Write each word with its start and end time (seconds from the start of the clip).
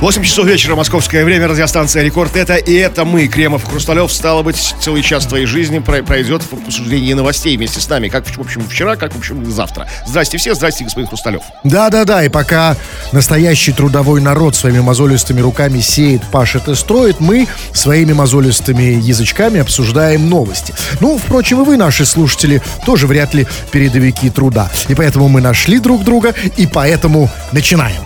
8 0.00 0.22
часов 0.22 0.46
вечера, 0.46 0.76
московское 0.76 1.24
время, 1.24 1.48
радиостанция 1.48 2.04
«Рекорд». 2.04 2.36
Это 2.36 2.54
и 2.54 2.72
это 2.72 3.04
мы, 3.04 3.26
Кремов 3.26 3.64
Хрусталев. 3.64 4.12
Стало 4.12 4.44
быть, 4.44 4.76
целый 4.80 5.02
час 5.02 5.26
твоей 5.26 5.44
жизни 5.44 5.80
пройдет 5.80 6.42
в 6.42 6.52
обсуждении 6.52 7.12
новостей 7.14 7.56
вместе 7.56 7.80
с 7.80 7.88
нами. 7.88 8.08
Как, 8.08 8.24
в 8.24 8.38
общем, 8.38 8.62
вчера, 8.68 8.94
как, 8.94 9.12
в 9.12 9.18
общем, 9.18 9.44
завтра. 9.50 9.88
Здрасте 10.06 10.38
все, 10.38 10.54
здрасте, 10.54 10.84
господин 10.84 11.08
Хрусталев. 11.08 11.42
Да-да-да, 11.64 12.22
и 12.22 12.28
пока 12.28 12.76
настоящий 13.10 13.72
трудовой 13.72 14.20
народ 14.20 14.54
своими 14.54 14.78
мозолистыми 14.78 15.40
руками 15.40 15.80
сеет, 15.80 16.22
пашет 16.30 16.68
и 16.68 16.76
строит, 16.76 17.18
мы 17.18 17.48
своими 17.72 18.12
мозолистыми 18.12 19.00
язычками 19.02 19.58
обсуждаем 19.58 20.30
новости. 20.30 20.72
Ну, 21.00 21.18
впрочем, 21.18 21.62
и 21.62 21.64
вы, 21.64 21.76
наши 21.76 22.06
слушатели, 22.06 22.62
тоже 22.86 23.08
вряд 23.08 23.34
ли 23.34 23.48
передовики 23.72 24.30
труда. 24.30 24.70
И 24.86 24.94
поэтому 24.94 25.28
мы 25.28 25.40
нашли 25.40 25.80
друг 25.80 26.04
друга, 26.04 26.34
и 26.56 26.68
поэтому 26.68 27.28
начинаем. 27.50 28.04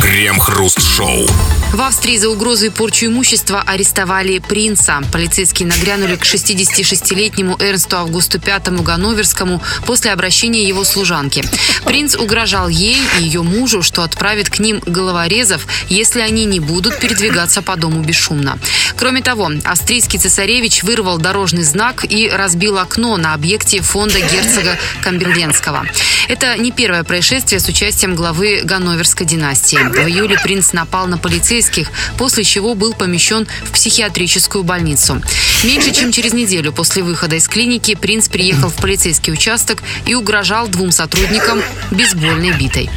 Крем-хруст-шоу. 0.00 1.26
В 1.72 1.82
Австрии 1.82 2.16
за 2.16 2.30
угрозу 2.30 2.66
и 2.66 2.68
порчу 2.70 3.06
имущества 3.06 3.62
арестовали 3.66 4.38
принца. 4.38 5.02
Полицейские 5.12 5.68
нагрянули 5.68 6.16
к 6.16 6.22
66-летнему 6.22 7.56
Эрнсту 7.60 7.98
Августу 7.98 8.40
Пятому 8.40 8.82
Ганноверскому 8.82 9.62
после 9.84 10.12
обращения 10.12 10.62
его 10.62 10.84
служанки. 10.84 11.44
Принц 11.84 12.16
угрожал 12.16 12.68
ей 12.68 12.96
и 13.18 13.22
ее 13.22 13.42
мужу, 13.42 13.82
что 13.82 14.02
отправит 14.02 14.48
к 14.48 14.60
ним 14.60 14.80
головорезов, 14.86 15.66
если 15.88 16.20
они 16.20 16.46
не 16.46 16.58
будут 16.58 16.98
передвигаться 17.00 17.60
по 17.60 17.76
дому 17.76 18.00
бесшумно. 18.02 18.58
Кроме 18.96 19.20
того, 19.20 19.50
австрийский 19.64 20.18
цесаревич 20.18 20.84
вырвал 20.84 21.18
дорожный 21.18 21.64
знак 21.64 22.04
и 22.08 22.30
разбил 22.30 22.78
окно 22.78 23.16
на 23.18 23.34
объекте 23.34 23.82
фонда 23.82 24.20
герцога 24.20 24.78
Камберленского. 25.02 25.86
Это 26.28 26.56
не 26.56 26.72
первое 26.72 27.04
происшествие 27.04 27.60
с 27.60 27.68
участием 27.68 28.14
главы 28.14 28.62
Ганноверской 28.64 29.26
династии. 29.26 29.47
В 29.90 30.08
июле 30.08 30.38
принц 30.42 30.72
напал 30.72 31.06
на 31.06 31.18
полицейских, 31.18 31.90
после 32.16 32.44
чего 32.44 32.74
был 32.74 32.94
помещен 32.94 33.46
в 33.64 33.72
психиатрическую 33.72 34.64
больницу. 34.64 35.22
Меньше 35.64 35.92
чем 35.92 36.12
через 36.12 36.32
неделю 36.32 36.72
после 36.72 37.02
выхода 37.02 37.36
из 37.36 37.48
клиники 37.48 37.94
принц 37.94 38.28
приехал 38.28 38.68
в 38.68 38.76
полицейский 38.76 39.32
участок 39.32 39.82
и 40.06 40.14
угрожал 40.14 40.68
двум 40.68 40.92
сотрудникам 40.92 41.62
бейсбольной 41.90 42.52
битой. 42.52 42.90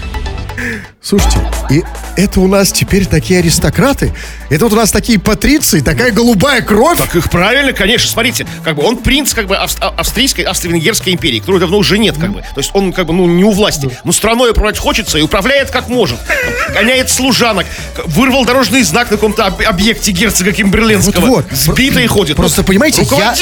Слушайте, 1.02 1.40
и 1.70 1.84
это 2.16 2.42
у 2.42 2.48
нас 2.48 2.72
теперь 2.72 3.06
такие 3.06 3.40
аристократы? 3.40 4.14
Это 4.50 4.66
вот 4.66 4.73
у 4.73 4.76
нас 4.76 4.92
такие 4.92 5.20
патриции, 5.20 5.80
такая 5.80 6.12
голубая 6.12 6.62
кровь? 6.62 7.00
Так 7.00 7.16
их 7.16 7.30
правильно, 7.30 7.73
конечно. 7.73 8.09
Смотрите, 8.09 8.45
как 8.64 8.76
бы 8.76 8.84
он 8.84 8.98
принц 8.98 9.34
как 9.34 9.48
бы 9.48 9.56
австрийской, 9.58 10.44
австро-венгерской 10.44 11.14
империи, 11.14 11.39
которой 11.39 11.59
давно 11.59 11.78
уже 11.78 11.98
нет, 11.98 12.17
как 12.20 12.32
бы. 12.32 12.42
То 12.42 12.58
есть 12.58 12.72
он 12.73 12.94
как 12.94 13.08
бы, 13.08 13.14
ну, 13.14 13.26
не 13.28 13.44
у 13.44 13.52
власти. 13.52 13.89
Но 14.04 14.12
страной 14.12 14.52
управлять 14.52 14.78
хочется 14.78 15.17
и 15.17 15.22
управляет 15.22 15.72
как 15.72 15.88
может. 15.88 16.20
Гоняет 16.73 17.09
служанок, 17.09 17.66
вырвал 18.06 18.45
дорожный 18.45 18.84
знак 18.84 19.09
на 19.09 19.17
каком-то 19.17 19.45
объекте 19.45 20.12
герцога 20.12 20.52
Кимберленского. 20.52 21.26
Вот, 21.26 21.45
вот. 21.50 21.58
Сбитый 21.58 22.06
ходит. 22.08 22.38
Просто, 22.38 22.64
понимаете, 22.64 23.04
я, 23.09 23.34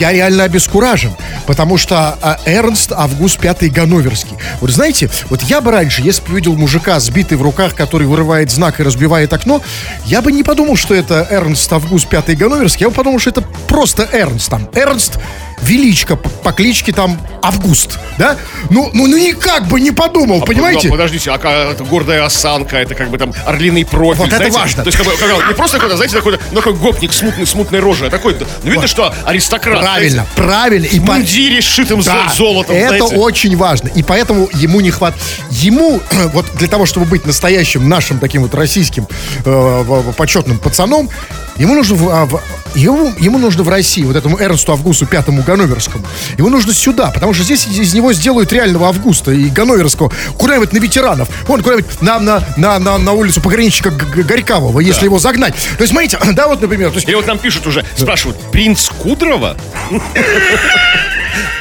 я 0.00 0.12
реально 0.12 0.44
обескуражен. 0.44 1.14
Потому 1.46 1.78
что 1.78 2.18
а, 2.20 2.40
Эрнст 2.44 2.92
Август 2.92 3.38
Пятый 3.38 3.68
Ганноверский. 3.68 4.36
Вот 4.60 4.70
знаете, 4.70 5.10
вот 5.30 5.42
я 5.42 5.60
бы 5.60 5.70
раньше, 5.70 6.02
если 6.02 6.22
бы 6.22 6.34
видел 6.34 6.56
мужика, 6.64 6.98
сбитый 6.98 7.36
в 7.36 7.42
руках, 7.42 7.74
который 7.74 8.06
вырывает 8.06 8.50
знак 8.50 8.80
и 8.80 8.82
разбивает 8.82 9.30
окно, 9.34 9.60
я 10.06 10.22
бы 10.22 10.32
не 10.32 10.42
подумал, 10.42 10.76
что 10.76 10.94
это 10.94 11.28
Эрнст 11.30 11.70
Август 11.70 12.08
Пятый 12.08 12.36
Ганноверский. 12.36 12.84
Я 12.84 12.88
бы 12.88 12.94
подумал, 12.94 13.18
что 13.18 13.28
это 13.28 13.42
просто 13.68 14.08
Эрнст 14.10 14.48
там. 14.48 14.70
Эрнст 14.74 15.18
величка 15.64 16.16
по, 16.16 16.52
кличке 16.52 16.92
там 16.92 17.20
Август, 17.42 17.98
да? 18.18 18.36
Ну, 18.70 18.90
ну, 18.94 19.06
ну 19.06 19.18
никак 19.18 19.66
бы 19.66 19.80
не 19.80 19.90
подумал, 19.90 20.42
а, 20.42 20.46
понимаете? 20.46 20.88
Ну, 20.88 20.92
подождите, 20.92 21.30
а 21.30 21.72
это 21.72 21.84
гордая 21.84 22.24
осанка, 22.24 22.76
это 22.76 22.94
как 22.94 23.10
бы 23.10 23.18
там 23.18 23.34
орлиный 23.44 23.84
профиль, 23.84 24.20
Вот 24.20 24.28
знаете? 24.28 24.48
это 24.48 24.58
важно. 24.58 24.82
То 24.82 24.88
есть 24.88 24.98
как 24.98 25.06
бы, 25.06 25.12
как, 25.16 25.48
не 25.48 25.54
просто 25.54 25.76
какой-то, 25.76 25.96
знаете, 25.96 26.16
такой, 26.16 26.38
ну, 26.52 26.56
такой 26.56 26.74
гопник 26.74 27.12
смутный, 27.12 27.46
смутной 27.46 27.80
рожи, 27.80 28.06
а 28.06 28.10
такой, 28.10 28.34
ну, 28.38 28.46
видно, 28.64 28.82
вот. 28.82 28.90
что 28.90 29.14
аристократ. 29.24 29.80
Правильно, 29.80 30.24
знаете, 30.24 30.30
правильно. 30.36 30.86
И 30.86 30.98
в 30.98 31.04
мундире, 31.04 31.60
сшитым 31.60 32.00
да, 32.00 32.32
золотом, 32.34 32.76
Это 32.76 32.98
знаете? 32.98 33.16
очень 33.16 33.56
важно, 33.56 33.88
и 33.88 34.02
поэтому 34.02 34.48
ему 34.54 34.80
не 34.80 34.90
хватает. 34.90 35.22
Ему, 35.50 36.00
вот 36.32 36.46
для 36.54 36.68
того, 36.68 36.86
чтобы 36.86 37.06
быть 37.06 37.26
настоящим 37.26 37.88
нашим 37.88 38.18
таким 38.18 38.42
вот 38.42 38.54
российским 38.54 39.06
э, 39.44 40.02
почетным 40.16 40.58
пацаном, 40.58 41.10
ему 41.56 41.74
нужно 41.74 41.96
в, 41.96 42.08
а, 42.08 42.24
в, 42.26 42.40
ему, 42.74 43.12
ему 43.18 43.38
нужно 43.38 43.62
в 43.62 43.68
России, 43.68 44.02
вот 44.02 44.16
этому 44.16 44.38
Эрнсту 44.38 44.72
Августу 44.72 45.06
Пятому 45.06 45.42
Ганноверскому, 45.42 46.04
Ему 46.38 46.48
нужно 46.48 46.72
сюда, 46.74 47.10
потому 47.10 47.34
что 47.34 47.44
здесь 47.44 47.66
из 47.66 47.94
него 47.94 48.12
сделают 48.12 48.52
реального 48.52 48.88
Августа 48.88 49.32
и 49.32 49.48
Ганноверского 49.48 50.12
куда-нибудь 50.38 50.72
на 50.72 50.78
ветеранов. 50.78 51.28
Вон, 51.46 51.62
куда-нибудь 51.62 52.02
на, 52.02 52.18
на, 52.18 52.42
на, 52.56 52.78
на, 52.78 52.98
на 52.98 53.12
улицу 53.12 53.40
пограничника 53.40 53.90
Горькового, 53.90 54.80
если 54.80 55.00
да. 55.00 55.06
его 55.06 55.18
загнать. 55.18 55.54
То 55.54 55.82
есть, 55.82 55.90
смотрите, 55.90 56.18
да, 56.32 56.48
вот, 56.48 56.60
например... 56.60 56.90
То 56.90 56.96
есть... 56.96 57.08
И 57.08 57.14
вот 57.14 57.26
нам 57.26 57.38
пишут 57.38 57.66
уже, 57.66 57.84
спрашивают, 57.96 58.38
принц 58.50 58.88
Кудрова? 58.88 59.56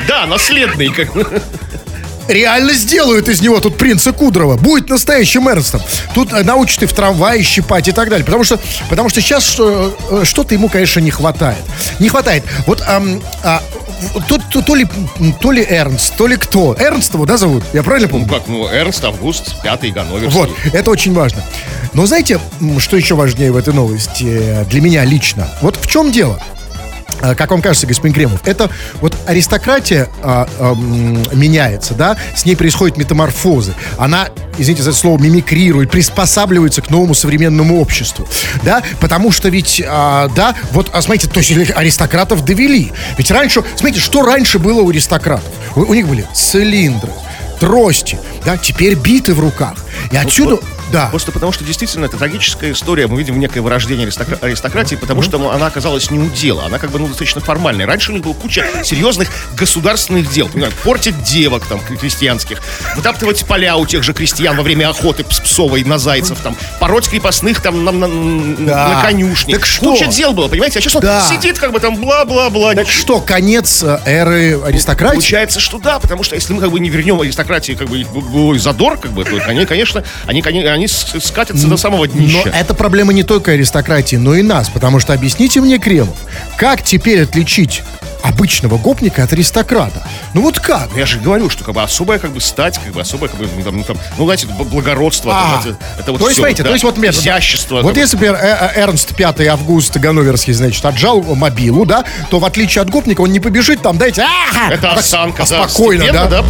Да, 0.06 0.26
наследный. 0.26 0.90
как 0.90 1.16
реально 2.28 2.74
сделают 2.74 3.28
из 3.28 3.42
него 3.42 3.60
тут 3.60 3.78
принца 3.78 4.12
Кудрова. 4.12 4.58
Будет 4.58 4.90
настоящим 4.90 5.48
Эрнстом. 5.48 5.82
Тут 6.14 6.34
э, 6.34 6.44
научат 6.44 6.84
и 6.84 6.86
в 6.86 6.94
трамвае 6.94 7.44
щипать 7.44 7.88
и 7.88 7.92
так 7.92 8.10
далее. 8.10 8.26
Потому 8.26 8.44
что, 8.44 8.60
потому 8.90 9.10
что 9.10 9.22
сейчас 9.22 9.46
что, 9.46 9.98
э, 10.10 10.24
что-то 10.26 10.54
ему, 10.54 10.70
конечно, 10.70 11.00
не 11.00 11.12
хватает. 11.12 11.64
Не 12.00 12.10
хватает. 12.10 12.44
Вот 12.66 12.82
эм, 12.88 13.22
а, 13.44 13.62
то, 14.28 14.38
то, 14.38 14.62
то, 14.62 14.76
ли, 14.76 14.88
то 15.40 15.52
ли 15.52 15.66
Эрнст, 15.68 16.16
то 16.16 16.28
ли 16.28 16.36
кто. 16.36 16.76
Эрнст 16.78 17.14
его, 17.14 17.26
да, 17.26 17.38
зовут? 17.38 17.64
Я 17.74 17.84
правильно 17.84 18.08
помню? 18.08 18.28
Ну 18.28 18.34
как, 18.34 18.48
ну 18.48 18.68
Эрнст, 18.68 19.04
Август, 19.04 19.62
пятый 19.62 19.92
Ганноверский. 19.92 20.40
Вот, 20.40 20.50
это 20.74 20.92
очень 20.92 21.14
важно. 21.14 21.44
Но 21.94 22.06
знаете, 22.06 22.40
что 22.80 22.98
еще 22.98 23.16
важнее 23.16 23.52
в 23.52 23.58
этой 23.58 23.74
новости 23.74 24.26
э, 24.28 24.66
для 24.66 24.82
меня 24.82 25.06
лично? 25.06 25.48
Вот 25.62 25.78
в 25.78 25.88
чем 25.88 26.12
дело? 26.12 26.40
А, 27.24 27.36
как 27.36 27.52
вам 27.52 27.62
кажется, 27.62 27.88
господин 27.88 28.14
Кремов, 28.14 28.46
это 28.46 28.70
вот 29.00 29.16
аристократия 29.26 30.10
а, 30.22 30.46
а, 30.60 30.76
меняется, 31.34 31.94
да, 31.94 32.18
с 32.36 32.44
ней 32.44 32.58
происходят 32.58 32.98
метаморфозы. 32.98 33.74
Она, 33.98 34.28
извините 34.58 34.84
за 34.84 34.90
это 34.90 35.00
слово, 35.00 35.18
мимикрирует, 35.22 35.90
приспосабливается 35.90 36.82
к 36.82 36.90
новому 36.90 37.14
современному 37.14 37.80
обществу, 37.80 38.28
да, 38.64 38.84
потому 39.00 39.32
что 39.32 39.48
ведь, 39.48 39.82
а, 39.88 40.28
да, 40.36 40.54
вот, 40.72 40.90
а, 40.92 41.02
смотрите, 41.02 41.30
то 41.30 41.40
есть 41.40 41.72
аристократов 41.74 42.44
довели. 42.44 42.92
Ведь 43.18 43.32
раньше, 43.32 43.64
смотрите, 43.78 44.02
что 44.02 44.24
раньше 44.24 44.60
было 44.60 44.82
у 44.82 44.90
аристократов? 44.90 45.50
У, 45.78 45.82
у 45.82 45.94
них 45.94 46.10
были 46.10 46.26
цилиндры, 46.34 47.14
трости, 47.62 48.20
да, 48.44 48.58
теперь 48.58 48.96
биты 48.96 49.34
в 49.34 49.40
руках. 49.40 49.76
И 50.12 50.18
отсюда... 50.18 50.56
Вот, 50.56 50.66
да. 50.94 51.08
Просто 51.08 51.32
потому 51.32 51.52
что 51.52 51.64
действительно 51.64 52.06
это 52.06 52.18
трагическая 52.18 52.72
история. 52.72 53.08
Мы 53.08 53.18
видим 53.18 53.40
некое 53.40 53.62
вырождение 53.62 54.08
аристокра- 54.08 54.38
аристократии, 54.42 54.96
потому 54.96 55.22
mm-hmm. 55.22 55.26
что 55.26 55.52
она 55.52 55.66
оказалась 55.66 56.12
не 56.12 56.20
у 56.20 56.30
дела. 56.30 56.66
Она 56.68 56.78
как 56.78 56.92
бы 56.92 57.00
ну, 57.00 57.08
достаточно 57.08 57.42
формальная. 57.42 57.88
Раньше 57.88 58.12
у 58.12 58.14
них 58.14 58.24
была 58.24 58.36
куча 58.36 58.64
серьезных 58.84 59.30
государственных 59.58 60.30
дел. 60.30 60.46
Например, 60.46 60.72
портить 60.84 61.24
девок 61.24 61.66
там 61.66 61.80
крестьянских, 61.80 62.62
вытаптывать 62.96 63.44
поля 63.46 63.76
у 63.76 63.88
тех 63.88 64.04
же 64.04 64.14
крестьян 64.14 64.56
во 64.56 64.62
время 64.62 64.88
охоты 64.88 65.24
псовой 65.24 65.84
на 65.84 65.98
зайцев, 65.98 66.40
там, 66.42 66.56
пороть 66.80 67.10
крепостных 67.10 67.60
там 67.62 67.84
на, 67.84 67.92
на, 67.92 68.08
да. 68.58 68.88
на 68.90 69.02
конюшне. 69.02 69.56
Так 69.56 69.66
что? 69.66 69.94
Куча 69.94 70.06
дел 70.06 70.34
было, 70.34 70.48
понимаете? 70.48 70.78
А 70.78 70.82
сейчас 70.82 70.94
да. 71.02 71.28
он 71.28 71.36
сидит 71.36 71.58
как 71.58 71.72
бы 71.72 71.80
там 71.80 71.96
бла-бла-бла. 71.96 72.76
Так 72.76 72.88
что, 72.88 73.20
конец 73.20 73.82
э, 73.82 74.00
эры 74.06 74.62
аристократии? 74.62 75.16
Получается, 75.16 75.60
что 75.60 75.80
да, 75.80 75.98
потому 75.98 76.22
что 76.22 76.36
если 76.36 76.54
мы 76.54 76.62
как 76.62 76.70
бы 76.70 76.80
не 76.80 76.90
вернем 76.90 77.20
аристократии 77.20 77.74
как 77.74 77.90
бы 77.90 78.60
задор, 78.60 78.98
как 78.98 79.12
бы, 79.12 79.24
то 79.24 79.36
они, 79.48 79.66
конечно, 79.66 80.04
они, 80.28 80.42
они 80.42 80.83
они 80.84 81.22
скатятся 81.22 81.68
до 81.68 81.78
самого 81.78 82.08
днища. 82.08 82.42
Но 82.46 82.52
это 82.52 82.74
проблема 82.74 83.14
не 83.14 83.24
только 83.24 83.52
аристократии, 83.52 84.16
но 84.16 84.36
и 84.36 84.42
нас. 84.42 84.70
Потому 84.70 85.00
что 85.00 85.14
объясните 85.14 85.62
мне, 85.62 85.78
Кремов, 85.80 86.16
как 86.58 86.84
теперь 86.84 87.24
отличить 87.24 87.84
обычного 88.24 88.78
гопника 88.78 89.24
от 89.24 89.34
аристократа. 89.34 90.02
Ну 90.34 90.42
вот 90.42 90.60
как? 90.60 90.90
Я 90.96 91.06
же 91.06 91.20
говорю, 91.20 91.50
что 91.50 91.66
как 91.66 91.76
бы 91.76 91.84
особая 91.84 92.20
как 92.20 92.32
бы 92.32 92.40
стать, 92.40 92.80
как 92.80 92.94
бы 92.94 93.02
особая 93.02 93.30
как 93.30 93.38
бы, 93.38 93.48
ну, 93.56 93.64
там, 93.64 93.78
ну, 93.78 93.84
там, 93.84 93.98
ну 94.18 94.24
знаете, 94.24 94.48
благородство, 94.48 95.34
а, 95.36 95.62
там, 95.62 95.78
это 96.00 96.12
вот 96.14 96.20
то 96.20 96.28
есть, 96.28 96.36
все, 96.36 96.42
смотрите, 96.42 96.64
да, 96.64 96.70
то 96.70 96.74
есть 96.74 96.84
вот 96.86 96.98
метод, 96.98 97.22
изящество. 97.22 97.82
Вот 97.82 97.98
если, 97.98 98.16
например, 98.16 98.36
э, 98.36 98.72
э, 98.76 98.82
Эрнст 98.82 99.14
5 99.14 99.42
август 99.48 99.98
Ганноверский, 99.98 100.54
значит, 100.54 100.84
отжал 100.86 101.22
мобилу, 101.22 101.86
да, 101.86 102.06
то 102.30 102.40
в 102.40 102.46
отличие 102.46 102.82
от 102.82 102.90
гопника 102.90 103.22
он 103.22 103.32
не 103.32 103.42
побежит 103.42 103.82
там, 103.82 103.98
дайте, 103.98 104.26
это 104.70 104.94
осанка, 104.94 105.44
а 105.44 105.46
да, 105.46 105.68
спокойно, 105.68 106.12
да, 106.14 106.28
да, 106.28 106.44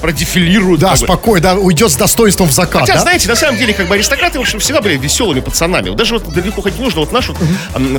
продефилирует. 0.00 0.80
Да, 0.80 0.96
спокойно, 0.96 1.42
да, 1.42 1.54
уйдет 1.54 1.90
с 1.90 1.96
достоинством 1.96 2.48
в 2.48 2.52
закат. 2.52 2.82
Хотя, 2.82 3.00
знаете, 3.00 3.26
на 3.28 3.36
самом 3.36 3.56
деле, 3.56 3.72
как 3.72 3.88
бы 3.88 3.94
аристократы, 3.94 4.38
в 4.38 4.42
общем, 4.42 4.58
всегда 4.58 4.82
были 4.82 4.98
веселыми 4.98 5.40
пацанами. 5.40 5.88
Вот 5.88 5.96
даже 5.96 6.14
вот 6.14 6.28
далеко 6.28 6.60
ходить 6.60 6.78
не 6.78 6.84
нужно. 6.84 7.00
Вот 7.00 7.12
наш 7.12 7.28
вот, 7.28 7.38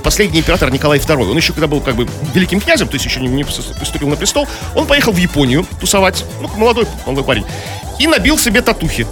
последний 0.03 0.39
император 0.39 0.71
Николай 0.71 0.99
II, 0.99 1.31
он 1.31 1.35
еще 1.35 1.53
когда 1.53 1.65
был 1.65 1.81
как 1.81 1.95
бы 1.95 2.07
великим 2.35 2.61
князем, 2.61 2.87
то 2.87 2.93
есть 2.93 3.06
еще 3.07 3.19
не, 3.19 3.27
не 3.27 3.43
вступил 3.43 4.07
на 4.07 4.15
престол, 4.15 4.47
он 4.75 4.85
поехал 4.85 5.11
в 5.11 5.17
Японию 5.17 5.65
тусовать, 5.79 6.25
ну, 6.41 6.49
молодой, 6.57 6.85
молодой 7.05 7.23
парень, 7.23 7.45
и 7.99 8.07
набил 8.07 8.37
себе 8.37 8.61
татухи 8.61 9.07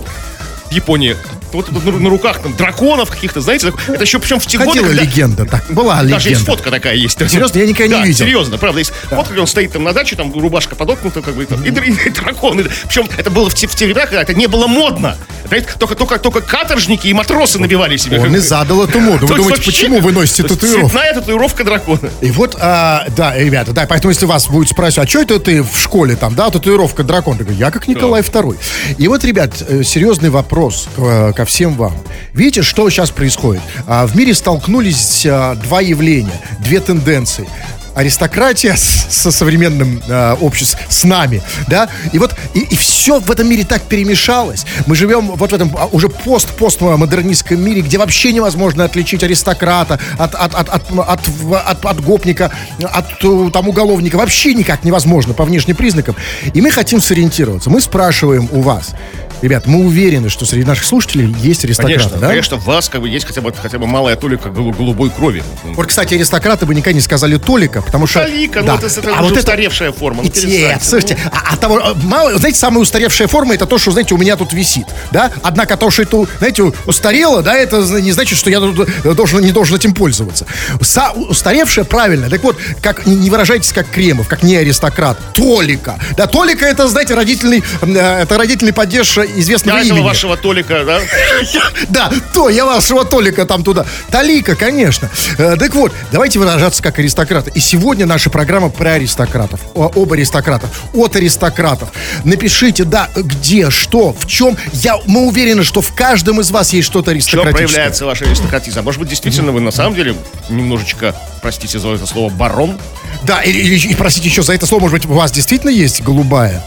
в 0.69 0.71
Японии. 0.71 1.15
вот, 1.53 1.69
вот 1.69 1.85
на, 1.85 1.91
на 1.91 2.09
руках 2.09 2.39
там 2.41 2.53
драконов 2.55 3.09
каких-то, 3.09 3.39
знаете, 3.41 3.71
это 3.87 4.01
еще 4.03 4.19
причем 4.19 4.39
в 4.39 4.45
те 4.47 4.57
годы, 4.57 4.69
Ходила 4.71 4.87
когда- 4.87 5.03
легенда, 5.03 5.45
так, 5.45 5.65
была 5.69 6.01
Даже 6.03 6.13
есть 6.13 6.25
легенда. 6.41 6.45
фотка 6.45 6.71
такая 6.71 6.95
есть. 6.95 7.17
Серьезно? 7.29 7.57
Я 7.59 7.65
никогда 7.67 7.95
не 7.97 8.01
Да, 8.01 8.07
видел. 8.07 8.25
серьезно, 8.25 8.57
правда, 8.57 8.79
есть 8.79 8.91
фотка, 9.09 9.31
где 9.33 9.41
он 9.41 9.47
стоит 9.47 9.71
там 9.71 9.83
на 9.83 9.93
даче, 9.93 10.15
там 10.15 10.33
рубашка 10.33 10.75
подоткнута, 10.75 11.21
как 11.21 11.35
бы, 11.35 11.45
там, 11.45 11.63
и, 11.63 11.69
др- 11.69 11.83
и 12.07 12.09
дракон. 12.09 12.59
И- 12.59 12.63
Причем 12.87 13.07
это 13.17 13.29
было 13.29 13.49
в 13.49 13.53
те, 13.55 13.67
в 13.67 13.75
те 13.75 13.85
времена, 13.85 14.05
когда 14.05 14.21
это 14.21 14.33
не 14.33 14.47
было 14.47 14.67
модно. 14.67 15.17
Знаете, 15.47 15.67
только, 15.77 15.95
только, 15.95 16.17
только 16.17 16.41
каторжники 16.41 17.05
и 17.07 17.13
матросы 17.13 17.59
набивали 17.59 17.97
себе. 17.97 18.19
Он 18.19 18.35
и 18.35 18.39
задал 18.39 18.83
эту 18.83 18.99
моду. 18.99 19.27
Вы 19.27 19.35
есть 19.35 19.43
думаете, 19.45 19.65
почему 19.65 19.99
вы 19.99 20.11
носите 20.11 20.41
есть 20.43 20.55
татуировку? 20.55 20.89
Цветная 20.89 21.13
татуировка 21.13 21.63
дракона. 21.63 22.09
И 22.21 22.31
вот, 22.31 22.57
а, 22.59 23.05
да, 23.15 23.37
ребята, 23.37 23.71
да, 23.71 23.85
поэтому 23.87 24.09
если 24.11 24.25
вас 24.25 24.47
будет 24.47 24.69
спрашивать, 24.69 25.07
а 25.07 25.09
что 25.09 25.21
это 25.21 25.39
ты 25.39 25.61
в 25.61 25.77
школе 25.77 26.15
там, 26.15 26.33
да, 26.33 26.49
татуировка 26.49 27.03
дракон? 27.03 27.37
Я 27.51 27.69
как 27.69 27.87
Николай 27.87 28.21
II. 28.23 28.57
И 28.97 29.07
вот, 29.07 29.23
ребят, 29.23 29.51
э, 29.69 29.83
серьезный 29.83 30.31
вопрос 30.31 30.54
к- 30.55 30.79
э, 30.97 31.33
ко 31.35 31.43
всем 31.45 31.73
вам. 31.75 31.93
Видите, 32.33 32.61
что 32.61 32.89
сейчас 32.89 33.11
происходит? 33.11 33.61
А, 33.87 34.07
В 34.07 34.15
мире 34.15 34.33
столкнулись 34.33 35.25
а, 35.29 35.55
два 35.55 35.81
явления, 35.81 36.39
две 36.59 36.79
тенденции. 36.79 37.47
Аристократия 37.93 38.75
со 38.75 39.31
современным 39.31 40.01
э, 40.05 40.33
обществом, 40.41 40.81
с 40.89 41.05
нами, 41.05 41.41
да, 41.69 41.87
и 42.11 42.19
вот, 42.19 42.35
и, 42.53 42.75
все 42.75 43.21
в 43.21 43.31
этом 43.31 43.47
мире 43.47 43.63
так 43.63 43.83
перемешалось. 43.83 44.65
Мы 44.85 44.97
живем 44.97 45.27
вот 45.27 45.51
в 45.51 45.55
этом 45.55 45.73
а, 45.79 45.85
уже 45.85 46.09
пост-постмодернистском 46.09 47.57
мире, 47.63 47.79
где 47.81 47.97
вообще 47.97 48.33
невозможно 48.33 48.83
отличить 48.83 49.23
аристократа 49.23 49.97
от, 50.17 50.35
от, 50.35 50.55
от, 50.55 50.67
от, 50.69 50.91
от, 50.91 51.21
от- 51.69 51.85
от 51.85 52.03
гопника, 52.03 52.51
от 52.83 53.05
э, 53.23 53.49
там, 53.53 53.69
уголовника. 53.69 54.17
Вообще 54.17 54.53
никак 54.53 54.83
невозможно 54.83 55.33
по 55.33 55.45
внешним 55.45 55.77
признакам. 55.77 56.17
И 56.53 56.59
мы 56.61 56.71
хотим 56.71 56.99
сориентироваться. 56.99 57.69
Мы 57.69 57.79
спрашиваем 57.79 58.49
у 58.51 58.59
вас. 58.59 58.93
Ребят, 59.41 59.67
мы 59.67 59.85
уверены, 59.85 60.29
что 60.29 60.45
среди 60.45 60.65
наших 60.65 60.85
слушателей 60.85 61.33
есть 61.41 61.63
аристократы, 61.65 61.99
Конечно, 61.99 62.17
да? 62.19 62.27
конечно, 62.29 62.57
в 62.57 62.65
вас 62.65 62.89
как 62.89 63.01
бы 63.01 63.09
есть 63.09 63.25
хотя 63.25 63.41
бы, 63.41 63.53
хотя 63.53 63.77
бы 63.77 63.85
малая 63.87 64.15
толика 64.15 64.49
голу- 64.49 64.73
голубой 64.75 65.09
крови. 65.09 65.43
Вот, 65.63 65.87
кстати, 65.87 66.13
аристократы 66.15 66.65
бы 66.65 66.73
никогда 66.73 66.93
не 66.95 67.01
сказали 67.01 67.37
Толика, 67.37 67.81
потому 67.81 68.07
что... 68.07 68.21
Толика, 68.23 68.61
ну, 68.61 68.75
это- 68.75 68.87
это 68.87 69.13
а 69.15 69.21
вот 69.21 69.31
это 69.31 69.39
устаревшая 69.41 69.91
форма, 69.91 70.23
ну, 70.23 70.29
Нет, 70.29 70.33
перестаньте, 70.33 70.79
слушайте, 70.83 71.17
а, 71.31 71.53
а 71.53 71.57
того, 71.57 71.79
а, 71.83 71.93
мало, 72.03 72.37
знаете, 72.37 72.57
самая 72.57 72.81
устаревшая 72.81 73.27
форма 73.27 73.53
это 73.55 73.65
то, 73.65 73.77
что, 73.77 73.91
знаете, 73.91 74.15
у 74.15 74.17
меня 74.17 74.35
тут 74.35 74.53
висит, 74.53 74.87
да? 75.11 75.31
Однако 75.43 75.77
то, 75.77 75.89
что 75.91 76.01
это, 76.03 76.25
знаете, 76.39 76.63
устарело, 76.85 77.41
да, 77.43 77.55
это 77.55 77.77
не 78.01 78.11
значит, 78.11 78.37
что 78.37 78.49
я 78.49 78.59
тут, 78.59 78.87
э, 79.03 79.13
должен, 79.13 79.41
не 79.41 79.51
должен 79.51 79.75
этим 79.75 79.93
пользоваться. 79.93 80.45
Са- 80.79 81.13
устаревшая, 81.13 81.85
правильно. 81.85 82.29
Так 82.29 82.43
вот, 82.43 82.57
как, 82.81 83.05
не 83.05 83.29
выражайтесь 83.29 83.71
как 83.73 83.89
Кремов, 83.89 84.27
как 84.27 84.43
не 84.43 84.55
аристократ. 84.55 85.17
Толика. 85.33 85.99
Да, 86.17 86.25
Толика 86.27 86.65
это, 86.65 86.87
знаете, 86.87 87.13
родительный, 87.15 87.63
э, 87.81 88.21
это 88.23 88.37
родительный 88.37 88.73
падеж 88.73 89.17
известного 89.25 89.77
Я 89.77 89.83
имени. 89.83 90.01
вашего 90.01 90.37
Толика, 90.37 90.83
да? 90.85 90.99
Да, 91.89 92.11
то, 92.33 92.49
я 92.49 92.65
вашего 92.65 93.05
Толика 93.05 93.45
там 93.45 93.63
туда. 93.63 93.85
Толика, 94.11 94.55
конечно. 94.55 95.09
Э, 95.37 95.55
так 95.57 95.73
вот, 95.75 95.91
давайте 96.11 96.39
выражаться 96.39 96.81
как 96.83 96.99
аристократы. 96.99 97.51
И 97.55 97.59
сегодня 97.59 98.05
наша 98.05 98.29
программа 98.29 98.69
про 98.69 98.93
аристократов. 98.93 99.59
Об 99.75 100.11
аристократах. 100.13 100.69
От 100.93 101.15
аристократов. 101.15 101.89
Напишите, 102.23 102.83
да, 102.83 103.09
где, 103.15 103.69
что, 103.69 104.13
в 104.17 104.25
чем. 104.27 104.57
Я, 104.73 104.97
мы 105.05 105.27
уверены, 105.27 105.63
что 105.63 105.81
в 105.81 105.93
каждом 105.93 106.41
из 106.41 106.51
вас 106.51 106.73
есть 106.73 106.87
что-то 106.87 107.11
В 107.11 107.13
чем 107.13 107.15
аристократическое. 107.15 107.67
проявляется 107.67 108.05
ваш 108.05 108.21
аристократизм? 108.21 108.79
А 108.79 108.81
может 108.81 108.99
быть, 108.99 109.09
действительно, 109.09 109.51
вы 109.51 109.61
на 109.61 109.71
самом 109.71 109.95
деле 109.95 110.15
немножечко, 110.49 111.15
простите 111.41 111.79
за 111.79 111.89
это 111.89 112.05
слово, 112.05 112.29
барон? 112.29 112.77
Да, 113.23 113.41
и, 113.41 113.51
и- 113.51 113.91
и, 113.91 113.95
простите 113.95 114.27
еще 114.29 114.43
за 114.43 114.53
это 114.53 114.65
слово, 114.65 114.81
может 114.81 114.97
быть, 114.99 115.05
у 115.09 115.13
вас 115.13 115.31
действительно 115.31 115.69
есть 115.71 116.01
голубая 116.01 116.63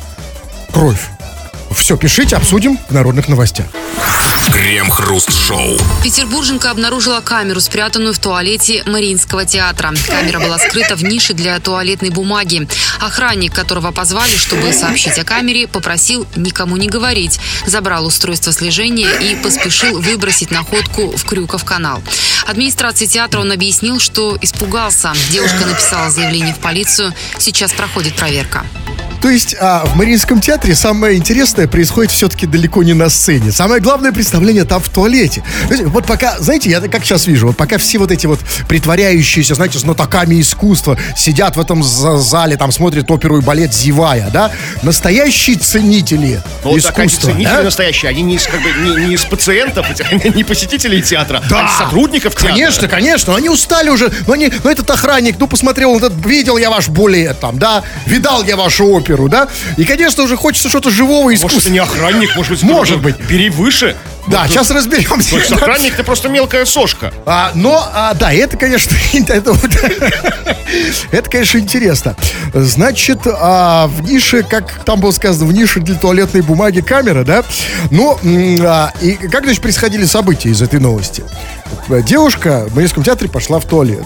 кровь. 0.73 1.01
Все, 1.71 1.97
пишите, 1.97 2.37
обсудим 2.37 2.79
в 2.89 2.93
народных 2.93 3.29
новостях. 3.29 3.67
Крем-хруст-шоу. 4.53 5.79
Петербурженка 6.03 6.71
обнаружила 6.71 7.21
камеру, 7.21 7.61
спрятанную 7.61 8.15
в 8.15 8.19
туалете 8.19 8.83
Мариинского 8.87 9.45
театра. 9.45 9.93
Камера 10.07 10.41
была 10.41 10.59
скрыта 10.59 10.97
в 10.97 11.05
нише 11.05 11.35
для 11.35 11.59
туалетной 11.61 12.11
бумаги. 12.11 12.67
Охранник, 13.01 13.55
которого 13.55 13.93
позвали, 13.93 14.37
чтобы 14.37 14.73
сообщить 14.73 15.19
о 15.19 15.25
камере, 15.25 15.69
попросил 15.69 16.27
никому 16.35 16.77
не 16.77 16.89
говорить, 16.89 17.39
забрал 17.67 18.07
устройство 18.07 18.53
слежения 18.53 19.09
и 19.21 19.37
поспешил 19.37 20.01
выбросить 20.01 20.51
находку 20.51 21.17
в 21.17 21.25
Крюков 21.25 21.65
канал. 21.65 22.03
Администрации 22.47 23.07
театра 23.07 23.41
он 23.41 23.53
объяснил, 23.53 24.01
что 24.01 24.39
испугался. 24.41 25.13
Девушка 25.31 25.67
написала 25.67 26.11
заявление 26.11 26.55
в 26.55 26.59
полицию. 26.59 27.13
Сейчас 27.39 27.73
проходит 27.73 28.15
проверка. 28.15 28.65
То 29.21 29.31
есть 29.31 29.57
а, 29.61 29.85
в 29.85 29.97
Мариинском 29.97 30.41
театре 30.41 30.75
самое 30.75 31.17
интересное 31.17 31.67
происходит 31.67 32.13
все-таки 32.13 32.47
далеко 32.47 32.83
не 32.83 32.93
на 32.95 33.09
сцене. 33.09 33.51
Самое 33.53 33.81
главное 33.81 34.13
представление 34.13 34.65
там 34.65 34.81
в 34.81 34.89
туалете. 34.89 35.43
Знаете, 35.67 35.87
вот 35.87 36.07
пока, 36.07 36.39
знаете, 36.39 36.71
я 36.71 36.81
как 36.81 37.05
сейчас 37.05 37.27
вижу, 37.27 37.49
вот 37.49 37.57
пока 37.57 37.79
все 37.79 37.99
вот 37.99 38.13
эти 38.13 38.27
вот 38.27 38.39
притворяющиеся, 38.69 39.55
знаете, 39.57 39.79
знатоками 39.79 40.41
искусства 40.41 40.97
сидят 41.17 41.57
в 41.57 41.61
этом 41.61 41.83
за- 41.83 42.19
зале, 42.19 42.57
там 42.57 42.71
смотрят 42.71 43.11
оперу 43.11 43.39
и 43.39 43.41
балет, 43.41 43.75
зевая, 43.75 44.31
да, 44.33 44.53
настоящие 44.83 45.57
ценители 45.57 46.41
Ну, 46.65 46.71
вот 46.71 46.83
так 46.83 46.99
они 46.99 47.09
искусства. 47.09 47.33
ценители 47.33 47.55
да? 47.55 47.63
настоящие, 47.63 48.11
они 48.11 48.23
не 48.23 48.37
из, 48.37 48.45
как 48.47 48.63
бы, 48.63 48.71
не, 48.85 49.07
не 49.07 49.15
из 49.15 49.25
пациентов, 49.25 49.87
не 50.35 50.45
посетителей 50.45 51.03
театра, 51.03 51.43
а 51.51 51.67
из 51.67 51.77
сотрудников 51.79 52.35
театра. 52.35 52.51
Конечно, 52.51 52.89
конечно, 52.89 53.35
они 53.37 53.49
устали 53.49 53.91
уже. 53.91 54.13
Ну, 54.27 54.35
они, 54.35 54.51
ну 54.63 54.71
этот 54.71 54.89
охранник, 54.91 55.37
ну, 55.39 55.49
посмотрел, 55.49 55.97
этот, 55.97 56.15
видел 56.25 56.57
я 56.57 56.71
ваш 56.71 56.89
более 56.89 57.35
там, 57.35 57.59
да, 57.59 57.83
видал 58.07 58.45
я 58.45 58.57
вашу 58.57 58.87
оперу, 58.87 59.08
да, 59.29 59.49
и, 59.77 59.85
конечно, 59.85 60.23
уже 60.23 60.37
хочется 60.37 60.69
что-то 60.69 60.91
живого 60.91 61.25
Может, 61.25 61.41
это 61.41 61.49
искусства. 61.49 61.71
не 61.71 61.79
охранник, 61.79 62.37
может 62.37 62.53
быть, 62.53 62.63
Может 62.63 63.01
быть. 63.01 63.17
Бери 63.29 63.49
выше. 63.51 63.97
Да, 64.31 64.47
сейчас 64.49 64.71
разберемся. 64.71 65.31
То 65.31 65.39
есть 65.39 65.53
охранник 65.53 65.95
ты 65.97 66.03
просто 66.03 66.29
мелкая 66.29 66.65
сошка. 66.65 67.13
А, 67.27 67.51
но, 67.55 67.87
а, 67.93 68.15
да, 68.15 68.33
это, 68.33 68.57
конечно, 68.57 68.95
это, 69.13 69.55
это, 71.11 71.31
конечно, 71.31 71.59
интересно. 71.59 72.17
Значит, 72.53 73.21
а, 73.27 73.87
в 73.89 74.03
нише, 74.03 74.43
как 74.43 74.85
там 74.85 75.01
было 75.01 75.11
сказано, 75.11 75.47
в 75.47 75.53
нише 75.53 75.81
для 75.81 75.95
туалетной 75.95 76.43
бумаги 76.43 76.81
камера, 76.81 77.25
да? 77.25 77.45
Ну, 77.91 78.19
а, 78.63 78.93
и 79.01 79.13
как, 79.15 79.45
значит, 79.45 79.63
происходили 79.63 80.05
события 80.05 80.51
из 80.51 80.63
этой 80.63 80.81
новости? 80.81 81.25
Девушка 81.89 82.67
в 82.69 82.75
Мариинском 82.75 83.03
театре 83.03 83.31
пошла 83.31 83.59
в 83.61 83.65
туалет. 83.67 84.05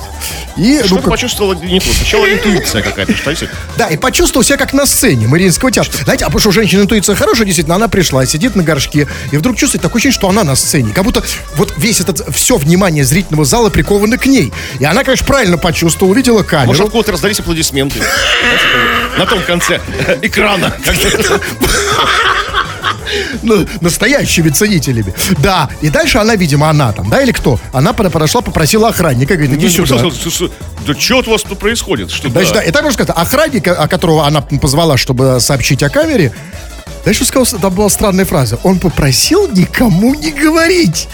И, 0.57 0.79
ну, 0.81 0.87
Что-то 0.87 1.03
как- 1.03 1.11
почувствовала 1.13 1.55
не 1.55 1.81
то. 1.81 1.93
Сначала 1.93 2.27
интуиция 2.33 2.83
какая-то, 2.83 3.17
что 3.17 3.31
ли? 3.31 3.37
да, 3.77 3.87
и 3.89 3.97
почувствовал 3.97 4.45
себя 4.45 4.57
как 4.57 4.73
на 4.73 4.85
сцене 4.87 5.27
Мариинского 5.29 5.71
театра. 5.71 5.93
Знаете, 6.05 6.25
а 6.25 6.29
потому 6.29 6.41
что 6.41 6.49
у 6.51 6.53
женщины 6.53 6.83
интуиция 6.83 7.15
хорошая, 7.15 7.47
действительно, 7.47 7.77
она 7.77 7.89
пришла, 7.89 8.25
сидит 8.27 8.57
на 8.57 8.63
горшке, 8.63 9.09
и 9.31 9.37
вдруг 9.37 9.57
чувствует 9.57 9.83
такое 9.83 10.03
ощущение, 10.13 10.21
что 10.23 10.29
она 10.29 10.45
на 10.45 10.55
сцене. 10.55 10.93
Как 10.93 11.05
будто 11.05 11.23
вот 11.57 11.75
весь 11.77 12.01
этот, 12.01 12.35
все 12.35 12.57
внимание 12.57 13.05
зрительного 13.05 13.45
зала 13.45 13.71
приковано 13.71 14.19
к 14.19 14.27
ней. 14.27 14.53
И 14.79 14.85
она, 14.85 15.05
конечно, 15.05 15.27
правильно 15.27 15.59
почувствовала, 15.59 16.13
увидела 16.13 16.43
камеру. 16.43 16.69
Может, 16.69 16.87
откуда-то 16.87 17.13
раздались 17.13 17.41
аплодисменты. 17.41 18.01
На 19.19 19.27
том 19.27 19.43
конце 19.43 19.81
экрана. 20.23 20.73
ну, 23.43 23.67
настоящими 23.81 24.49
ценителями. 24.49 25.15
Да, 25.39 25.69
и 25.83 25.91
дальше 25.91 26.19
она, 26.19 26.37
видимо, 26.37 26.69
она 26.71 26.93
там, 26.93 27.11
да, 27.11 27.23
или 27.23 27.33
кто? 27.33 27.59
Она 27.73 27.93
под- 27.93 28.13
подошла, 28.13 28.41
попросила 28.41 28.89
охранника, 28.89 29.35
говорит, 29.37 29.57
иди 29.57 29.69
сюда. 29.69 30.03
Да 30.87 30.95
что 30.99 31.19
у 31.19 31.31
вас 31.31 31.43
тут 31.43 31.59
происходит? 31.59 32.11
Что 32.11 32.29
Значит, 32.29 32.55
да, 32.55 32.63
и 32.63 32.73
так 32.73 32.83
можно 32.83 32.95
сказать, 32.95 33.15
охранник, 33.17 33.69
о 33.69 33.87
которого 33.87 34.27
она 34.27 34.41
позвала, 34.41 34.97
чтобы 34.97 35.39
сообщить 35.41 35.83
о 35.83 35.91
камере, 35.91 36.33
знаешь, 37.03 37.17
что 37.17 37.25
сказал, 37.25 37.61
там 37.61 37.75
была 37.75 37.89
странная 37.89 38.25
фраза. 38.25 38.59
Он 38.63 38.79
попросил 38.79 39.49
никому 39.49 40.15
не 40.15 40.31
говорить. 40.31 41.09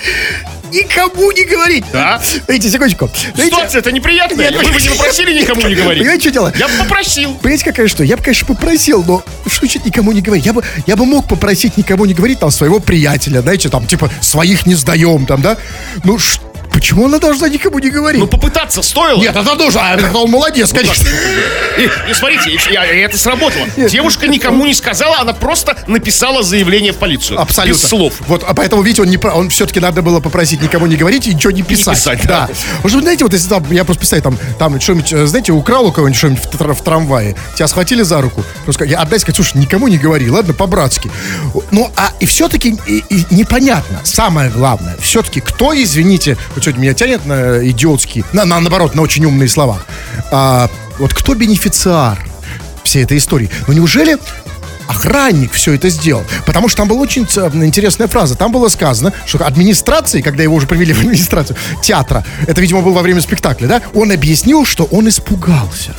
Никому 0.70 1.32
не 1.32 1.44
говорить. 1.44 1.84
Да? 1.92 2.20
Видите, 2.46 2.70
секундочку. 2.70 3.08
Ситуация 3.36 3.78
это 3.78 3.90
неприятная. 3.90 4.50
Нет, 4.50 4.62
Вы 4.62 4.70
бы 4.70 4.80
не 4.80 4.88
попросили 4.90 5.40
никому 5.40 5.62
не 5.66 5.74
говорить. 5.74 6.00
Понимаете, 6.02 6.20
что 6.24 6.30
дело? 6.30 6.52
Я 6.58 6.68
бы 6.68 6.74
попросил. 6.74 7.34
Понимаете, 7.36 7.64
какая 7.64 7.88
что? 7.88 8.04
Я 8.04 8.18
бы, 8.18 8.22
конечно, 8.22 8.46
попросил, 8.46 9.02
но 9.02 9.24
что 9.46 9.60
значит 9.60 9.86
никому 9.86 10.12
не 10.12 10.20
говорить? 10.20 10.44
Я 10.44 10.52
бы, 10.52 10.62
я 10.86 10.96
бы 10.96 11.06
мог 11.06 11.26
попросить 11.26 11.78
никому 11.78 12.04
не 12.04 12.12
говорить, 12.12 12.38
там, 12.40 12.50
своего 12.50 12.80
приятеля, 12.80 13.40
знаете, 13.40 13.70
там, 13.70 13.86
типа, 13.86 14.10
своих 14.20 14.66
не 14.66 14.74
сдаем, 14.74 15.24
там, 15.24 15.40
да? 15.40 15.56
Ну, 16.04 16.18
ш- 16.18 16.40
почему 16.78 17.06
она 17.06 17.18
должна 17.18 17.48
никому 17.48 17.80
не 17.80 17.90
говорить? 17.90 18.20
Ну, 18.20 18.28
попытаться 18.28 18.82
стоило. 18.82 19.20
Нет, 19.20 19.34
это 19.34 19.54
нужно, 19.56 19.80
а, 19.80 19.98
он 20.16 20.30
молодец, 20.30 20.72
конечно. 20.72 21.08
И, 21.76 22.14
смотрите, 22.14 22.52
это 22.54 23.18
сработало. 23.18 23.66
Девушка 23.90 24.28
никому 24.28 24.64
не 24.64 24.74
сказала, 24.74 25.18
она 25.18 25.32
просто 25.32 25.76
написала 25.88 26.44
заявление 26.44 26.92
в 26.92 26.96
полицию. 26.96 27.40
Абсолютно. 27.40 27.82
Без 27.82 27.88
слов. 27.88 28.14
Вот, 28.28 28.44
а 28.46 28.54
поэтому, 28.54 28.82
видите, 28.82 29.02
он 29.02 29.08
не 29.08 29.18
он 29.18 29.50
все-таки 29.50 29.80
надо 29.80 30.02
было 30.02 30.20
попросить 30.20 30.62
никому 30.62 30.86
не 30.86 30.94
говорить 30.94 31.26
и 31.26 31.34
ничего 31.34 31.50
не 31.50 31.62
писать. 31.62 31.96
писать, 31.96 32.20
да. 32.24 32.48
быть, 32.82 32.92
знаете, 32.92 33.24
вот 33.24 33.32
если 33.32 33.48
там, 33.48 33.64
я 33.72 33.84
просто 33.84 33.98
представляю, 34.00 34.22
там, 34.22 34.38
там 34.58 34.80
что-нибудь, 34.80 35.12
э, 35.12 35.26
знаете, 35.26 35.50
украл 35.52 35.86
у 35.86 35.90
кого-нибудь 35.92 36.16
что-нибудь 36.18 36.44
в, 36.44 36.48
тр- 36.48 36.74
в 36.74 36.82
трамвае, 36.82 37.34
тебя 37.56 37.66
схватили 37.66 38.02
за 38.02 38.20
руку, 38.20 38.44
просто 38.64 38.84
я 38.84 39.00
отдай, 39.00 39.18
сказать, 39.18 39.34
слушай, 39.36 39.56
никому 39.58 39.88
не 39.88 39.98
говори, 39.98 40.30
ладно, 40.30 40.54
по-братски. 40.54 41.10
Ну, 41.72 41.90
а 41.96 42.12
и 42.20 42.26
все-таки 42.26 42.76
и- 42.86 43.04
и 43.10 43.24
непонятно, 43.30 44.00
самое 44.04 44.48
главное, 44.50 44.96
все-таки 45.00 45.40
кто, 45.40 45.74
извините, 45.74 46.36
вот 46.54 46.62
сегодня 46.68 46.82
меня 46.82 46.94
тянет 46.94 47.24
на 47.24 47.66
идиотские, 47.66 48.24
на, 48.32 48.44
на- 48.44 48.60
наоборот, 48.60 48.94
на 48.94 49.00
очень 49.02 49.24
умные 49.24 49.48
слова, 49.48 49.78
А, 50.30 50.68
вот 50.98 51.14
кто 51.14 51.34
бенефициар 51.34 52.22
всей 52.84 53.04
этой 53.04 53.16
истории? 53.16 53.48
Ну, 53.66 53.72
неужели 53.72 54.18
охранник 54.86 55.52
все 55.52 55.74
это 55.74 55.90
сделал. 55.90 56.24
Потому 56.46 56.68
что 56.68 56.78
там 56.78 56.88
была 56.88 57.00
очень 57.00 57.22
интересная 57.22 58.06
фраза. 58.08 58.36
Там 58.36 58.50
было 58.52 58.68
сказано, 58.68 59.12
что 59.26 59.44
администрации, 59.46 60.22
когда 60.22 60.42
его 60.42 60.54
уже 60.54 60.66
привели 60.66 60.94
в 60.94 61.00
администрацию 61.00 61.56
театра, 61.82 62.24
это, 62.46 62.60
видимо, 62.62 62.80
было 62.80 62.94
во 62.94 63.02
время 63.02 63.20
спектакля, 63.20 63.66
да, 63.66 63.82
он 63.94 64.12
объяснил, 64.12 64.64
что 64.64 64.84
он 64.84 65.08
испугался. 65.08 65.94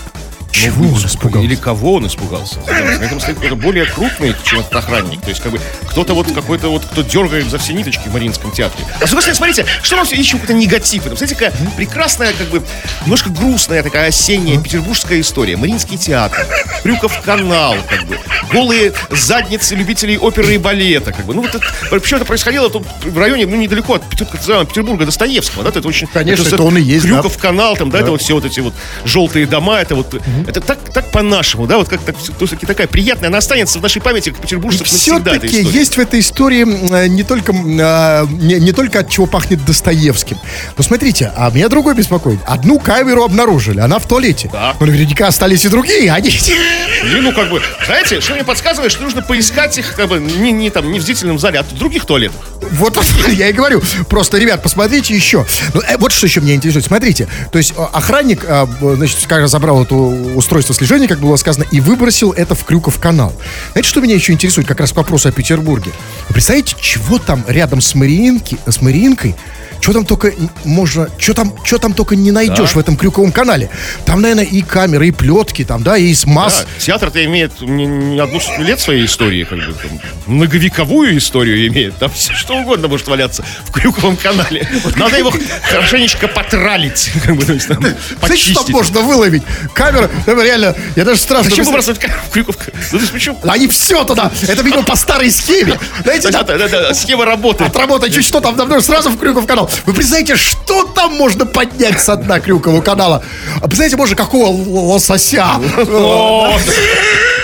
Чего 0.52 0.88
он 0.88 1.06
испугался? 1.06 1.46
Или 1.46 1.56
кого 1.56 1.96
он 1.96 2.08
испугался? 2.08 2.60
На 2.68 3.04
этом 3.04 3.20
стоит 3.20 3.38
кто-то 3.38 3.56
более 3.56 3.86
крупный, 3.86 4.36
чем 4.44 4.60
этот 4.60 4.76
охранник. 4.76 5.22
То 5.22 5.30
есть, 5.30 5.42
как 5.42 5.52
бы, 5.52 5.60
кто-то 5.88 6.14
вот 6.14 6.32
какой-то 6.32 6.70
вот, 6.70 6.84
кто 6.86 7.02
дергает 7.02 7.50
за 7.50 7.58
все 7.58 7.74
ниточки 7.74 8.08
в 8.08 8.14
Мариинском 8.14 8.52
театре. 8.52 8.86
А 9.00 9.06
с 9.06 9.10
другой 9.10 9.22
стороны, 9.22 9.36
смотрите, 9.36 9.66
что 9.84 9.96
нам 9.96 10.06
все 10.06 10.16
ищем 10.16 10.40
какой-то 10.40 10.54
негатив. 10.54 11.06
Это, 11.06 11.16
смотрите, 11.16 11.36
какая 11.36 11.54
прекрасная, 11.76 12.34
как 12.34 12.48
бы, 12.48 12.64
немножко 13.04 13.30
грустная 13.30 13.84
такая 13.84 14.10
осенняя 14.10 14.60
петербургская 14.60 15.22
история. 15.22 15.56
Мариинский 15.56 15.98
театр, 15.98 16.46
Крюков 16.84 17.22
канал, 17.22 17.76
как 17.90 18.06
бы, 18.06 18.18
голые 18.52 18.94
задницы 19.10 19.76
любителей 19.76 20.18
оперы 20.18 20.56
и 20.56 20.58
балета, 20.58 21.12
как 21.12 21.26
бы. 21.26 21.34
Ну, 21.34 21.42
вот 21.42 21.56
это, 21.56 21.66
причем 22.00 22.18
это 22.18 22.26
происходило 22.26 22.70
тут 22.70 22.86
в 23.04 23.18
районе, 23.18 23.46
ну, 23.46 23.56
недалеко 23.56 23.96
от 23.96 24.10
Петербурга, 24.10 25.06
Достоевского, 25.06 25.64
да, 25.64 25.70
это 25.70 25.88
очень... 25.88 26.08
Конечно, 26.08 26.44
это, 26.44 26.56
это 26.56 26.64
он 26.64 26.78
и 26.78 26.82
есть, 26.82 27.08
да. 27.08 27.16
Крюков 27.16 27.38
канал, 27.38 27.76
там, 27.76 27.90
да, 27.90 28.00
это 28.00 28.12
вот 28.12 28.22
все 28.22 28.34
вот 28.34 28.46
эти 28.46 28.60
вот 28.60 28.74
желтые 29.06 29.46
дома, 29.46 29.80
это 29.80 29.96
вот, 29.96 30.16
это 30.48 30.62
так, 30.62 30.80
так 30.94 31.12
по-нашему, 31.12 31.68
да, 31.68 31.78
вот 31.78 31.90
как 31.90 32.02
так, 32.02 32.16
все-таки 32.18 32.66
такая 32.66 32.88
приятная, 32.88 33.30
она 33.30 33.40
останется 33.40 33.80
в 33.80 33.82
нашей 33.82 34.02
памяти, 34.02 34.30
как 34.30 34.42
петербуржцев 34.42 34.92
навсегда, 34.92 35.32
Все-таки 35.32 35.62
есть 35.62 35.98
в 35.98 36.00
этой 36.00 36.20
истории 36.20 36.66
э, 36.94 37.08
не 37.08 37.24
только, 37.24 37.54
а, 37.54 38.26
не, 38.26 38.56
не 38.56 38.72
только 38.72 39.00
от 39.00 39.10
чего 39.10 39.26
пахнет 39.26 39.64
Достоевским. 39.66 40.38
Но 40.78 40.84
смотрите, 40.84 41.32
а 41.36 41.50
меня 41.52 41.70
другой 41.70 41.96
беспокоит. 41.96 42.40
Одну 42.46 42.80
камеру 42.80 43.24
обнаружили, 43.24 43.80
она 43.80 44.00
в 44.00 44.08
туалете. 44.08 44.50
Да. 44.52 44.76
Но 44.80 44.86
наверняка 44.86 45.28
остались 45.28 45.66
и 45.66 45.70
другие. 45.70 46.12
Они... 46.12 46.30
И, 46.30 47.20
ну, 47.22 47.32
как 47.34 47.50
бы, 47.50 47.62
знаете, 47.86 48.22
что 48.22 48.34
мне 48.34 48.44
подсказывает, 48.44 48.92
что 48.92 49.04
нужно 49.04 49.22
поискать 49.22 49.78
их, 49.78 49.96
как 49.96 50.10
бы, 50.10 50.20
не, 50.20 50.52
не 50.52 50.70
там, 50.70 50.92
не 50.92 51.00
в 51.00 51.04
зрительном 51.04 51.40
зале, 51.40 51.60
а 51.60 51.64
в 51.64 51.74
других 51.74 52.06
туалетах. 52.06 52.40
Вот 52.72 52.98
я 53.30 53.50
и 53.50 53.54
говорю. 53.54 53.82
Просто, 54.08 54.38
ребят, 54.38 54.62
посмотрите 54.64 55.16
еще. 55.16 55.46
Ну, 55.74 55.82
э, 55.82 55.98
вот 55.98 56.12
что 56.12 56.28
еще 56.28 56.42
меня 56.42 56.56
интересует. 56.56 56.86
Смотрите, 56.86 57.28
то 57.52 57.58
есть 57.58 57.74
э, 57.76 57.82
охранник, 57.94 58.44
э, 58.46 58.66
значит, 58.82 59.20
как 59.28 59.48
забрал 59.48 59.84
это 59.84 59.96
устройство 60.36 60.74
слежения, 60.74 61.08
как 61.08 61.20
было 61.20 61.36
сказано, 61.36 61.66
и 61.72 61.80
выбросил 61.80 62.32
это 62.32 62.56
в 62.56 62.64
Крюков 62.64 63.00
канал. 63.00 63.34
Знаете, 63.74 63.90
что 63.90 64.02
меня 64.02 64.16
еще 64.16 64.34
интересует, 64.34 64.68
как 64.68 64.80
раз 64.80 64.92
к 64.92 64.96
вопросу 64.96 65.30
о 65.30 65.32
Петербурге? 65.32 65.92
Вы 66.28 66.34
представляете, 66.34 66.76
чего 66.80 67.20
там 67.20 67.44
рядом 67.48 67.82
с, 67.82 67.96
Мариинки, 67.96 68.58
с 68.66 68.82
Мариинкой 68.82 69.36
что 69.82 69.94
там 69.94 70.06
только 70.06 70.34
можно, 70.66 71.10
что 71.18 71.34
там, 71.34 71.54
что 71.64 71.78
там 71.78 71.94
только 71.94 72.16
не 72.16 72.32
найдешь 72.32 72.58
Да. 72.74 72.76
в 72.76 72.78
этом 72.78 72.98
крюковом 72.98 73.32
канале. 73.32 73.70
Там, 74.06 74.22
наверное, 74.22 74.44
и 74.46 74.62
камеры, 74.62 75.08
и 75.08 75.12
плетки, 75.12 75.64
там, 75.64 75.84
да, 75.84 75.98
и 75.98 76.14
смаз. 76.14 76.66
Да, 76.66 76.66
театр-то 76.86 77.24
имеет 77.26 77.62
не, 77.62 77.86
не 77.86 78.20
одну 78.20 78.40
лет 78.60 78.80
своей 78.80 79.06
истории, 79.06 79.44
как 79.44 79.60
бы, 79.60 79.74
там, 79.74 80.00
многовековую 80.28 81.18
историю 81.18 81.68
имеет. 81.68 81.98
Там 81.98 82.10
все 82.12 82.34
что 82.34 82.56
угодно 82.58 82.88
может 82.88 83.08
валяться 83.08 83.44
в 83.66 83.72
Крюковом 83.72 84.18
канале. 84.18 84.68
Надо 84.96 85.18
его 85.18 85.34
хорошенечко 85.64 86.28
потралить, 86.28 87.12
как 87.24 87.36
бы, 87.36 87.46
то 87.46 87.54
есть, 87.54 87.68
там, 87.68 87.80
Знаете, 87.80 87.98
что 88.20 88.28
почистить. 88.28 88.70
можно 88.70 89.02
выловить? 89.02 89.44
Камера, 89.74 90.10
реально, 90.28 90.76
я 90.96 91.06
даже 91.06 91.20
страшно... 91.20 91.50
Зачем 91.50 91.66
выбрасывать 91.66 92.00
камеру 92.00 92.20
в 92.28 92.32
Крюков? 92.32 92.56
Ну, 92.92 93.00
почему? 93.12 93.40
Они 93.44 93.68
все 93.68 94.04
туда. 94.04 94.32
Это, 94.48 94.62
видимо, 94.62 94.84
по 94.84 94.96
старой 94.96 95.32
схеме. 95.32 95.80
Знаете, 96.04 96.30
да, 96.32 96.44
да, 96.44 96.68
да, 96.68 96.94
схема 96.94 97.26
работает. 97.26 97.70
отработать 97.70 98.14
чуть 98.14 98.26
что 98.26 98.40
там 98.42 98.56
давно 98.56 98.82
сразу 98.82 99.10
в 99.10 99.18
Крюков 99.18 99.46
канал. 99.46 99.69
Вы 99.86 99.94
представляете, 99.94 100.36
что 100.36 100.84
там 100.84 101.16
можно 101.16 101.46
поднять 101.46 102.00
со 102.00 102.16
дна 102.16 102.40
Крюкового 102.40 102.82
канала? 102.82 103.24
А 103.58 103.62
представляете, 103.62 103.98
можно 103.98 104.16
какого 104.16 104.48
лосося? 104.48 105.48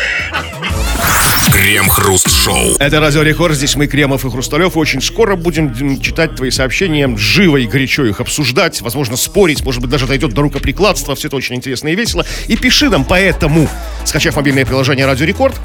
Крем-хруст-шоу. 1.52 2.76
Это 2.80 3.00
Радио 3.00 3.22
Рекорд, 3.22 3.56
здесь 3.56 3.76
мы, 3.76 3.88
Кремов 3.88 4.26
и 4.26 4.30
Хрусталев. 4.30 4.78
Очень 4.78 5.02
скоро 5.02 5.36
будем 5.36 6.00
читать 6.02 6.36
твои 6.36 6.52
сообщения, 6.52 7.10
живо 7.18 7.58
и 7.58 7.66
горячо 7.66 8.06
их 8.06 8.20
обсуждать, 8.20 8.82
возможно, 8.82 9.18
спорить, 9.18 9.64
может 9.64 9.82
быть, 9.82 9.90
даже 9.90 10.06
дойдет 10.06 10.34
до 10.34 10.42
рукоприкладства. 10.42 11.16
Все 11.16 11.28
это 11.28 11.38
очень 11.38 11.56
интересно 11.56 11.88
и 11.88 11.96
весело. 11.96 12.26
И 12.48 12.56
пиши 12.58 12.90
нам 12.90 13.04
поэтому, 13.06 13.68
скачав 14.04 14.36
мобильное 14.36 14.66
приложение 14.66 15.06
Радио 15.06 15.26
Рекорд, 15.26 15.56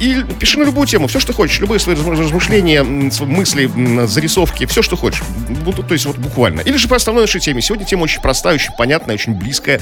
и 0.00 0.24
пиши 0.38 0.58
на 0.58 0.64
любую 0.64 0.86
тему, 0.86 1.08
все, 1.08 1.20
что 1.20 1.32
хочешь, 1.32 1.58
любые 1.60 1.78
свои 1.80 1.94
разм- 1.96 2.18
размышления, 2.18 2.82
мысли, 2.82 3.70
зарисовки, 4.06 4.66
все, 4.66 4.82
что 4.82 4.96
хочешь. 4.96 5.22
Ну, 5.64 5.72
то 5.72 5.92
есть 5.92 6.06
вот 6.06 6.16
буквально. 6.16 6.60
Или 6.60 6.76
же 6.76 6.88
по 6.88 6.96
основной 6.96 7.24
нашей 7.24 7.40
теме. 7.40 7.60
Сегодня 7.60 7.84
тема 7.86 8.02
очень 8.02 8.20
простая, 8.20 8.54
очень 8.54 8.72
понятная, 8.76 9.14
очень 9.16 9.34
близкая. 9.34 9.80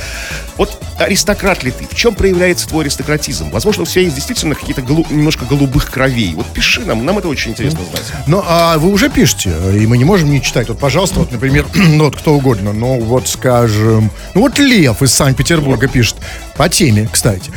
Вот 0.57 0.81
аристократ 0.99 1.63
ли 1.63 1.71
ты? 1.71 1.87
В 1.87 1.95
чем 1.95 2.15
проявляется 2.15 2.69
твой 2.69 2.85
аристократизм? 2.85 3.51
Возможно, 3.51 3.83
у 3.83 3.87
тебя 3.87 4.03
есть 4.03 4.15
действительно 4.15 4.55
какие-то 4.55 4.83
голу- 4.83 5.07
немножко 5.11 5.45
голубых 5.45 5.91
кровей. 5.91 6.35
Вот 6.35 6.47
пиши 6.47 6.81
нам, 6.81 7.05
нам 7.05 7.19
это 7.19 7.29
очень 7.29 7.51
интересно 7.53 7.81
знать. 7.91 8.03
Ну, 8.27 8.43
а 8.47 8.79
вы 8.79 8.91
уже 8.91 9.11
пишете, 9.11 9.51
и 9.75 9.87
мы 9.87 9.99
не 9.99 10.05
можем 10.05 10.31
не 10.31 10.41
читать. 10.43 10.69
Вот, 10.69 10.79
пожалуйста, 10.79 11.21
вот, 11.21 11.33
например, 11.33 11.67
ну, 11.75 12.05
вот 12.05 12.17
кто 12.17 12.35
угодно, 12.35 12.73
ну, 12.73 13.01
вот, 13.01 13.29
скажем, 13.29 14.11
ну, 14.35 14.41
вот 14.41 14.59
Лев 14.59 15.03
из 15.03 15.13
Санкт-Петербурга 15.13 15.89
пишет, 15.89 16.17
по 16.57 16.69
теме, 16.69 17.09
кстати, 17.13 17.51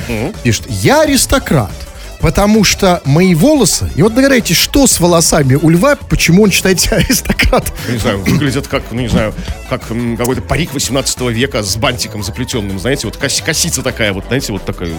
пишет, 0.43 0.65
я 0.69 1.01
аристократ, 1.01 1.71
потому 2.19 2.63
что 2.63 3.01
мои 3.05 3.33
волосы, 3.35 3.89
и 3.95 4.01
вот 4.01 4.13
догадайтесь, 4.13 4.57
что 4.57 4.87
с 4.87 4.99
волосами 4.99 5.55
у 5.55 5.69
льва, 5.69 5.95
почему 6.09 6.43
он 6.43 6.51
считает 6.51 6.79
себя 6.79 6.97
аристократом? 7.05 7.73
Не 7.89 7.97
знаю, 7.97 8.19
выглядят 8.21 8.67
как, 8.67 8.83
ну 8.91 9.01
не 9.01 9.07
знаю, 9.07 9.33
как 9.69 9.83
какой-то 10.17 10.41
парик 10.41 10.73
18 10.73 11.21
века 11.31 11.63
с 11.63 11.75
бантиком 11.77 12.23
заплетенным, 12.23 12.79
знаете, 12.79 13.07
вот 13.07 13.17
кос- 13.17 13.41
косица 13.45 13.81
такая, 13.81 14.13
вот, 14.13 14.25
знаете, 14.27 14.51
вот 14.51 14.63
такая. 14.65 14.91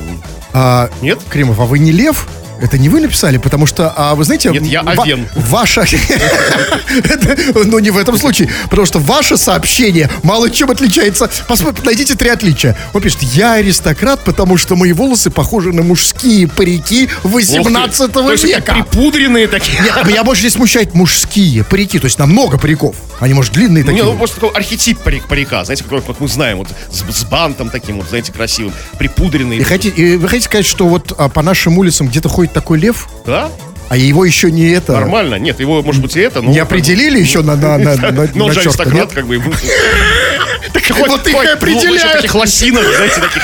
А, 0.53 0.89
Нет? 1.03 1.19
Кремов, 1.29 1.61
а 1.61 1.65
вы 1.65 1.79
не 1.79 1.93
лев? 1.93 2.27
Это 2.61 2.79
не 2.79 2.89
вы 2.89 3.01
написали, 3.01 3.39
потому 3.39 3.67
что, 3.67 3.93
а 3.97 4.15
вы 4.15 4.25
знаете... 4.25 4.51
Нет, 4.51 4.67
я 4.67 4.83
ва- 4.83 5.03
овен. 5.03 5.27
Ваша... 5.35 5.85
Ну, 7.65 7.79
не 7.79 7.91
в 7.91 7.99
этом 7.99 8.17
случае. 8.19 8.49
Потому 8.69 8.87
что 8.87 8.99
ваше 8.99 9.37
сообщение 9.37 10.11
мало 10.23 10.51
чем 10.51 10.71
отличается. 10.71 11.31
Посмотрите, 11.47 11.87
найдите 11.87 12.15
три 12.15 12.31
отличия. 12.31 12.77
Он 12.93 13.01
пишет, 13.01 13.23
я 13.23 13.55
аристократ, 13.55 14.25
потому 14.25 14.57
что 14.57 14.77
мои 14.77 14.93
волосы 14.93 15.31
похожи 15.31 15.73
на 15.73 15.83
мужские 15.83 16.49
парики 16.49 17.09
18 17.23 18.01
Ух 18.01 18.07
ты. 18.07 18.13
То 18.13 18.33
есть 18.33 18.45
века. 18.45 18.75
припудренные 18.75 19.47
такие. 19.47 19.81
Нет, 19.83 20.07
меня 20.07 20.25
больше 20.25 20.41
здесь 20.43 20.55
смущает 20.55 20.95
мужские 20.95 21.65
парики, 21.65 21.99
то 21.99 22.07
есть 22.07 22.19
намного 22.19 22.59
париков. 22.59 22.97
Они, 23.21 23.35
может, 23.35 23.53
длинные 23.53 23.83
Не, 23.85 23.89
такие. 23.89 24.05
ну 24.05 24.17
просто 24.17 24.41
такой 24.41 24.57
архетип 24.57 24.99
парик, 24.99 25.29
парика, 25.29 25.65
знаете, 25.65 25.85
как 25.85 26.21
мы 26.21 26.29
знаем, 26.29 26.59
вот 26.59 26.69
с, 26.91 27.25
бантом 27.25 27.69
таким 27.71 27.99
вот, 27.99 28.09
знаете, 28.09 28.33
красивым, 28.33 28.73
припудренный. 28.99 29.59
Вы 29.59 29.65
хотите 30.29 30.43
сказать, 30.43 30.67
что 30.67 30.89
вот 30.89 31.13
а, 31.19 31.29
по 31.29 31.43
нашим 31.43 31.79
улицам 31.79 32.09
где-то 32.09 32.29
ходит 32.29 32.50
такой 32.53 32.79
лев, 32.79 33.09
Да? 33.27 33.51
а 33.89 33.97
его 33.97 34.25
еще 34.25 34.53
не 34.53 34.69
это... 34.71 34.93
Нормально. 34.93 35.35
Нет, 35.35 35.59
его, 35.59 35.83
может 35.83 36.01
быть, 36.01 36.15
и 36.17 36.21
это, 36.21 36.43
но... 36.43 36.51
Не 36.51 36.61
определили 36.61 37.19
еще 37.19 37.43
на, 37.43 37.57
на, 37.57 37.77
на, 37.77 37.97
на, 38.13 38.29
Но 38.35 38.45
он 38.45 38.49
на 38.49 38.55
же 38.55 38.61
аристократ, 38.61 38.95
нет? 38.95 39.13
как 39.13 39.27
бы. 39.27 39.43
Вот 41.07 41.27
их 41.27 41.35
и 41.35 41.39
ну, 41.47 41.53
определяют. 41.53 42.13
таких 42.13 42.35
лосинок, 42.35 42.85
знаете, 42.85 43.21
таких. 43.21 43.43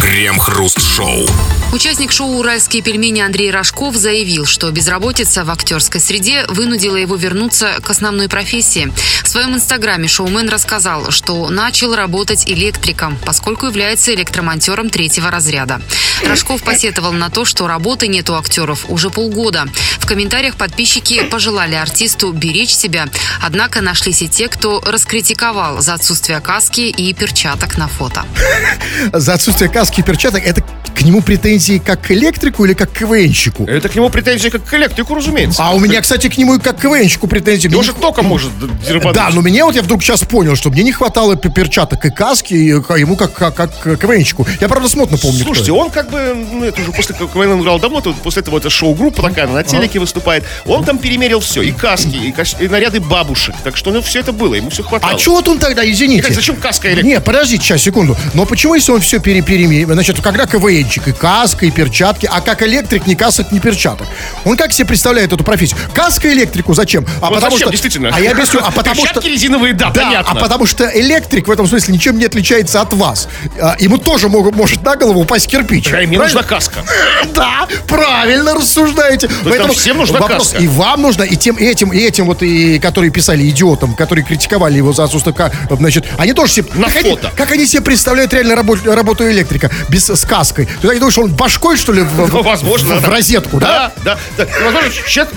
Крем-хруст-шоу. 0.00 1.26
Участник 1.70 2.12
шоу 2.12 2.38
«Уральские 2.38 2.82
пельмени» 2.82 3.20
Андрей 3.20 3.50
Рожков 3.50 3.94
заявил, 3.94 4.46
что 4.46 4.70
безработица 4.70 5.44
в 5.44 5.50
актерской 5.50 6.00
среде 6.00 6.46
вынудила 6.48 6.96
его 6.96 7.14
вернуться 7.14 7.74
к 7.82 7.90
основной 7.90 8.28
профессии. 8.28 8.90
В 9.22 9.28
своем 9.28 9.54
инстаграме 9.54 10.08
шоумен 10.08 10.48
рассказал, 10.48 11.10
что 11.10 11.50
начал 11.50 11.94
работать 11.94 12.48
электриком, 12.48 13.18
поскольку 13.22 13.66
является 13.66 14.14
электромонтером 14.14 14.88
третьего 14.88 15.30
разряда. 15.30 15.82
Рожков 16.26 16.62
посетовал 16.62 17.12
на 17.12 17.28
то, 17.28 17.44
что 17.44 17.66
работы 17.66 18.08
нет 18.08 18.30
у 18.30 18.34
актеров 18.34 18.86
уже 18.88 19.10
полгода. 19.10 19.66
В 19.98 20.06
комментариях 20.06 20.56
подписчики 20.56 21.22
пожелали 21.24 21.74
артисту 21.74 22.32
беречь 22.32 22.74
себя, 22.74 23.08
однако 23.42 23.82
нашлись 23.82 24.22
и 24.22 24.28
те, 24.28 24.48
кто 24.48 24.80
раскритиковал 24.86 25.82
за 25.82 25.94
отсутствие 25.94 26.40
каски 26.40 26.80
и 26.80 27.12
перчаток 27.12 27.76
на 27.76 27.88
фото. 27.88 28.24
За 29.12 29.34
отсутствие 29.34 29.70
каски 29.70 30.00
и 30.00 30.02
перчаток, 30.02 30.42
это 30.44 30.64
к 30.94 31.02
нему 31.02 31.22
претензии 31.22 31.57
как 31.84 32.02
к 32.02 32.10
электрику 32.10 32.64
или 32.64 32.74
как 32.74 32.92
к 32.92 32.98
КВНщику? 32.98 33.64
Это 33.66 33.88
к 33.88 33.94
нему 33.94 34.08
претензии 34.10 34.48
как 34.48 34.64
к 34.64 34.74
электрику, 34.74 35.14
разумеется. 35.14 35.62
А 35.62 35.74
у 35.74 35.78
меня, 35.80 36.00
кстати, 36.00 36.28
к 36.28 36.36
нему 36.38 36.54
и 36.56 36.58
как 36.60 36.78
к 36.78 36.82
КВНщику 36.82 37.26
претензии. 37.26 37.68
Его 37.68 37.78
Мне 37.80 37.86
же 37.86 37.92
не- 37.92 38.00
только 38.00 38.22
может 38.22 38.50
дербануть. 38.86 39.14
Да, 39.14 39.30
но 39.32 39.40
мне 39.42 39.64
вот 39.64 39.74
я 39.74 39.82
вдруг 39.82 40.02
сейчас 40.02 40.20
понял, 40.22 40.56
что 40.56 40.70
мне 40.70 40.82
не 40.82 40.92
хватало 40.92 41.36
пе- 41.36 41.50
перчаток 41.50 42.04
и 42.04 42.10
каски, 42.10 42.54
и 42.54 42.66
ему 42.68 43.16
как, 43.16 43.32
как, 43.32 43.54
как 43.54 43.78
к 43.78 43.96
КВНщику. 43.96 44.46
Я, 44.60 44.68
правда, 44.68 44.88
смутно 44.88 45.18
помню, 45.18 45.44
Слушайте, 45.44 45.72
он 45.72 45.90
как 45.90 46.10
бы, 46.10 46.34
ну, 46.52 46.64
это 46.64 46.80
уже 46.80 46.92
после 46.92 47.14
КВН 47.14 47.52
он 47.52 47.60
играл 47.62 47.78
давно, 47.80 48.00
тут 48.00 48.16
после 48.22 48.42
этого 48.42 48.58
это 48.58 48.70
шоу-группа 48.70 49.22
такая, 49.22 49.46
на 49.46 49.62
телеке 49.64 49.98
выступает. 49.98 50.44
Он 50.66 50.84
там 50.84 50.98
перемерил 50.98 51.40
все, 51.40 51.62
и 51.62 51.72
каски, 51.72 52.16
и, 52.16 52.32
кос- 52.32 52.56
и 52.60 52.68
наряды 52.68 53.00
бабушек. 53.00 53.54
Так 53.64 53.76
что, 53.76 53.90
ну, 53.90 54.02
все 54.02 54.20
это 54.20 54.32
было, 54.32 54.54
ему 54.54 54.70
все 54.70 54.82
хватало. 54.82 55.14
А 55.14 55.18
что 55.18 55.32
вот 55.32 55.48
он 55.48 55.58
тогда, 55.58 55.88
извините? 55.88 56.22
Как, 56.22 56.32
зачем 56.34 56.56
каска 56.56 56.88
и 56.88 56.92
электрика? 56.92 57.08
Не, 57.08 57.20
подождите 57.20 57.62
сейчас, 57.64 57.82
секунду. 57.82 58.16
Но 58.34 58.44
почему, 58.46 58.74
если 58.74 58.92
он 58.92 59.00
все 59.00 59.18
пере, 59.20 59.40
переме- 59.40 59.86
Значит, 59.92 60.20
когда 60.20 60.46
КВНчик 60.46 61.08
и 61.08 61.12
каски, 61.12 61.47
каска 61.48 61.64
и 61.64 61.70
перчатки, 61.70 62.28
а 62.30 62.42
как 62.42 62.62
электрик 62.62 63.06
ни 63.06 63.14
касок, 63.14 63.52
ни 63.52 63.58
перчаток. 63.58 64.06
Он 64.44 64.54
как 64.58 64.70
себе 64.70 64.86
представляет 64.86 65.32
эту 65.32 65.44
профессию? 65.44 65.78
Каска 65.94 66.30
электрику 66.30 66.74
зачем? 66.74 67.06
А 67.22 67.30
Вот 67.30 67.36
потому 67.36 67.52
зачем, 67.56 67.68
что... 67.68 67.70
действительно? 67.70 68.10
А 68.12 68.20
я 68.20 68.32
объясню, 68.32 68.60
а 68.62 68.70
потому 68.70 68.96
что... 68.96 69.06
Перчатки 69.06 69.28
резиновые, 69.28 69.72
да, 69.72 69.88
Да, 69.90 70.02
понятно. 70.04 70.32
а 70.32 70.34
потому 70.34 70.66
что 70.66 70.84
электрик 70.84 71.48
в 71.48 71.50
этом 71.50 71.66
смысле 71.66 71.94
ничем 71.94 72.18
не 72.18 72.26
отличается 72.26 72.82
от 72.82 72.92
вас. 72.92 73.28
А, 73.58 73.76
Ему 73.78 73.96
тоже 73.96 74.28
могут, 74.28 74.56
может 74.56 74.82
на 74.82 74.96
голову 74.96 75.20
упасть 75.20 75.46
кирпич. 75.48 75.86
А 75.86 75.96
мне 75.96 76.18
Правильно? 76.18 76.24
нужна 76.24 76.42
каска. 76.42 76.80
Да, 77.34 77.66
правильно 77.86 78.54
рассуждаете. 78.54 79.30
нам 79.44 79.72
всем 79.72 79.96
нужна 79.98 80.18
вопрос, 80.18 80.50
каска. 80.50 80.58
И 80.62 80.66
вам 80.66 81.00
нужно, 81.02 81.22
и 81.22 81.36
тем, 81.36 81.56
и 81.56 81.64
этим, 81.64 81.92
и 81.92 81.98
этим 81.98 82.26
вот, 82.26 82.42
и, 82.42 82.78
которые 82.78 83.10
писали 83.10 83.48
идиотам, 83.48 83.94
которые 83.94 84.24
критиковали 84.24 84.76
его 84.76 84.92
за 84.92 85.04
отсутствие, 85.04 85.34
значит, 85.70 86.04
они 86.18 86.32
тоже 86.34 86.52
себе... 86.52 86.68
На 86.74 86.88
как 86.88 86.96
они- 86.96 87.10
фото. 87.10 87.32
как 87.34 87.50
они 87.52 87.64
себе 87.66 87.82
представляют 87.82 88.32
реально 88.34 88.54
работу, 88.54 88.92
работу 88.92 89.30
электрика? 89.30 89.70
Без, 89.88 90.08
с 90.08 90.24
каской. 90.26 90.66
То 90.66 90.72
есть 90.72 90.90
они 90.90 90.98
думают, 90.98 91.12
что 91.12 91.22
он 91.22 91.34
башкой, 91.38 91.76
что 91.76 91.92
ли, 91.92 92.02
в, 92.02 92.08
в- 92.08 92.32
Ну, 92.34 92.42
возможно. 92.42 92.96
в, 92.96 92.98
в 92.98 93.02
да. 93.02 93.08
розетку, 93.10 93.58
да? 93.60 93.92
Да, 94.04 94.16
да. 94.36 94.44
да. 94.44 94.64
Возможно, 94.64 94.90
человек, 95.06 95.34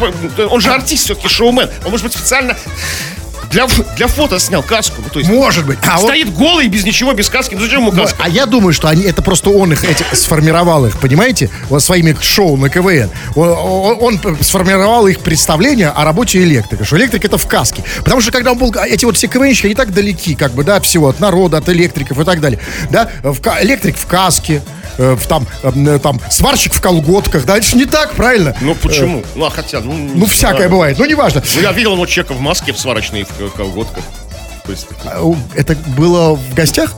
он 0.51 0.59
же 0.61 0.71
артист 0.71 1.05
все-таки, 1.05 1.27
шоумен. 1.29 1.69
Он, 1.85 1.91
может 1.91 2.05
быть, 2.05 2.13
специально 2.13 2.57
для, 3.51 3.67
для 3.97 4.07
фото 4.07 4.39
снял 4.39 4.63
каску. 4.63 5.01
Ну, 5.03 5.09
то 5.09 5.19
есть 5.19 5.29
Может 5.29 5.65
быть. 5.65 5.77
А 5.85 5.97
стоит 5.97 6.33
голый, 6.33 6.67
без 6.69 6.83
ничего, 6.85 7.11
без 7.13 7.29
каски. 7.29 7.53
Ну, 7.55 7.61
зачем 7.61 7.81
ему 7.81 7.91
каска? 7.91 8.15
а 8.23 8.29
я 8.29 8.45
думаю, 8.45 8.71
что 8.73 8.87
они, 8.87 9.03
это 9.03 9.21
просто 9.21 9.49
он 9.49 9.73
их 9.73 9.83
эти, 9.83 10.05
сформировал 10.13 10.85
их, 10.85 10.97
понимаете, 10.99 11.49
вот 11.69 11.83
своими 11.83 12.15
шоу 12.21 12.55
на 12.55 12.69
КВН. 12.69 13.09
Он, 13.35 13.49
он- 13.49 14.19
он 14.23 14.37
сформировал 14.41 15.05
их 15.07 15.19
представление 15.19 15.89
о 15.89 16.05
работе 16.05 16.41
электрика, 16.41 16.85
что 16.85 16.95
электрик 16.97 17.25
это 17.25 17.37
в 17.37 17.45
каске. 17.45 17.83
Потому 17.97 18.21
что 18.21 18.31
когда 18.31 18.53
он 18.53 18.57
был, 18.57 18.73
эти 18.73 19.03
вот 19.03 19.17
все 19.17 19.27
КВНщики, 19.27 19.65
они 19.65 19.75
так 19.75 19.93
далеки, 19.93 20.35
как 20.35 20.53
бы, 20.53 20.63
да, 20.63 20.77
от 20.77 20.85
всего, 20.85 21.09
от 21.09 21.19
народа, 21.19 21.57
от 21.57 21.67
электриков 21.67 22.19
и 22.19 22.23
так 22.23 22.39
далее. 22.39 22.59
Да, 22.89 23.09
в 23.21 23.41
электрик 23.61 23.97
в 23.97 24.05
каске, 24.05 24.61
э, 24.97 25.13
в, 25.15 25.25
там, 25.27 25.47
э, 25.63 25.99
там, 26.01 26.19
сварщик 26.29 26.73
в 26.73 26.81
колготках, 26.81 27.45
да, 27.45 27.57
это 27.57 27.65
же 27.67 27.75
не 27.77 27.85
так, 27.85 28.13
правильно? 28.13 28.55
Ну, 28.61 28.75
почему? 28.75 29.23
Ну, 29.35 29.45
а 29.45 29.49
хотя, 29.49 29.79
ну... 29.81 29.93
Ну, 29.93 30.25
всякое 30.25 30.55
знаю. 30.57 30.69
бывает, 30.71 30.97
ну, 30.99 31.05
неважно. 31.05 31.41
Ну, 31.55 31.61
я 31.61 31.71
видел 31.71 31.93
его 31.93 32.05
человека 32.05 32.33
в 32.33 32.39
маске, 32.41 32.73
в 32.73 32.79
сварочной, 32.79 33.23
в 33.39 33.49
колготках. 33.51 34.03
То 34.65 34.71
есть, 34.71 34.87
у- 35.21 35.35
Это 35.55 35.75
было 35.97 36.35
в 36.35 36.53
гостях? 36.53 36.93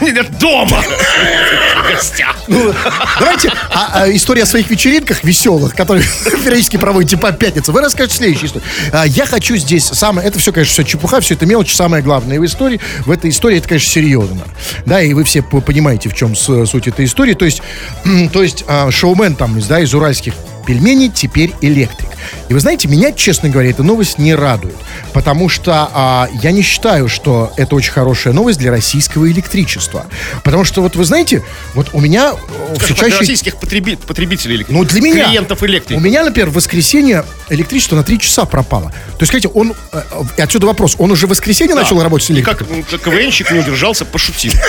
Нет, 0.00 0.38
дома! 0.38 0.82
В 0.82 1.92
гостях. 1.92 2.36
Ну, 2.48 2.72
давайте 3.18 3.50
а, 3.70 4.02
а, 4.02 4.10
история 4.10 4.42
о 4.42 4.46
своих 4.46 4.68
вечеринках 4.70 5.24
веселых, 5.24 5.74
которые 5.74 6.04
периодически 6.44 6.76
проводите 6.76 7.16
по 7.16 7.32
пятницам. 7.32 7.74
Вы 7.74 7.80
расскажете 7.80 8.16
следующую 8.16 8.46
историю. 8.48 8.68
А, 8.92 9.06
я 9.06 9.26
хочу 9.26 9.56
здесь 9.56 9.84
самое... 9.84 10.26
Это 10.26 10.38
все, 10.38 10.52
конечно, 10.52 10.72
все 10.72 10.82
чепуха, 10.84 11.20
все 11.20 11.34
это 11.34 11.46
мелочь. 11.46 11.74
Самое 11.74 12.02
главное 12.02 12.40
в 12.40 12.44
истории, 12.44 12.80
в 13.04 13.10
этой 13.10 13.30
истории, 13.30 13.58
это, 13.58 13.68
конечно, 13.68 13.90
серьезно. 13.90 14.42
Да, 14.84 15.00
и 15.00 15.12
вы 15.12 15.24
все 15.24 15.42
понимаете, 15.42 16.08
в 16.08 16.14
чем 16.14 16.34
суть 16.34 16.88
этой 16.88 17.04
истории. 17.04 17.34
То 17.34 17.44
есть, 17.44 17.62
то 18.32 18.42
есть 18.42 18.64
шоумен 18.90 19.34
там, 19.34 19.58
да, 19.60 19.80
из 19.80 19.94
уральских 19.94 20.34
пельменей 20.66 21.08
теперь 21.08 21.52
электрик. 21.60 22.08
И 22.48 22.54
вы 22.54 22.60
знаете, 22.60 22.88
меня, 22.88 23.12
честно 23.12 23.48
говоря, 23.48 23.70
эта 23.70 23.82
новость 23.82 24.18
не 24.18 24.34
радует. 24.34 24.76
Потому 25.12 25.48
что 25.48 25.88
а, 25.92 26.28
я 26.42 26.50
не 26.52 26.62
считаю, 26.62 27.08
что 27.08 27.52
это 27.56 27.74
очень 27.74 27.92
хорошая 27.92 28.32
новость 28.34 28.58
для 28.58 28.70
российского 28.70 29.30
электричества. 29.30 30.06
Потому 30.44 30.64
что, 30.64 30.82
вот 30.82 30.96
вы 30.96 31.04
знаете, 31.04 31.42
вот 31.74 31.88
у 31.92 32.00
меня 32.00 32.32
э, 32.34 32.74
все 32.78 32.94
Для 32.94 32.96
чаще... 32.96 33.18
российских 33.18 33.54
потреби- 33.56 33.96
потребителей 33.96 34.56
электрики. 34.56 34.76
Ну, 34.78 34.84
для 34.84 35.00
меня. 35.00 35.24
Клиентов 35.26 35.62
электрики. 35.62 35.96
У 35.98 36.00
меня, 36.00 36.24
например, 36.24 36.50
в 36.50 36.54
воскресенье 36.54 37.24
электричество 37.48 37.96
на 37.96 38.02
3 38.04 38.18
часа 38.20 38.44
пропало. 38.44 38.90
То 38.90 39.20
есть, 39.22 39.28
скажите, 39.30 39.48
он... 39.48 39.74
э, 39.92 40.02
э, 40.36 40.42
Отсюда 40.42 40.66
вопрос. 40.66 40.96
Он 40.98 41.10
уже 41.10 41.26
в 41.26 41.30
воскресенье 41.30 41.74
начал 41.74 42.02
работать 42.02 42.26
с 42.26 42.30
И 42.30 42.34
электрикой? 42.34 42.82
как, 42.82 42.90
как 42.90 43.00
КВНщик 43.12 43.50
не 43.50 43.58
удержался, 43.60 44.04
пошутил. 44.04 44.52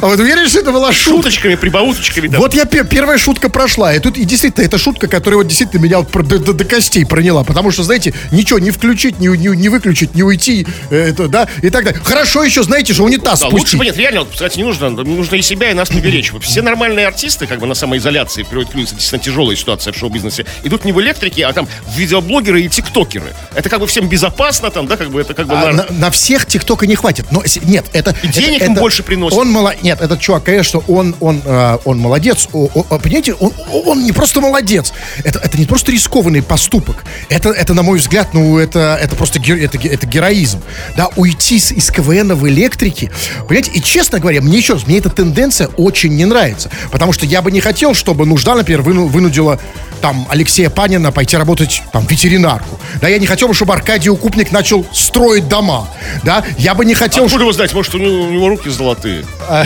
А 0.00 0.06
вот 0.06 0.18
уверен, 0.18 0.48
что 0.48 0.60
это 0.60 0.72
была 0.72 0.92
шутка? 0.92 1.22
Шуточками, 1.30 1.54
прибауточками. 1.56 2.28
да. 2.28 2.38
Вот 2.38 2.54
я 2.54 2.64
пе- 2.64 2.84
первая 2.84 3.18
шутка 3.18 3.48
прошла. 3.48 3.92
И 3.94 3.98
тут 3.98 4.16
и 4.16 4.24
действительно, 4.24 4.64
это 4.64 4.78
шутка, 4.78 5.08
которая 5.08 5.38
вот 5.38 5.46
действительно 5.46 5.80
меня 5.82 5.98
вот 5.98 6.10
до, 6.26 6.38
до- 6.38 6.52
до 6.52 6.64
костей 6.64 7.04
проняла. 7.04 7.44
Потому 7.44 7.70
что, 7.70 7.82
знаете, 7.82 8.14
ничего 8.32 8.58
не 8.58 8.70
включить, 8.70 9.18
не, 9.20 9.28
не, 9.28 9.48
не 9.56 9.68
выключить, 9.68 10.14
не 10.14 10.22
уйти, 10.22 10.66
э, 10.90 11.10
это, 11.10 11.28
да, 11.28 11.48
и 11.62 11.70
так 11.70 11.84
далее. 11.84 12.00
Хорошо 12.02 12.42
еще, 12.44 12.62
знаете, 12.62 12.94
что 12.94 13.04
унитаз 13.04 13.40
Да, 13.40 13.46
лучше 13.48 13.58
спустить. 13.58 13.78
бы 13.78 13.84
нет, 13.84 13.96
реально, 13.96 14.20
вот, 14.20 14.30
кстати, 14.32 14.56
не 14.58 14.64
нужно, 14.64 14.90
нужно 14.90 15.36
и 15.36 15.42
себя, 15.42 15.70
и 15.70 15.74
нас 15.74 15.90
не 15.90 16.00
беречь. 16.00 16.32
Вот 16.32 16.44
Все 16.44 16.62
нормальные 16.62 17.06
артисты, 17.06 17.46
как 17.46 17.58
бы 17.60 17.66
на 17.66 17.74
самоизоляции, 17.74 18.42
приводят 18.42 18.72
к 18.72 18.76
действительно 18.76 19.18
тяжелая 19.22 19.56
ситуация 19.56 19.92
в 19.92 19.96
шоу-бизнесе, 19.98 20.46
идут 20.64 20.84
не 20.84 20.92
в 20.92 21.00
электрике, 21.00 21.44
а 21.46 21.52
там 21.52 21.68
в 21.86 21.98
видеоблогеры 21.98 22.62
и 22.62 22.68
тиктокеры. 22.68 23.34
Это 23.54 23.68
как 23.68 23.80
бы 23.80 23.86
всем 23.86 24.08
безопасно, 24.08 24.70
там, 24.70 24.86
да, 24.86 24.96
как 24.96 25.10
бы 25.10 25.20
это 25.20 25.34
как 25.34 25.46
бы... 25.46 25.54
А, 25.54 25.72
нар- 25.72 25.74
на, 25.74 25.86
на 25.90 26.10
всех 26.10 26.46
ТикТока 26.46 26.86
не 26.86 26.94
хватит. 26.94 27.26
Но 27.30 27.42
нет, 27.64 27.86
это 27.92 28.14
И 28.22 28.28
это- 28.28 28.40
денег 28.40 28.62
это- 28.62 28.66
им 28.66 28.74
больше 28.74 29.02
приносит. 29.02 29.36
Он 29.38 29.50
мало, 29.50 29.74
нет, 29.82 29.89
этот 29.98 30.20
чувак, 30.20 30.44
конечно, 30.44 30.80
он 30.88 31.14
он 31.20 31.42
э, 31.44 31.78
он 31.84 31.98
молодец. 31.98 32.48
Понимаете, 32.52 33.34
он, 33.34 33.52
он 33.86 34.04
не 34.04 34.12
просто 34.12 34.40
молодец. 34.40 34.92
Это 35.24 35.38
это 35.38 35.58
не 35.58 35.66
просто 35.66 35.92
рискованный 35.92 36.42
поступок. 36.42 37.04
Это 37.28 37.50
это 37.50 37.74
на 37.74 37.82
мой 37.82 37.98
взгляд, 37.98 38.28
ну 38.34 38.58
это 38.58 38.98
это 39.00 39.16
просто 39.16 39.38
ге- 39.40 39.62
это, 39.64 39.78
это 39.78 40.06
героизм. 40.06 40.60
Да, 40.96 41.08
уйти 41.16 41.58
с- 41.58 41.72
из 41.72 41.90
КВН 41.90 42.34
в 42.34 42.46
электрике. 42.48 43.10
Понимаете, 43.48 43.70
и 43.72 43.82
честно 43.82 44.18
говоря, 44.20 44.40
мне 44.40 44.58
еще 44.58 44.74
раз, 44.74 44.86
мне 44.86 44.98
эта 44.98 45.10
тенденция 45.10 45.68
очень 45.76 46.14
не 46.14 46.24
нравится, 46.24 46.70
потому 46.90 47.12
что 47.12 47.26
я 47.26 47.42
бы 47.42 47.50
не 47.50 47.60
хотел, 47.60 47.94
чтобы 47.94 48.26
нужда, 48.26 48.54
например, 48.54 48.82
выну- 48.82 49.08
вынудила 49.08 49.58
там 50.00 50.26
Алексея 50.30 50.70
Панина 50.70 51.12
пойти 51.12 51.36
работать 51.36 51.82
там 51.92 52.06
ветеринарку. 52.06 52.78
Да, 53.00 53.08
я 53.08 53.18
не 53.18 53.26
хотел 53.26 53.48
бы, 53.48 53.54
чтобы 53.54 53.72
Аркадий 53.74 54.10
Укупник 54.10 54.52
начал 54.52 54.86
строить 54.92 55.48
дома. 55.48 55.88
Да, 56.24 56.44
я 56.58 56.74
бы 56.74 56.84
не 56.84 56.94
хотел, 56.94 57.24
Откуда 57.24 57.44
вы 57.44 57.52
знаете, 57.52 57.74
может, 57.74 57.94
у 57.94 57.98
него, 57.98 58.22
у 58.22 58.30
него 58.30 58.48
руки 58.48 58.68
золотые? 58.70 59.24
А, 59.48 59.64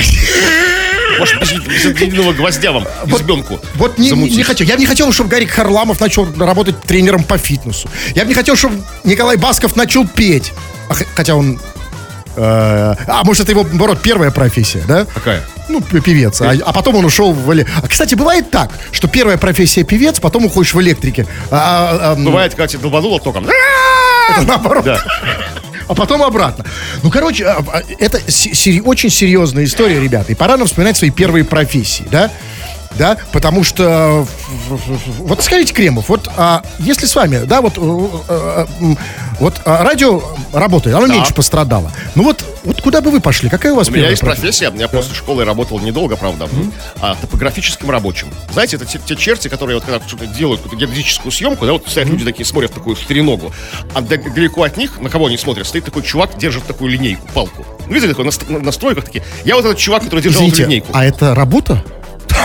Может, 1.18 1.40
без, 1.68 1.85
единого 1.85 2.33
гвоздя 2.33 2.73
вам 2.73 2.87
избенку 3.07 3.61
Вот 3.77 3.99
не, 3.99 4.05
не, 4.05 4.11
замутить? 4.11 4.37
не 4.37 4.42
хотел. 4.42 4.66
Я 4.66 4.75
бы 4.75 4.81
не 4.81 4.87
хотел, 4.87 5.12
чтобы 5.12 5.31
Гарик 5.31 5.51
Харламов 5.51 6.01
начал 6.01 6.27
работать 6.37 6.81
тренером 6.83 7.23
по 7.23 7.38
фитнесу. 7.38 7.88
Я 8.14 8.23
бы 8.23 8.29
не 8.29 8.35
хотел, 8.35 8.57
чтобы 8.57 8.83
Николай 9.05 9.37
Басков 9.37 9.77
начал 9.77 10.07
петь. 10.09 10.53
Хотя 11.14 11.37
он... 11.37 11.61
э, 12.37 12.40
а, 13.07 13.23
может, 13.25 13.44
это 13.44 13.53
его, 13.53 13.62
наоборот, 13.62 14.01
первая 14.03 14.31
профессия, 14.33 14.83
да? 14.88 15.07
Какая? 15.14 15.42
Ну, 15.68 15.81
певец. 15.81 16.40
А, 16.42 16.53
а 16.64 16.72
потом 16.72 16.96
он 16.96 17.05
ушел 17.05 17.33
в... 17.33 17.50
эле- 17.50 17.66
А, 17.83 17.88
кстати, 17.88 18.14
бывает 18.14 18.50
так, 18.50 18.70
что 18.92 19.09
первая 19.09 19.38
профессия 19.38 19.83
певец, 19.83 20.20
потом 20.20 20.44
уходишь 20.44 20.74
в 20.74 20.81
электрике. 20.81 21.27
А, 21.50 21.57
а, 21.57 22.11
а, 22.12 22.14
м, 22.14 22.24
Бывает, 22.24 22.55
Катя 22.55 22.79
долбанула 22.79 23.18
током. 23.20 23.46
это 24.31 24.42
наоборот. 24.46 24.85
Да. 24.85 25.00
А 25.87 25.94
потом 25.94 26.22
обратно. 26.22 26.64
Ну, 27.03 27.11
короче, 27.11 27.44
а, 27.46 27.62
а, 27.72 27.83
это 27.98 28.18
се- 28.31 28.55
сери- 28.55 28.81
очень 28.81 29.11
серьезная 29.11 29.64
история, 29.64 30.00
ребята. 30.00 30.33
И 30.33 30.35
пора 30.35 30.57
нам 30.57 30.66
вспоминать 30.66 30.96
свои 30.96 31.11
первые 31.11 31.44
профессии, 31.44 32.05
да? 32.11 32.31
Да, 32.97 33.16
потому 33.33 33.64
что 33.64 34.25
вот 35.18 35.42
скажите, 35.42 35.75
Кремов, 35.75 36.09
вот 36.09 36.31
а, 36.37 36.62
если 36.79 37.07
с 37.07 37.14
вами, 37.16 37.38
да, 37.44 37.61
вот, 37.61 37.75
э, 37.77 38.09
э, 38.29 38.94
вот 39.40 39.61
а, 39.64 39.83
радио 39.83 40.23
работает, 40.53 40.94
оно 40.97 41.09
Да. 41.09 41.14
меньше 41.14 41.35
пострадало. 41.35 41.90
Ну 42.14 42.23
вот, 42.23 42.44
вот 42.62 42.81
куда 42.81 43.01
бы 43.01 43.11
вы 43.11 43.20
пошли? 43.20 43.49
Какая 43.51 43.73
у 43.73 43.77
вас 43.77 43.88
У 43.88 43.92
меня 43.92 44.09
есть 44.11 44.20
профессия, 44.23 44.73
я 44.77 44.87
после 44.88 45.12
школы 45.14 45.44
работал 45.44 45.81
недолго, 45.81 46.14
правда, 46.16 46.49
а 47.01 47.16
топографическим 47.20 47.90
рабочим. 47.90 48.29
Знаете, 48.53 48.77
это 48.77 48.87
те, 48.87 49.01
те 49.05 49.16
черти, 49.16 49.49
которые 49.49 49.77
вот 49.77 49.85
когда 49.85 50.01
что-то 50.07 50.27
делают, 50.29 50.62
какую-то 50.62 50.87
геодезическую 50.87 51.33
съемку, 51.33 51.66
да, 51.66 51.73
вот 51.73 51.88
стоят 51.88 52.09
люди 52.09 52.25
такие, 52.25 52.44
смотрят 52.47 52.73
такую 52.73 52.94
в 52.94 53.01
треногу, 53.01 53.53
а 53.92 54.03
далеко 54.03 54.62
от 54.62 54.77
них, 54.77 55.01
на 55.01 55.11
кого 55.11 55.27
они 55.27 55.37
смотрят, 55.37 55.66
стоит 55.66 55.85
такой 55.85 56.03
чувак, 56.05 56.38
держит 56.38 56.64
такую 56.64 56.90
линейку, 56.92 57.27
палку. 57.35 57.66
Ну, 57.88 57.92
видели, 57.92 58.11
такой 58.11 58.25
на, 58.25 58.31
ст- 58.31 58.49
на 58.49 58.70
стройках 58.73 59.05
такие. 59.05 59.25
Я 59.44 59.57
вот 59.57 59.64
этот 59.64 59.79
чувак, 59.79 60.05
который 60.05 60.20
держал 60.20 60.42
эту 60.42 60.53
Извините, 60.53 60.62
линейку. 60.70 60.88
а 60.94 61.05
это 61.05 61.35
работа? 61.35 61.85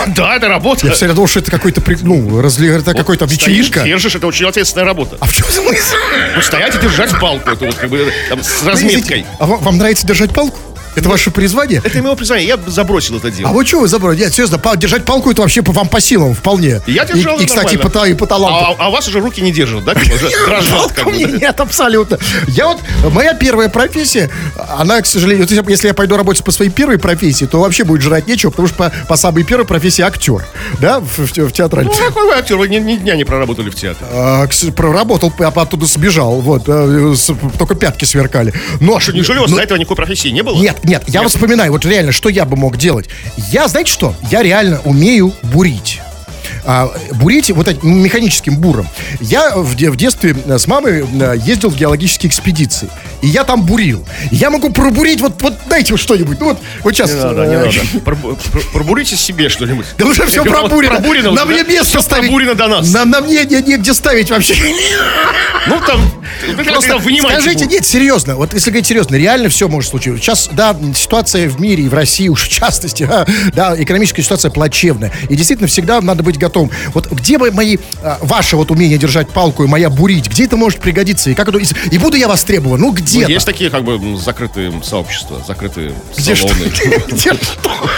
Да, 0.16 0.36
это 0.36 0.48
работа. 0.48 0.86
Я 0.86 0.92
всегда 0.92 1.14
думал, 1.14 1.28
что 1.28 1.40
это 1.40 1.50
какой-то, 1.50 1.82
ну, 2.02 2.40
разли... 2.40 2.70
это 2.74 2.94
какой-то 2.94 3.26
Стоишь, 3.26 3.48
вечеринка. 3.48 3.82
держишь, 3.84 4.14
это 4.14 4.26
очень 4.26 4.46
ответственная 4.46 4.86
работа. 4.86 5.16
А 5.20 5.26
в 5.26 5.32
чем 5.32 5.46
смысл? 5.46 5.96
Ну, 6.36 6.42
стоять 6.42 6.74
и 6.74 6.78
держать 6.78 7.18
палку, 7.20 7.50
это 7.50 7.64
вот 7.66 7.74
как 7.74 7.90
бы 7.90 8.12
там, 8.28 8.42
с 8.42 8.62
разметкой. 8.64 9.26
А 9.38 9.46
вам 9.46 9.78
нравится 9.78 10.06
держать 10.06 10.32
палку? 10.32 10.58
Это 10.96 11.08
ваше 11.08 11.30
призвание? 11.30 11.80
Это 11.84 12.02
мое 12.02 12.14
признание, 12.16 12.46
я 12.48 12.58
забросил 12.70 13.16
это 13.18 13.30
дело. 13.30 13.50
А 13.50 13.52
вот 13.52 13.66
что 13.66 13.80
вы 13.80 13.88
забрали? 13.88 14.18
Нет, 14.18 14.32
серьезно, 14.32 14.60
держать 14.76 15.04
палку 15.04 15.30
это 15.30 15.42
вообще 15.42 15.62
по 15.62 15.72
вам 15.72 15.88
по 15.88 16.00
силам 16.00 16.34
вполне. 16.34 16.80
Я 16.86 17.04
держал 17.04 17.38
И, 17.38 17.44
и, 17.44 17.46
кстати, 17.46 17.76
по, 17.76 18.06
и 18.06 18.14
по 18.14 18.26
таланту. 18.26 18.76
А, 18.78 18.86
а 18.86 18.90
вас 18.90 19.06
уже 19.08 19.20
руки 19.20 19.40
не 19.40 19.52
держат, 19.52 19.84
да? 19.84 19.94
Дрожат 19.94 20.92
как 20.92 21.04
бы, 21.06 21.12
нет, 21.40 21.58
абсолютно. 21.60 22.18
Я 22.48 22.66
вот, 22.68 22.78
моя 23.12 23.34
первая 23.34 23.68
профессия, 23.68 24.30
она, 24.78 25.00
к 25.00 25.06
сожалению, 25.06 25.46
если- 25.68 25.86
я 25.88 25.94
пойду 25.94 26.16
работать 26.16 26.44
по 26.44 26.50
своей 26.52 26.70
первой 26.70 26.98
профессии, 26.98 27.44
то 27.46 27.60
вообще 27.60 27.84
будет 27.84 28.02
жрать 28.02 28.26
нечего, 28.26 28.50
потому 28.50 28.68
что 28.68 28.76
по, 28.76 28.92
по 29.08 29.16
самой 29.16 29.44
первой 29.44 29.64
профессии 29.64 30.02
актер, 30.02 30.44
да, 30.80 31.00
в, 31.00 31.18
в, 31.26 31.32
те- 31.32 31.44
в 31.44 31.52
театрале. 31.52 31.88
Ну, 31.88 31.94
какой 32.06 32.26
вы 32.26 32.32
актер? 32.34 32.56
Вы 32.56 32.68
ни, 32.68 32.76
ни 32.78 32.96
дня 32.96 33.16
не 33.16 33.24
проработали 33.24 33.70
в 33.70 33.74
театре. 33.74 34.06
А, 34.12 34.46
проработал, 34.76 35.32
а 35.38 35.46
оттуда 35.48 35.86
сбежал, 35.86 36.40
вот, 36.40 36.68
с- 36.68 37.30
только 37.58 37.74
пятки 37.74 38.04
сверкали. 38.04 38.52
Но, 38.80 38.96
А 38.96 39.00
что, 39.00 39.12
неужели 39.12 39.38
у 39.38 39.42
вас 39.42 39.50
но- 39.50 39.56
до 39.56 39.62
этого 39.62 39.78
никакой 39.78 39.96
профессии 39.96 40.28
не 40.28 40.42
было? 40.42 40.56
Нет, 40.60 40.79
нет, 40.82 41.04
я 41.06 41.22
вот 41.22 41.30
вспоминаю, 41.30 41.72
вот 41.72 41.84
реально, 41.84 42.12
что 42.12 42.28
я 42.28 42.44
бы 42.44 42.56
мог 42.56 42.76
делать. 42.76 43.08
Я, 43.36 43.68
знаете 43.68 43.92
что? 43.92 44.14
Я 44.30 44.42
реально 44.42 44.80
умею 44.84 45.32
бурить. 45.42 46.00
А, 46.64 46.90
бурить 47.12 47.50
вот 47.50 47.68
этим 47.68 48.02
механическим 48.02 48.56
буром. 48.56 48.86
Я 49.20 49.56
в, 49.56 49.74
в 49.74 49.96
детстве 49.96 50.36
э, 50.46 50.58
с 50.58 50.66
мамой 50.66 51.04
э, 51.04 51.36
ездил 51.44 51.70
в 51.70 51.76
геологические 51.76 52.28
экспедиции. 52.30 52.88
И 53.22 53.28
я 53.28 53.44
там 53.44 53.62
бурил. 53.62 54.04
Я 54.30 54.50
могу 54.50 54.70
пробурить, 54.70 55.20
вот, 55.20 55.40
вот 55.42 55.54
дайте 55.68 55.96
что-нибудь. 55.96 56.40
Ну 56.40 56.46
вот, 56.46 56.58
вот 56.82 56.94
сейчас. 56.94 57.12
Не 57.12 57.20
надо, 57.22 57.46
не 57.46 57.54
э, 57.54 57.58
надо. 57.58 57.70
Пробу- 58.04 58.38
пр- 58.52 58.64
Пробурите 58.72 59.16
себе 59.16 59.48
что-нибудь. 59.48 59.86
Да 59.98 60.06
уже 60.06 60.26
все 60.26 60.44
пробурено. 60.44 60.96
Пробурено 60.96 61.30
на 61.32 61.44
мне 61.44 61.64
место 61.64 62.00
ставить. 62.00 62.28
пробурено 62.28 62.54
до 62.54 62.68
нас. 62.68 62.90
На, 62.92 63.04
на 63.04 63.20
мне 63.20 63.44
не- 63.44 63.62
негде 63.62 63.94
ставить 63.94 64.30
вообще. 64.30 64.54
Ну 65.66 65.80
там, 65.86 66.00
просто 66.64 66.98
вынимаете. 66.98 67.40
Скажите, 67.42 67.66
нет, 67.66 67.84
серьезно, 67.84 68.36
вот 68.36 68.54
если 68.54 68.70
говорить 68.70 68.86
серьезно, 68.86 69.16
реально 69.16 69.48
все 69.48 69.68
может 69.68 69.90
случиться. 69.90 70.20
Сейчас, 70.20 70.48
да, 70.52 70.76
ситуация 70.94 71.48
в 71.48 71.60
мире 71.60 71.84
и 71.84 71.88
в 71.88 71.94
России 71.94 72.28
уж 72.28 72.44
в 72.44 72.48
частности, 72.48 73.08
да, 73.54 73.74
экономическая 73.78 74.22
ситуация 74.22 74.50
плачевная. 74.50 75.12
И 75.28 75.36
действительно 75.36 75.68
всегда 75.68 76.00
надо 76.00 76.22
быть 76.22 76.38
готовым. 76.38 76.49
Вот 76.94 77.10
где 77.10 77.38
бы 77.38 77.50
мои, 77.50 77.78
а, 78.02 78.18
ваше 78.22 78.56
вот 78.56 78.70
умение 78.70 78.98
держать 78.98 79.28
палку 79.30 79.64
и 79.64 79.66
моя 79.66 79.90
бурить, 79.90 80.28
где 80.28 80.44
это 80.44 80.56
может 80.56 80.80
пригодиться? 80.80 81.30
И 81.30 81.34
как 81.34 81.48
это, 81.48 81.58
и, 81.90 81.98
буду 81.98 82.16
я 82.16 82.28
востребован? 82.28 82.80
Ну, 82.80 82.90
где 82.92 83.22
Ну, 83.22 83.28
есть 83.28 83.46
такие 83.46 83.70
как 83.70 83.84
бы 83.84 84.16
закрытые 84.18 84.72
сообщества, 84.82 85.42
закрытые 85.46 85.94
Где 86.16 86.34
салоны. 86.34 86.64
Где 87.08 87.32
что? 87.34 87.90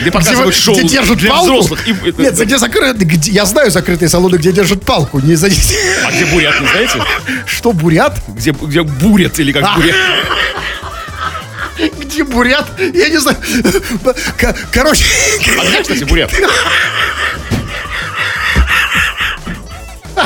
Где- 0.00 0.10
показывают 0.10 0.54
шоу 0.54 0.74
где 0.74 0.88
держат 0.88 1.18
для 1.18 1.30
палку? 1.30 1.46
взрослых. 1.46 1.88
Э, 1.88 2.12
Нет, 2.18 2.38
где 2.38 2.58
закрыты, 2.58 3.08
я 3.30 3.44
знаю 3.44 3.70
закрытые 3.70 4.08
салоны, 4.08 4.36
где 4.36 4.52
держат 4.52 4.82
палку, 4.84 5.20
не 5.20 5.34
за 5.34 5.48
А 5.48 6.10
где 6.12 6.24
бурят, 6.26 6.60
не 6.60 6.66
знаете? 6.68 7.02
Что, 7.46 7.72
бурят? 7.72 8.18
Где, 8.28 8.52
где 8.52 8.82
бурят 8.82 9.38
или 9.38 9.52
как 9.52 9.62
А. 9.64 9.76
бурят? 9.76 9.96
Где 12.00 12.24
бурят? 12.24 12.66
Я 12.78 13.08
не 13.08 13.18
знаю. 13.18 13.36
Короче, 14.72 15.04
А 15.58 15.64
где, 15.64 15.82
кстати, 15.82 16.04
бурят? 16.04 16.32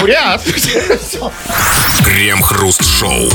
Бурят! 0.03 0.43
Крем-хруст-шоу. 2.05 3.31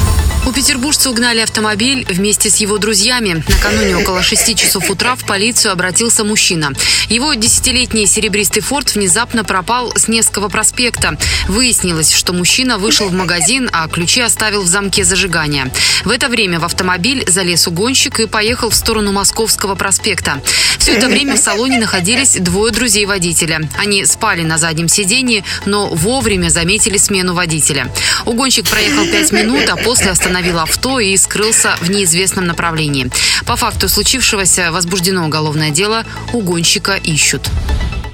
У 0.47 0.53
петербуржца 0.53 1.09
угнали 1.09 1.41
автомобиль 1.41 2.05
вместе 2.09 2.49
с 2.49 2.55
его 2.55 2.77
друзьями. 2.77 3.43
Накануне 3.49 3.97
около 3.97 4.23
6 4.23 4.55
часов 4.57 4.89
утра 4.89 5.15
в 5.15 5.25
полицию 5.25 5.73
обратился 5.73 6.23
мужчина. 6.23 6.71
Его 7.09 7.33
десятилетний 7.33 8.07
серебристый 8.07 8.61
форт 8.61 8.95
внезапно 8.95 9.43
пропал 9.43 9.91
с 9.97 10.07
Невского 10.07 10.47
проспекта. 10.47 11.17
Выяснилось, 11.49 12.13
что 12.13 12.31
мужчина 12.31 12.77
вышел 12.77 13.09
в 13.09 13.13
магазин, 13.13 13.69
а 13.73 13.89
ключи 13.89 14.21
оставил 14.21 14.61
в 14.61 14.67
замке 14.67 15.03
зажигания. 15.03 15.69
В 16.05 16.11
это 16.11 16.29
время 16.29 16.61
в 16.61 16.63
автомобиль 16.63 17.25
залез 17.27 17.67
угонщик 17.67 18.21
и 18.21 18.25
поехал 18.25 18.69
в 18.69 18.75
сторону 18.75 19.11
Московского 19.11 19.75
проспекта. 19.75 20.41
Все 20.79 20.93
это 20.93 21.07
время 21.07 21.35
в 21.35 21.39
салоне 21.39 21.77
находились 21.77 22.37
двое 22.39 22.71
друзей 22.71 23.05
водителя. 23.05 23.59
Они 23.77 24.05
спали 24.05 24.43
на 24.43 24.57
заднем 24.57 24.87
сиденье, 24.87 25.43
но 25.65 25.89
вовремя 25.89 26.47
заметили 26.47 26.97
смену 26.97 27.33
водителя. 27.33 27.91
Угонщик 28.25 28.69
проехал 28.69 29.05
5 29.05 29.31
минут, 29.33 29.67
а 29.69 29.75
после 29.75 30.11
остановил 30.37 30.59
авто 30.59 30.99
и 30.99 31.17
скрылся 31.17 31.75
в 31.81 31.89
неизвестном 31.89 32.45
направлении. 32.45 33.09
По 33.47 33.55
факту 33.55 33.89
случившегося 33.89 34.71
возбуждено 34.71 35.25
уголовное 35.25 35.71
дело. 35.71 36.05
Угонщика 36.31 36.93
ищут. 36.93 37.49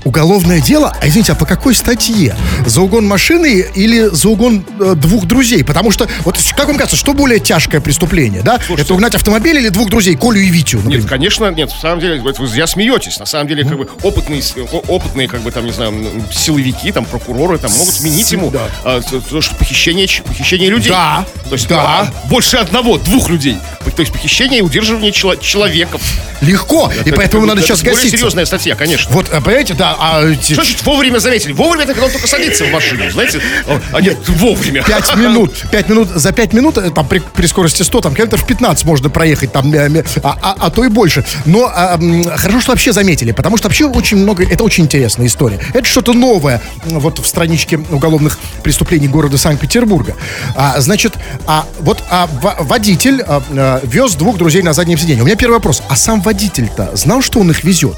Уголовное 0.04 0.62
дело, 0.62 0.96
а 1.02 1.08
извините, 1.08 1.32
а 1.32 1.36
по 1.36 1.46
какой 1.46 1.76
статье? 1.76 2.36
За 2.66 2.82
угон 2.82 3.06
машины 3.08 3.66
или 3.76 4.10
за 4.14 4.30
угон 4.30 4.66
э, 4.80 4.94
двух 4.96 5.26
друзей? 5.26 5.64
Потому 5.64 5.92
что, 5.92 6.08
вот 6.26 6.38
как 6.56 6.68
вам 6.68 6.78
кажется, 6.78 6.98
что 6.98 7.14
более 7.14 7.40
тяжкое 7.40 7.82
преступление, 7.82 8.42
да? 8.42 8.60
Это 8.78 8.94
угнать 8.94 9.16
автомобиль 9.16 9.58
или 9.58 9.70
двух 9.70 9.90
друзей, 9.90 10.16
Колю 10.16 10.40
и 10.40 10.50
Витю, 10.50 10.78
например? 10.78 11.00
Нет, 11.02 11.10
конечно, 11.10 11.50
нет, 11.52 11.72
в 11.72 11.80
самом 11.80 12.00
деле, 12.00 12.22
вы 12.22 12.48
зря 12.48 12.68
смеетесь. 12.68 13.18
На 13.20 13.26
самом 13.26 13.48
деле, 13.48 13.64
как 13.64 13.78
бы, 13.78 13.88
опытные, 14.02 14.42
опытные, 14.88 15.28
как 15.28 15.42
бы, 15.42 15.52
там, 15.52 15.66
не 15.66 15.72
знаю, 15.72 15.94
силовики, 16.32 16.92
там, 16.92 17.06
прокуроры, 17.06 17.58
там, 17.58 17.72
могут 17.72 17.94
сменить 17.94 18.32
ему 18.32 18.52
Да. 18.52 18.68
а, 18.84 19.02
то, 19.02 19.20
то, 19.22 19.42
что 19.42 19.56
похищение, 19.56 20.08
похищение 20.26 20.70
людей. 20.70 20.90
Да, 20.90 21.26
То 21.50 21.54
есть, 21.56 21.68
да. 21.68 21.82
а, 22.02 22.14
больше 22.30 22.58
одного, 22.58 22.98
двух 22.98 23.30
людей. 23.30 23.58
То 23.96 24.02
есть, 24.02 24.12
похищение 24.12 24.60
и 24.60 24.62
удерживание 24.62 25.12
чело- 25.12 25.36
человеков. 25.36 26.02
Легко, 26.42 26.92
и 27.06 27.10
Это- 27.10 27.16
поэтому 27.16 27.44
это- 27.44 27.56
надо 27.56 27.62
это 27.62 27.68
сейчас 27.70 27.84
гаситься. 27.84 28.18
серьезная 28.18 28.46
статья, 28.46 28.76
конечно. 28.76 29.12
Вот, 29.14 29.28
а, 29.32 29.40
понимаете, 29.40 29.74
да, 29.76 29.93
а 30.00 30.24
эти 30.26 30.54
Что 30.54 30.64
значит 30.64 30.84
вовремя 30.84 31.20
заметили? 31.20 31.52
Вовремя 31.54 31.84
это 31.84 31.94
когда 31.94 32.06
он 32.08 32.12
только 32.12 32.28
садится 32.28 32.66
в 32.66 32.72
машину, 32.72 33.10
знаете? 33.12 33.42
О, 33.68 33.80
А 33.94 34.02
нет, 34.02 34.18
вовремя. 34.28 34.84
пять 34.84 35.16
минут, 35.16 35.64
пять 35.72 35.90
минут, 35.90 36.10
за 36.10 36.32
пять 36.32 36.54
минут, 36.54 36.78
э, 36.78 36.90
там 36.92 37.08
при, 37.08 37.20
при 37.20 37.46
скорости 37.48 37.84
100, 37.84 38.02
там 38.02 38.16
километров 38.16 38.46
15 38.46 38.86
можно 38.86 39.10
проехать, 39.10 39.52
там, 39.52 39.74
э, 39.74 40.04
а, 40.24 40.38
а- 40.42 40.56
а 40.60 40.70
то 40.70 40.84
и 40.84 40.88
больше. 40.90 41.24
Но 41.46 41.66
а, 41.66 41.98
хорошо, 42.38 42.62
что 42.62 42.72
вообще 42.72 42.94
заметили, 42.94 43.32
потому 43.32 43.58
что 43.58 43.68
вообще 43.68 43.86
очень 43.86 44.18
много, 44.18 44.44
это 44.44 44.64
очень 44.64 44.84
интересная 44.86 45.28
история. 45.28 45.60
Это 45.74 45.86
что-то 45.86 46.14
новое 46.14 46.62
вот 46.86 47.20
в 47.20 47.26
страничке 47.28 47.78
уголовных 47.78 48.40
преступлений 48.64 49.08
города 49.08 49.38
Санкт-Петербурга. 49.38 50.16
А, 50.56 50.80
значит, 50.80 51.14
а, 51.46 51.66
вот 51.80 52.04
а, 52.10 52.28
во- 52.42 52.58
водитель 52.60 53.22
а, 53.22 53.42
а, 53.52 53.82
вез 53.84 54.16
двух 54.16 54.38
друзей 54.38 54.62
на 54.62 54.74
заднем 54.74 54.98
сиденье. 54.98 55.24
У 55.24 55.26
меня 55.26 55.36
первый 55.36 55.54
вопрос. 55.56 55.82
А 55.90 55.96
сам 55.96 56.22
водитель-то 56.22 56.96
знал, 56.96 57.22
что 57.22 57.40
он 57.40 57.52
их 57.52 57.64
везет? 57.64 57.96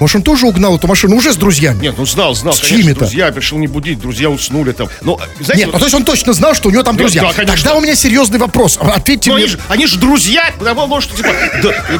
Может, 0.00 0.16
он 0.16 0.22
тоже 0.22 0.46
угнал 0.46 0.76
эту 0.76 0.86
машину 0.86 1.16
уже 1.16 1.32
с 1.32 1.36
друзьями? 1.36 1.80
Нет, 1.82 1.94
ну 1.96 2.04
знал, 2.04 2.34
знал, 2.34 2.54
С 2.54 2.60
чьими-то? 2.60 3.00
друзья, 3.00 3.30
решил 3.30 3.58
не 3.58 3.66
будить, 3.66 3.98
друзья 3.98 4.28
уснули 4.30 4.72
там. 4.72 4.88
Но, 5.02 5.18
знаете, 5.40 5.64
Нет, 5.64 5.66
вот- 5.66 5.72
ну, 5.74 5.78
то 5.78 5.84
есть 5.86 5.94
он 5.94 6.04
точно 6.04 6.32
знал, 6.32 6.54
что 6.54 6.68
у 6.68 6.72
него 6.72 6.82
там 6.82 6.94
Нет, 6.94 7.02
друзья. 7.02 7.22
да, 7.22 7.32
конечно. 7.32 7.56
Тогда 7.56 7.74
у 7.76 7.80
меня 7.80 7.94
серьезный 7.94 8.38
вопрос. 8.38 8.78
Ответьте 8.80 9.30
Ну, 9.30 9.36
мне. 9.36 9.44
они, 9.44 9.52
же, 9.52 9.58
они 9.68 9.86
же 9.86 9.98
друзья, 9.98 10.50
потому 10.58 10.86
может, 10.86 11.14
типа, 11.14 11.30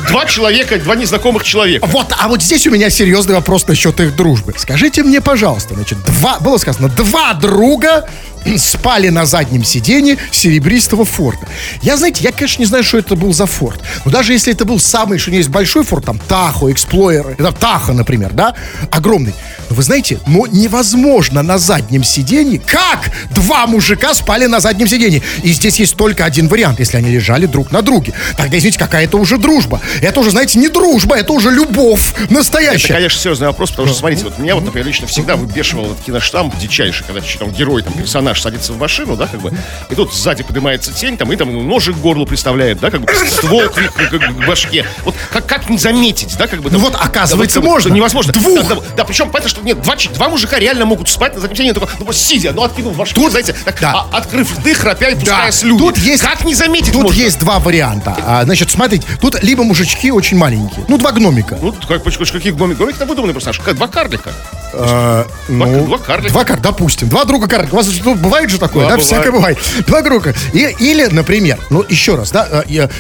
два 0.09 0.27
человека, 0.27 0.79
два 0.79 0.97
незнакомых 0.97 1.45
человека. 1.45 1.87
Вот, 1.87 2.07
а 2.19 2.29
вот 2.29 2.43
здесь 2.43 2.67
у 2.67 2.71
меня 2.71 2.91
серьезный 2.91 3.35
вопрос 3.35 3.67
насчет 3.67 3.99
их 4.01 4.15
дружбы. 4.17 4.55
Скажите 4.57 5.03
мне, 5.03 5.21
пожалуйста, 5.21 5.75
значит, 5.75 5.99
два, 6.05 6.39
было 6.41 6.59
сказано, 6.59 6.89
два 6.89 7.33
друга 7.35 8.09
спали 8.59 9.09
на 9.09 9.27
заднем 9.27 9.65
сиденье 9.65 10.19
серебристого 10.31 11.05
форта. 11.05 11.47
Я, 11.83 11.97
знаете, 11.97 12.23
я, 12.25 12.33
конечно, 12.33 12.61
не 12.61 12.67
знаю, 12.67 12.85
что 12.85 12.99
это 12.99 13.17
был 13.17 13.33
за 13.33 13.47
форт. 13.47 13.81
Но 14.05 14.11
даже 14.11 14.33
если 14.33 14.53
это 14.53 14.65
был 14.65 14.79
самый, 14.79 15.19
что 15.19 15.31
есть 15.31 15.49
большой 15.49 15.85
форт, 15.85 16.07
там, 16.07 16.19
Тахо, 16.19 16.71
Эксплойер, 16.71 17.35
это 17.39 17.53
Таха, 17.53 17.93
например, 17.93 18.33
да, 18.33 18.55
огромный. 18.91 19.35
Но 19.69 19.77
вы 19.77 19.83
знаете, 19.83 20.21
но 20.27 20.47
невозможно 20.47 21.43
на 21.43 21.59
заднем 21.59 22.05
сиденье, 22.05 22.61
как 22.61 23.11
два 23.35 23.67
мужика 23.67 24.15
спали 24.15 24.47
на 24.47 24.61
заднем 24.61 24.87
сиденье. 24.87 25.23
И 25.43 25.53
здесь 25.53 25.79
есть 25.79 25.97
только 25.97 26.25
один 26.25 26.49
вариант, 26.49 26.79
если 26.81 26.97
они 26.97 27.11
лежали 27.11 27.47
друг 27.47 27.71
на 27.73 27.83
друге. 27.83 28.13
Тогда, 28.37 28.59
извините, 28.59 28.79
какая-то 28.79 29.19
уже 29.19 29.39
дружба. 29.39 29.81
Это 30.01 30.21
уже, 30.21 30.31
знаете, 30.31 30.59
не 30.59 30.69
дружба, 30.69 31.17
это 31.17 31.33
уже 31.33 31.51
любовь 31.51 32.13
Это, 32.23 32.33
настоящая. 32.33 32.95
конечно, 32.95 33.21
серьезный 33.21 33.47
вопрос, 33.49 33.71
потому 33.71 33.89
что, 33.89 33.99
смотрите, 33.99 34.25
вот 34.25 34.39
меня 34.39 34.55
вот, 34.55 34.65
например, 34.65 34.87
лично 34.87 35.07
всегда 35.07 35.37
выбешивал 35.37 35.87
этот 35.93 36.05
киноштамп 36.05 36.57
дичайший, 36.59 37.05
когда 37.07 37.21
там 37.39 37.51
герой, 37.51 37.83
там, 37.83 37.93
персонаж 37.93 38.41
садится 38.41 38.73
в 38.73 38.79
машину, 38.79 39.17
да, 39.17 39.27
как 39.27 39.41
бы, 39.41 39.53
и 39.91 39.95
тут 39.95 40.15
сзади 40.15 40.43
поднимается 40.43 40.93
тень, 40.93 41.17
там, 41.17 41.33
и 41.33 41.37
там 41.37 41.67
ножик 41.69 41.97
к 41.97 41.99
горлу 41.99 42.27
приставляет, 42.27 42.81
да, 42.81 42.91
как 42.91 43.03
бы, 43.03 43.13
ствол 43.15 43.63
к, 43.69 44.47
башке. 44.47 44.85
Вот 45.05 45.15
как, 45.33 45.47
как 45.47 45.69
не 45.71 45.79
заметить, 45.79 46.37
да, 46.39 46.47
как 46.47 46.61
бы. 46.63 46.71
Ну 46.71 46.79
там, 46.79 46.91
вот, 46.91 46.95
оказывается, 47.01 47.61
да, 47.61 47.67
вот, 47.67 47.73
можно. 47.73 47.93
Невозможно. 47.93 48.33
Двух. 48.33 48.69
Да, 48.69 48.75
да, 48.77 48.83
да, 48.99 49.05
причем, 49.05 49.31
понятно, 49.31 49.49
что 49.57 49.65
нет, 49.65 49.81
два, 49.83 49.97
два 50.15 50.29
мужика 50.29 50.59
реально 50.59 50.85
могут 50.85 51.09
спать 51.09 51.35
на 51.35 51.41
заднем 51.41 51.57
сиденье, 51.57 51.75
только, 51.75 51.93
ну, 51.99 52.13
сидя, 52.13 52.53
ну, 52.53 52.63
откинув 52.63 52.97
башку, 52.97 53.15
Тут- 53.21 53.31
знаете, 53.33 53.55
так, 53.65 53.81
да. 53.81 54.07
а- 54.11 54.17
открыв 54.19 54.59
рты, 54.59 54.75
храпя 54.75 55.09
и 55.11 55.15
пуская 55.15 55.47
Да, 55.47 55.53
слюни. 55.53 55.79
тут 55.79 55.99
есть- 55.99 56.23
Как 56.23 56.45
не 56.45 56.55
заметить 56.55 56.93
Тут 56.93 57.03
можно? 57.05 57.19
есть 57.19 57.39
два 57.39 57.59
варианта. 57.59 58.17
А, 58.27 58.45
значит, 58.45 58.71
смотрите, 58.71 59.07
тут 59.21 59.43
либо 59.43 59.65
мужички 59.65 60.11
очень 60.11 60.37
маленькие, 60.37 60.85
ну, 60.89 60.99
два 60.99 61.13
гномика. 61.13 61.59
Ну, 61.61 61.73
как, 61.73 62.03
как, 62.03 62.15
каких 62.15 62.57
гномик? 62.57 62.77
Гномик 62.77 62.97
это 62.97 63.07
выдуманный 63.07 63.35
персонаж. 63.35 63.59
Как, 63.61 63.77
два 63.77 63.89
карлика. 63.89 64.33
А, 64.79 65.27
ну, 65.49 65.87
два 65.87 65.99
карлика. 65.99 66.33
Два 66.33 66.45
карлика, 66.45 66.63
допустим. 66.69 67.09
Два 67.09 67.25
друга 67.25 67.49
карлика. 67.49 67.75
У 67.75 67.77
вас 67.77 67.89
ну, 68.05 68.15
бывает 68.15 68.51
же 68.51 68.59
такое, 68.59 68.85
Да, 68.85 68.91
да? 68.91 68.97
бывает. 68.97 69.07
Всякое 69.07 69.33
бывает. 69.33 69.59
Два 69.87 70.03
друга. 70.03 70.35
И, 70.53 70.75
или, 70.79 71.07
например, 71.07 71.59
ну, 71.71 71.85
еще 71.89 72.15
раз, 72.17 72.31
да, 72.31 72.47
э, 72.51 72.63
я, 72.69 72.91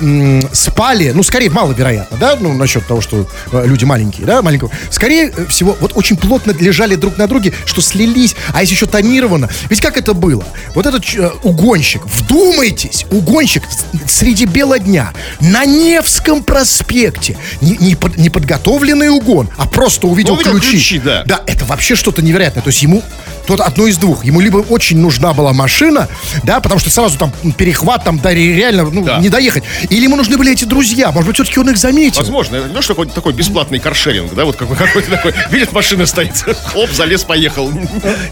м, 0.00 0.48
спали, 0.52 1.10
ну, 1.14 1.22
скорее, 1.22 1.50
маловероятно, 1.50 2.16
да, 2.18 2.36
ну, 2.40 2.52
насчет 2.52 2.86
того, 2.86 3.00
что 3.00 3.26
э, 3.52 3.62
люди 3.66 3.84
маленькие, 3.84 4.26
да, 4.26 4.42
маленького. 4.42 4.70
Скорее 4.90 5.32
э, 5.36 5.46
всего, 5.46 5.76
вот 5.80 5.92
очень 5.94 6.16
плотно 6.16 6.52
лежали 6.58 6.94
друг 6.94 7.16
на 7.18 7.26
друге, 7.26 7.52
что 7.64 7.80
слились, 7.80 8.36
а 8.52 8.60
если 8.62 8.74
еще 8.74 8.86
тонировано. 8.86 9.48
Ведь 9.70 9.80
как 9.80 9.96
это 9.96 10.14
было? 10.14 10.44
Вот 10.74 10.86
этот 10.86 11.04
э, 11.16 11.30
угонщик, 11.42 12.02
вдумайтесь, 12.06 13.06
угонщик 13.10 13.62
среди 14.06 14.44
бела 14.44 14.78
дня 14.78 15.12
на 15.40 15.64
Невском 15.64 16.42
проспекте, 16.42 17.36
не, 17.60 17.76
не, 17.78 17.94
под- 17.94 18.16
не 18.16 18.30
подготовленный 18.30 19.08
угон, 19.08 19.48
а 19.56 19.66
просто 19.66 20.06
увидел 20.06 20.34
увидел 20.34 20.52
ключи. 20.52 20.70
ключи, 20.72 20.98
да. 20.98 21.15
Да, 21.24 21.40
это 21.46 21.64
вообще 21.64 21.94
что-то 21.94 22.22
невероятное. 22.22 22.62
То 22.62 22.68
есть 22.68 22.82
ему 22.82 23.02
тот 23.46 23.60
одно 23.60 23.86
из 23.86 23.96
двух. 23.96 24.24
Ему 24.24 24.40
либо 24.40 24.58
очень 24.58 24.98
нужна 24.98 25.32
была 25.32 25.52
машина, 25.52 26.08
да, 26.42 26.60
потому 26.60 26.80
что 26.80 26.90
сразу 26.90 27.16
там 27.16 27.32
перехват, 27.56 28.02
там 28.04 28.18
да, 28.18 28.34
реально 28.34 28.84
ну, 28.90 29.04
Да. 29.04 29.18
не 29.18 29.28
доехать. 29.28 29.62
Или 29.88 30.04
ему 30.04 30.16
нужны 30.16 30.36
были 30.36 30.52
эти 30.52 30.64
друзья. 30.64 31.12
Может 31.12 31.26
быть, 31.28 31.36
все-таки 31.36 31.60
он 31.60 31.70
их 31.70 31.76
заметил. 31.76 32.20
Возможно, 32.20 32.60
ну, 32.72 32.82
что 32.82 32.94
такой, 32.94 33.06
такой 33.06 33.32
бесплатный 33.32 33.78
каршеринг, 33.78 34.34
да, 34.34 34.44
вот 34.44 34.56
какой- 34.56 34.76
какой-то 34.76 35.10
такой, 35.10 35.34
видит, 35.50 35.72
машина 35.72 36.06
стоит, 36.06 36.32
хлоп, 36.64 36.90
залез, 36.90 37.22
поехал. 37.24 37.70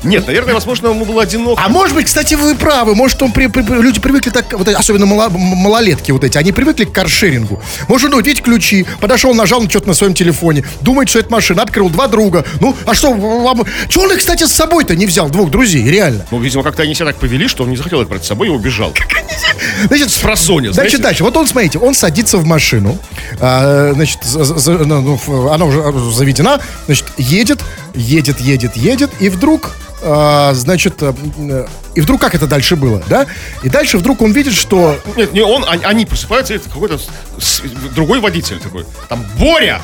Нет, 0.03 0.27
наверное, 0.27 0.55
возможно, 0.55 0.89
ему 0.89 1.05
было 1.05 1.23
одиноко. 1.23 1.63
А 1.65 1.69
может 1.69 1.95
быть, 1.95 2.07
кстати, 2.07 2.35
вы 2.35 2.55
правы. 2.57 2.95
Может, 2.95 3.23
он 3.23 3.33
при- 3.33 3.47
при- 3.47 3.63
люди 3.63 4.01
привыкли 4.01 4.31
так, 4.31 4.53
вот, 4.53 4.67
особенно 4.69 5.07
мало- 5.07 5.29
малолетки 5.31 6.11
вот 6.11 6.25
эти, 6.25 6.37
они 6.39 6.53
привыкли 6.53 6.85
к 6.85 6.93
каршерингу. 6.93 7.63
Может, 7.89 8.13
он, 8.13 8.21
видите, 8.23 8.43
ключи, 8.43 8.85
подошел, 9.01 9.33
нажал 9.35 9.63
на 9.63 9.71
что-то 9.71 9.89
на 9.89 9.95
своем 9.95 10.15
телефоне, 10.15 10.65
думает, 10.81 11.09
что 11.09 11.21
это 11.21 11.31
машина, 11.31 11.63
открыл 11.63 11.89
два 11.89 12.09
друга. 12.09 12.45
Ну, 12.65 12.75
а 12.87 12.95
что, 12.95 13.13
вам... 13.13 13.63
Чего 13.89 14.05
он 14.05 14.13
их, 14.13 14.19
кстати, 14.21 14.45
с 14.45 14.53
собой-то 14.53 14.97
не 14.97 15.05
взял, 15.05 15.29
двух 15.29 15.51
друзей, 15.51 15.85
реально? 15.87 16.25
Ну, 16.31 16.39
видимо, 16.39 16.63
как-то 16.63 16.83
они 16.83 16.95
себя 16.95 17.05
так 17.07 17.17
повели, 17.17 17.47
что 17.47 17.65
он 17.65 17.69
не 17.71 17.77
захотел 17.77 18.01
их 18.01 18.09
брать 18.09 18.25
с 18.25 18.29
собой 18.29 18.47
и 18.47 18.51
убежал. 18.51 18.95
Значит, 19.89 20.11
Спросонья, 20.11 20.73
Значит, 20.73 20.93
знаете? 20.93 21.03
дальше. 21.03 21.25
Вот 21.25 21.37
он, 21.37 21.47
смотрите, 21.47 21.79
он 21.79 21.95
садится 21.95 22.39
в 22.39 22.47
машину, 22.47 22.99
а, 23.39 23.93
значит, 23.95 24.21
ну, 24.25 25.19
ну, 25.27 25.49
она 25.51 25.67
уже 25.67 25.83
заведена, 26.11 26.59
значит, 26.87 27.05
едет, 27.19 27.61
едет, 27.95 28.41
едет, 28.41 28.77
едет, 28.77 29.11
и 29.21 29.29
вдруг, 29.29 29.73
а, 30.03 30.55
значит, 30.55 30.95
э, 31.03 31.67
и 31.95 32.01
вдруг 32.01 32.21
как 32.21 32.35
это 32.35 32.47
дальше 32.47 32.77
было, 32.77 33.03
да? 33.09 33.27
И 33.63 33.69
дальше 33.69 33.99
вдруг 33.99 34.23
он 34.23 34.33
видит, 34.33 34.55
что 34.55 34.99
Нет, 35.17 35.33
не 35.35 35.43
он, 35.43 35.65
они, 35.69 35.85
они 35.85 36.07
просыпаются, 36.07 36.55
это 36.55 36.69
какой-то 36.71 36.99
с- 36.99 37.09
с- 37.39 37.61
другой 37.95 38.21
водитель 38.21 38.59
такой. 38.59 38.87
Там 39.09 39.23
Боря! 39.39 39.81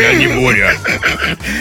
Я 0.00 0.14
не 0.14 0.26
Боря. 0.26 0.74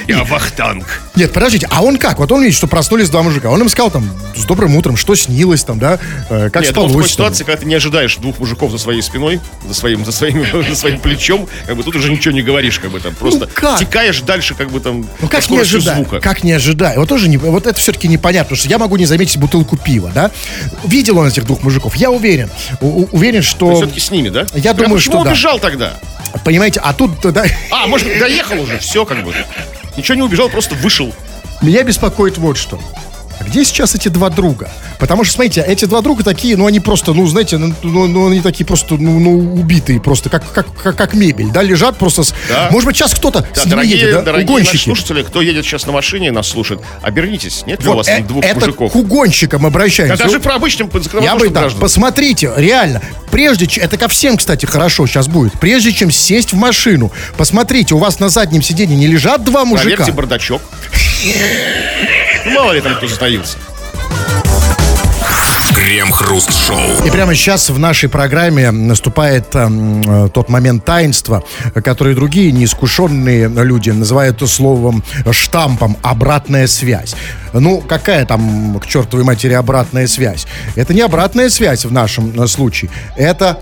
Я 0.07 0.23
Вахтанг. 0.23 1.01
Нет, 1.15 1.33
подождите, 1.33 1.67
а 1.69 1.83
он 1.83 1.97
как? 1.97 2.17
Вот 2.19 2.31
он 2.31 2.41
видит, 2.41 2.55
что 2.55 2.65
проснулись 2.67 3.09
два 3.09 3.21
мужика. 3.23 3.49
Он 3.49 3.59
им 3.61 3.69
сказал 3.69 3.91
там, 3.91 4.09
с 4.35 4.45
добрым 4.45 4.75
утром, 4.77 4.95
что 4.95 5.13
снилось 5.15 5.63
там, 5.63 5.77
да? 5.79 5.99
Э, 6.29 6.49
как 6.49 6.63
Нет, 6.63 6.73
ну, 6.75 6.83
в 6.83 6.87
такой 6.87 6.89
спалось 6.89 7.05
там. 7.07 7.13
ситуации, 7.13 7.43
когда 7.43 7.59
ты 7.61 7.65
не 7.67 7.75
ожидаешь 7.75 8.15
двух 8.17 8.39
мужиков 8.39 8.71
за 8.71 8.77
своей 8.77 9.01
спиной, 9.01 9.41
за 9.67 9.73
своим, 9.73 10.05
за 10.05 10.11
своим, 10.13 10.45
за 10.69 10.75
своим 10.75 10.99
плечом, 10.99 11.47
как 11.67 11.75
бы 11.75 11.83
тут 11.83 11.95
уже 11.95 12.09
ничего 12.11 12.33
не 12.33 12.41
говоришь, 12.41 12.79
как 12.79 12.91
бы 12.91 12.99
там 13.01 13.13
просто 13.15 13.47
как? 13.47 13.77
текаешь 13.79 14.21
дальше, 14.21 14.55
как 14.55 14.71
бы 14.71 14.79
там 14.79 15.05
Ну 15.19 15.27
как 15.27 15.49
не 15.49 15.59
ожидая? 15.59 15.95
звука. 15.97 16.19
Как 16.21 16.43
не 16.43 16.53
ожидая? 16.53 16.97
Вот 16.97 17.09
тоже 17.09 17.27
не, 17.27 17.37
вот 17.37 17.67
это 17.67 17.77
все-таки 17.79 18.07
непонятно, 18.07 18.45
потому 18.45 18.57
что 18.59 18.69
я 18.69 18.77
могу 18.77 18.95
не 18.95 19.05
заметить 19.05 19.37
бутылку 19.37 19.75
пива, 19.77 20.11
да? 20.15 20.31
Видел 20.85 21.17
он 21.19 21.27
этих 21.27 21.45
двух 21.45 21.61
мужиков, 21.63 21.95
я 21.97 22.09
уверен. 22.09 22.49
У- 22.79 23.01
у- 23.03 23.09
уверен, 23.11 23.41
что, 23.41 23.75
Все-таки 23.75 23.99
с 23.99 24.09
ними, 24.09 24.29
да? 24.29 24.45
Я 24.55 24.71
А 24.71 24.73
думаю, 24.73 24.95
почему 24.95 25.15
что 25.15 25.23
да. 25.25 25.29
убежал 25.31 25.59
тогда? 25.59 25.99
понимаете, 26.45 26.79
а 26.81 26.93
тут, 26.93 27.11
да, 27.33 27.43
А, 27.71 27.87
может 27.87 28.07
быть, 28.07 28.17
доехал 28.21 28.61
уже, 28.61 28.77
все 28.77 29.03
как 29.03 29.23
бы. 29.23 29.33
Ничего 29.97 30.15
не 30.15 30.21
убежал, 30.21 30.47
просто 30.47 30.75
вышел. 30.75 31.13
меня 31.61 31.83
беспокоит 31.83 32.37
вот 32.37 32.55
что. 32.55 32.79
А 33.39 33.43
где 33.43 33.65
сейчас 33.65 33.95
эти 33.95 34.09
два 34.09 34.29
друга? 34.29 34.69
Потому 35.01 35.23
что, 35.23 35.33
смотрите, 35.33 35.65
эти 35.67 35.85
два 35.85 36.01
друга 36.01 36.23
такие, 36.23 36.55
ну, 36.55 36.67
они 36.67 36.79
просто, 36.79 37.11
ну, 37.13 37.25
знаете, 37.25 37.57
ну, 37.57 37.73
ну, 37.81 38.05
ну, 38.07 38.27
они 38.27 38.39
такие 38.39 38.67
просто, 38.67 38.97
ну, 38.97 39.19
ну, 39.19 39.55
убитые 39.55 39.99
просто, 39.99 40.29
как, 40.29 40.49
как, 40.53 40.67
как, 40.75 40.95
как 40.95 41.15
мебель, 41.15 41.47
да, 41.49 41.63
лежат 41.63 41.97
просто 41.97 42.21
с... 42.21 42.35
Да. 42.47 42.67
Может 42.69 42.85
быть, 42.85 42.97
сейчас 42.97 43.15
кто-то 43.15 43.43
Да, 43.55 43.61
с 43.61 43.65
дорогие, 43.65 43.97
едет, 43.97 44.13
да? 44.13 44.21
дорогие 44.21 44.45
наши 44.47 44.61
Угонщики. 44.61 44.83
слушатели, 44.83 45.23
кто 45.23 45.41
едет 45.41 45.65
сейчас 45.65 45.87
на 45.87 45.91
машине 45.91 46.27
и 46.27 46.29
нас 46.31 46.47
слушает, 46.47 46.81
обернитесь, 47.01 47.65
нет 47.65 47.81
ли 47.81 47.87
у 47.87 47.93
Вот, 47.93 47.97
вас 47.97 48.09
э- 48.09 48.21
двух 48.21 48.45
это 48.45 48.59
мужиков? 48.59 48.91
к 48.91 48.95
угонщикам 48.95 49.63
Да 49.63 49.67
обращаемся. 49.69 50.23
даже 50.23 50.39
про 50.39 50.53
обычным 50.53 50.87
Я 51.19 51.35
бы, 51.35 51.49
да, 51.49 51.69
посмотрите, 51.79 52.53
реально, 52.55 53.01
прежде 53.31 53.65
чем, 53.65 53.83
это 53.83 53.97
ко 53.97 54.07
всем, 54.07 54.37
кстати, 54.37 54.67
хорошо 54.67 55.07
сейчас 55.07 55.27
будет, 55.27 55.53
прежде 55.59 55.93
чем 55.93 56.11
сесть 56.11 56.53
в 56.53 56.57
машину, 56.57 57.11
посмотрите, 57.37 57.95
у 57.95 57.97
вас 57.97 58.19
на 58.19 58.29
заднем 58.29 58.61
сиденье 58.61 58.95
не 58.95 59.07
лежат 59.07 59.43
два 59.43 59.65
мужика? 59.65 59.89
Проверьте 59.89 60.11
бардачок. 60.11 60.61
Ну, 62.45 62.51
Мало 62.53 62.71
ли 62.73 62.81
там 62.81 62.95
кто 62.95 63.07
затаился. 63.07 63.57
Крем-хруст-шоу. 65.91 67.05
И 67.05 67.11
прямо 67.11 67.35
сейчас 67.35 67.69
в 67.69 67.77
нашей 67.77 68.07
программе 68.07 68.71
наступает 68.71 69.53
эм, 69.55 70.01
э, 70.01 70.29
тот 70.29 70.47
момент 70.47 70.85
таинства, 70.85 71.43
который 71.83 72.15
другие 72.15 72.53
неискушенные 72.53 73.49
люди 73.49 73.89
называют 73.89 74.41
словом 74.49 75.03
штампом 75.31 75.97
«обратная 76.01 76.67
связь». 76.67 77.13
Ну, 77.51 77.81
какая 77.81 78.25
там, 78.25 78.79
к 78.79 78.87
чертовой 78.87 79.25
матери, 79.25 79.51
обратная 79.51 80.07
связь? 80.07 80.47
Это 80.77 80.93
не 80.93 81.01
обратная 81.01 81.49
связь 81.49 81.83
в 81.83 81.91
нашем 81.91 82.41
э, 82.41 82.47
случае. 82.47 82.89
Это 83.17 83.59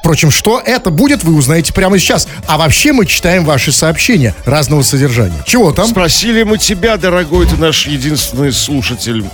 Впрочем, 0.00 0.32
что 0.32 0.58
это 0.58 0.90
будет, 0.90 1.22
вы 1.22 1.36
узнаете 1.36 1.72
прямо 1.72 1.96
сейчас. 1.96 2.26
А 2.48 2.58
вообще 2.58 2.92
мы 2.92 3.06
читаем 3.06 3.44
ваши 3.44 3.70
сообщения 3.70 4.34
разного 4.44 4.82
содержания. 4.82 5.40
Чего 5.46 5.70
там? 5.70 5.86
Спросили 5.86 6.42
мы 6.42 6.58
тебя, 6.58 6.96
дорогой 6.96 7.46
ты 7.46 7.56
наш 7.56 7.86
единственный 7.86 8.52
слушатель, 8.52 9.24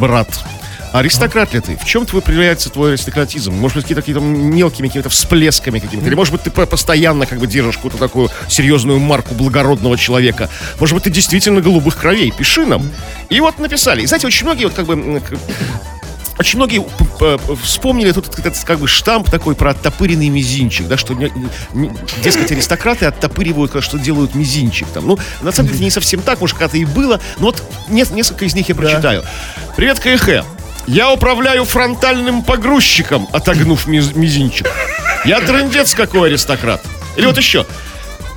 брат. 0.00 0.26
Аристократ 0.96 1.52
ли 1.52 1.60
ты? 1.60 1.76
В 1.76 1.84
чем 1.84 2.06
твой 2.06 2.22
проявляется 2.22 2.70
твой 2.70 2.92
аристократизм? 2.92 3.52
Может 3.52 3.76
быть, 3.76 3.84
какие-то 3.84 4.00
какие-то 4.00 4.20
мелкими 4.22 4.86
какими-то 4.88 5.10
всплесками 5.10 5.78
какими-то? 5.78 6.06
Или, 6.06 6.14
может 6.14 6.32
быть, 6.32 6.42
ты 6.42 6.50
по- 6.50 6.64
постоянно 6.64 7.26
как 7.26 7.38
бы 7.38 7.46
держишь 7.46 7.76
какую-то 7.76 7.98
такую 7.98 8.30
серьезную 8.48 8.98
марку 8.98 9.34
благородного 9.34 9.98
человека? 9.98 10.48
Может 10.80 10.94
быть, 10.94 11.04
ты 11.04 11.10
действительно 11.10 11.60
голубых 11.60 11.96
кровей? 11.98 12.30
Пиши 12.30 12.64
нам. 12.64 12.90
И 13.28 13.40
вот 13.40 13.58
написали. 13.58 14.02
И 14.02 14.06
знаете, 14.06 14.26
очень 14.26 14.46
многие 14.46 14.64
вот 14.64 14.74
как 14.74 14.86
бы... 14.86 15.20
Очень 16.38 16.58
многие 16.58 16.84
вспомнили 17.62 18.12
тут 18.12 18.38
этот 18.38 18.58
как 18.64 18.78
бы 18.78 18.88
штамп 18.88 19.30
такой 19.30 19.54
про 19.54 19.70
оттопыренный 19.70 20.28
мизинчик, 20.28 20.86
да, 20.86 20.98
что, 20.98 21.14
не- 21.14 21.32
не- 21.72 21.90
дескать, 22.22 22.52
аристократы 22.52 23.06
оттопыривают, 23.06 23.72
что 23.82 23.98
делают 23.98 24.34
мизинчик 24.34 24.86
там. 24.88 25.06
Ну, 25.06 25.18
на 25.40 25.50
самом 25.50 25.68
деле, 25.68 25.76
это 25.78 25.84
не 25.84 25.90
совсем 25.90 26.20
так, 26.20 26.40
может, 26.40 26.56
когда-то 26.58 26.76
и 26.76 26.84
было, 26.84 27.20
но 27.38 27.46
вот 27.46 27.62
не- 27.88 28.04
несколько 28.12 28.44
из 28.44 28.54
них 28.54 28.68
я 28.68 28.74
прочитаю. 28.74 29.24
Привет, 29.76 29.98
КХ. 29.98 30.44
Я 30.86 31.10
управляю 31.12 31.64
фронтальным 31.64 32.42
погрузчиком, 32.42 33.28
отогнув 33.32 33.86
миз- 33.88 34.14
мизинчик. 34.14 34.68
Я 35.24 35.40
трындец 35.40 35.94
какой 35.94 36.28
аристократ. 36.28 36.80
Или 37.16 37.26
вот 37.26 37.36
еще. 37.38 37.66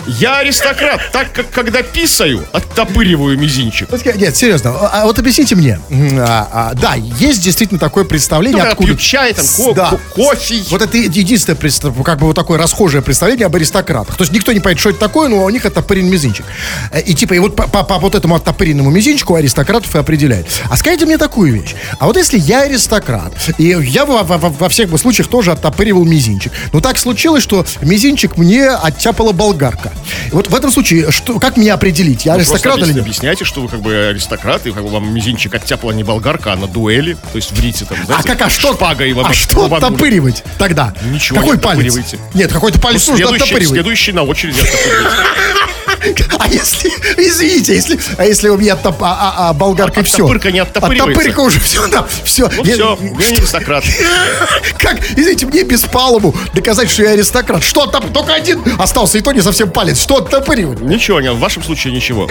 Я 0.08 0.38
аристократ, 0.40 1.02
так 1.12 1.32
как 1.34 1.50
когда 1.52 1.84
писаю, 1.84 2.46
оттопыриваю 2.52 3.38
мизинчик. 3.38 3.90
Вот 3.92 4.04
я- 4.06 4.14
Нет, 4.14 4.36
серьезно, 4.36 4.72
а 4.72 5.02
а 5.02 5.06
вот 5.06 5.20
объясните 5.20 5.56
мне. 5.56 5.80
А, 6.18 6.48
а, 6.52 6.74
да, 6.74 6.96
есть 6.96 7.42
действительно 7.44 7.80
такое 7.80 8.04
представление, 8.06 8.64
Ну, 8.64 8.70
откуда... 8.70 8.88
пьют 8.88 9.00
чай, 9.00 9.34
там, 9.34 9.46
ко- 9.46 9.74
Да. 9.74 9.90
ко- 9.92 10.00
кофе. 10.16 10.64
Вот 10.70 10.82
это 10.82 10.98
единственное, 10.98 11.58
как 12.04 12.20
бы 12.20 12.28
вот 12.28 12.36
такое 12.36 12.58
расхожее 12.58 13.02
представление 13.02 13.46
об 13.46 13.56
аристократах. 13.56 14.16
То 14.16 14.24
есть 14.24 14.34
никто 14.34 14.52
не 14.52 14.60
понимает, 14.60 14.80
что 14.80 14.90
это 14.90 15.00
такое, 15.00 15.30
но 15.30 15.44
у 15.44 15.50
них 15.50 15.66
оттопырен 15.66 16.10
мизинчик. 16.10 16.46
Э, 16.92 17.02
И 17.02 17.14
типа, 17.14 17.34
и 17.34 17.40
вот 17.40 17.56
по, 17.56 17.68
по- 17.68 17.84
по 17.84 18.00
вот 18.00 18.16
этому 18.16 18.36
оттопыренному 18.36 18.90
мизинчику 18.90 19.36
аристократов 19.36 19.96
и 19.96 20.00
определяет. 20.00 20.48
А 20.70 20.78
скажите 20.78 21.06
мне 21.06 21.18
такую 21.18 21.54
вещь. 21.54 21.76
А 22.00 22.06
вот 22.08 22.18
если 22.18 22.40
я 22.40 22.62
аристократ, 22.62 23.34
и 23.58 23.64
я 23.82 24.06
во- 24.06 24.24
во- 24.24 24.38
во 24.50 24.70
всех 24.70 24.90
бы 24.90 24.98
случаях 24.98 25.28
тоже 25.28 25.52
оттопыривал 25.52 26.04
мизинчик, 26.06 26.52
но 26.74 26.80
так 26.82 26.98
случилось, 26.98 27.44
что 27.44 27.66
мизинчик 27.82 28.38
мне 28.38 28.70
оттяпала 28.70 29.32
болгарка. 29.34 29.89
И 30.28 30.32
вот 30.32 30.48
в 30.48 30.56
этом 30.56 30.72
случае, 30.72 31.12
что, 31.12 31.40
как 31.40 31.58
меня 31.58 31.74
определить? 31.74 32.26
Я 32.26 32.34
Ну, 32.34 32.40
аристократ 32.40 32.76
или 32.78 32.84
объясни- 32.84 32.94
нет? 32.96 33.04
Объясняйте, 33.04 33.46
что 33.46 33.62
вы 33.62 33.68
как 33.68 33.82
бы 33.82 34.08
аристократ, 34.10 34.66
и 34.68 34.72
как 34.72 34.84
бы 34.84 34.90
вам 34.90 35.14
мизинчик 35.14 35.54
оттяпала 35.54 35.92
не 35.92 36.04
болгарка, 36.04 36.54
а 36.54 36.56
на 36.56 36.68
дуэли. 36.68 37.14
То 37.14 37.36
есть 37.36 37.52
в 37.52 37.60
рите 37.62 37.86
там, 37.86 37.98
А 38.02 38.06
знаете, 38.06 38.28
как, 38.28 38.42
а 38.42 38.50
что, 38.50 38.74
шпагой 38.74 39.14
вам 39.14 39.26
а 39.26 39.34
что 39.34 39.66
оттопыривать 39.74 40.44
тогда? 40.58 40.94
Ничего 41.12 41.40
Какой 41.40 41.58
не 41.58 41.62
палец? 41.62 41.96
Нет, 42.34 42.52
какой-то 42.52 42.80
палец 42.80 43.08
нужно 43.08 43.26
Следующий, 43.26 43.44
оттопыривать. 43.44 43.74
следующий 43.74 44.12
на 44.12 44.24
очереди. 44.24 44.60
А 46.38 46.48
если, 46.48 46.90
извините, 47.18 47.76
если, 47.76 48.00
а 48.18 48.26
если 48.26 48.50
у 48.50 48.58
меня 48.58 48.76
топ, 48.76 49.02
а, 49.04 49.18
а, 49.38 49.50
а 49.50 49.54
болгарка 49.54 50.02
А 50.02 50.04
все? 50.04 50.24
оттопырка 50.24 50.52
не 50.52 50.60
оттопыривается? 50.60 51.12
Оттопырка 51.12 51.40
уже 51.42 51.60
все, 51.60 51.88
да, 51.88 52.06
все. 52.24 52.50
Ну 52.56 52.64
все, 52.64 52.98
я 53.20 53.32
не 53.32 53.38
аристократ. 53.38 53.84
Как, 54.80 55.00
извините, 55.12 55.46
мне 55.46 55.64
без 55.64 55.82
палубу 55.82 56.36
доказать, 56.54 56.90
что 56.90 57.04
я 57.04 57.12
аристократ. 57.12 57.64
Что 57.64 57.84
оттоп... 57.84 58.12
Только 58.14 58.34
один 58.34 58.64
остался, 58.78 59.18
и 59.18 59.22
то 59.22 59.32
не 59.32 59.42
совсем 59.42 59.70
палец. 59.72 60.02
Что 60.02 60.18
оттопыривать? 60.18 60.82
Ничего, 60.82 61.20
не, 61.22 61.32
в 61.32 61.40
вашем 61.40 61.64
случае 61.64 61.94
ничего. 61.94 62.30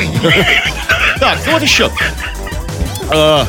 Так, 1.21 1.39
ну 1.47 1.53
вот 1.53 1.63
еще. 1.63 1.91
А, 3.11 3.47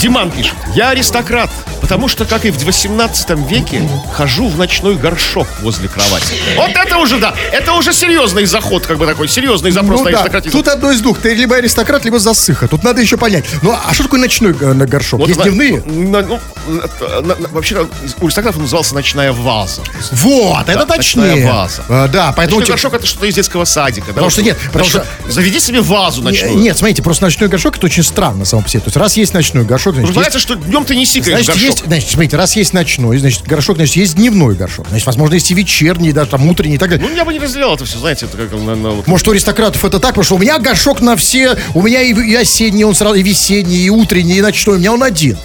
Диман 0.00 0.30
пишет. 0.30 0.54
Я 0.74 0.90
аристократ, 0.90 1.50
потому 1.88 2.06
что, 2.08 2.26
как 2.26 2.44
и 2.44 2.50
в 2.50 2.62
18 2.64 3.30
веке, 3.48 3.88
хожу 4.12 4.48
в 4.48 4.58
ночной 4.58 4.96
горшок 4.96 5.46
возле 5.62 5.88
кровати. 5.88 6.34
Вот 6.54 6.70
это 6.70 6.98
уже, 6.98 7.18
да, 7.18 7.34
это 7.50 7.72
уже 7.72 7.94
серьезный 7.94 8.44
заход, 8.44 8.86
как 8.86 8.98
бы 8.98 9.06
такой, 9.06 9.26
серьезный 9.26 9.70
запрос 9.70 10.00
Ну 10.00 10.10
на 10.10 10.28
да, 10.28 10.40
тут 10.42 10.68
одно 10.68 10.92
из 10.92 11.00
двух. 11.00 11.18
Ты 11.18 11.32
либо 11.34 11.56
аристократ, 11.56 12.04
либо 12.04 12.18
засыха. 12.18 12.68
Тут 12.68 12.84
надо 12.84 13.00
еще 13.00 13.16
понять. 13.16 13.46
Ну, 13.62 13.72
а 13.72 13.94
что 13.94 14.02
такое 14.04 14.20
ночной 14.20 14.54
э, 14.60 14.74
горшок? 14.84 15.20
Вот 15.20 15.28
Есть 15.28 15.38
на- 15.40 15.44
дневные? 15.46 15.82
на- 15.86 16.20
ну, 16.22 16.40
на- 16.66 17.22
на- 17.22 17.48
вообще, 17.52 17.86
у 18.20 18.26
аристократов 18.26 18.60
назывался 18.60 18.94
«Ночная 18.94 19.32
ваза». 19.32 19.80
Вот, 20.12 20.68
это 20.68 20.84
точнее. 20.84 21.22
ночная 21.36 21.52
ваза. 21.52 21.84
А, 21.88 22.08
да, 22.08 22.34
поэтому... 22.36 22.60
Ночной 22.60 22.74
горшок 22.74 22.92
это 22.94 23.06
что-то 23.06 23.24
из 23.26 23.34
детского 23.34 23.64
садика. 23.64 24.08
да, 24.08 24.12
Потому 24.12 24.30
что 24.30 24.42
нет, 24.42 24.58
потому 24.72 24.84
Значит, 24.90 25.08
Заведи 25.28 25.60
себе 25.60 25.80
вазу 25.80 26.22
ночную. 26.22 26.56
Нет, 26.58 26.76
смотрите, 26.76 27.02
просто 27.02 27.24
ночной 27.24 27.48
горшок 27.48 27.76
это 27.78 27.86
очень 27.86 28.02
странно 28.02 28.44
само 28.44 28.62
по 28.62 28.68
себе. 28.68 28.80
То 28.80 28.88
есть 28.88 28.96
раз 28.96 29.16
есть 29.16 29.32
ночной 29.34 29.64
горшок, 29.64 29.94
значит, 29.94 30.08
есть 30.08 30.16
Понятно, 30.16 30.38
что 30.40 30.54
днем 30.56 30.84
ты 30.84 30.96
не 30.96 31.06
сикаешь 31.06 31.44
Значит, 31.44 31.48
горшок. 31.62 31.64
есть, 31.68 31.77
значит, 31.86 32.10
смотрите, 32.10 32.36
раз 32.36 32.56
есть 32.56 32.72
ночной, 32.72 33.18
значит, 33.18 33.42
горшок, 33.42 33.76
значит, 33.76 33.96
есть 33.96 34.16
дневной 34.16 34.54
горшок. 34.54 34.88
Значит, 34.88 35.06
возможно, 35.06 35.34
есть 35.34 35.50
и 35.50 35.54
вечерний, 35.54 36.12
даже 36.12 36.30
там 36.30 36.46
утренний 36.48 36.74
и 36.76 36.78
так 36.78 36.90
далее. 36.90 37.06
Ну, 37.08 37.14
я 37.14 37.24
бы 37.24 37.32
не 37.32 37.38
разделял 37.38 37.74
это 37.74 37.84
все, 37.84 37.98
знаете, 37.98 38.26
это 38.26 38.36
как 38.36 38.52
на, 38.52 38.74
на 38.74 38.90
вот- 38.90 39.06
Может, 39.06 39.28
у 39.28 39.30
аристократов 39.32 39.84
это 39.84 39.98
так, 40.00 40.10
потому 40.10 40.24
что 40.24 40.34
у 40.36 40.38
меня 40.38 40.58
горшок 40.58 41.00
на 41.00 41.16
все, 41.16 41.56
у 41.74 41.82
меня 41.82 42.02
и, 42.02 42.12
и 42.12 42.34
осенний, 42.34 42.84
он 42.84 42.94
сразу, 42.94 43.14
и 43.14 43.22
весенний, 43.22 43.78
и 43.78 43.90
утренний, 43.90 44.38
и 44.38 44.40
ночной, 44.40 44.76
у 44.76 44.78
меня 44.78 44.92
он 44.92 45.02
один. 45.02 45.38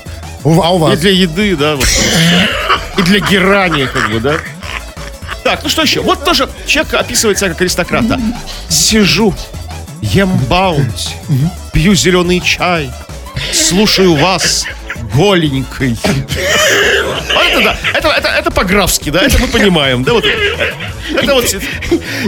А 0.43 0.49
у 0.73 0.77
И 0.77 0.79
вас? 0.79 0.99
для 0.99 1.11
еды, 1.11 1.55
да, 1.55 1.75
вот. 1.75 1.87
И 2.97 3.01
для 3.03 3.19
герани, 3.19 3.85
как 3.85 4.11
бы, 4.11 4.19
да. 4.19 4.37
Так, 5.43 5.61
ну 5.63 5.69
что 5.69 5.81
еще? 5.81 6.01
Вот 6.01 6.23
тоже 6.23 6.49
человек 6.65 6.93
описывает 6.93 7.37
себя 7.37 7.49
как 7.49 7.61
аристократа. 7.61 8.19
Сижу, 8.69 9.33
ем 10.01 10.29
баунти, 10.49 11.09
пью 11.73 11.95
зеленый 11.95 12.39
чай, 12.41 12.89
слушаю 13.51 14.15
вас 14.15 14.65
голенькой. 15.13 15.97
Вот 16.03 17.43
это 17.49 17.63
да, 17.63 17.77
это, 17.93 18.07
это, 18.09 18.27
это 18.29 18.51
по-графски, 18.51 19.09
да, 19.09 19.21
это 19.21 19.37
мы 19.39 19.47
понимаем, 19.47 20.03
да, 20.03 20.13
вот 20.13 20.25
это, 20.25 21.33
вот 21.33 21.45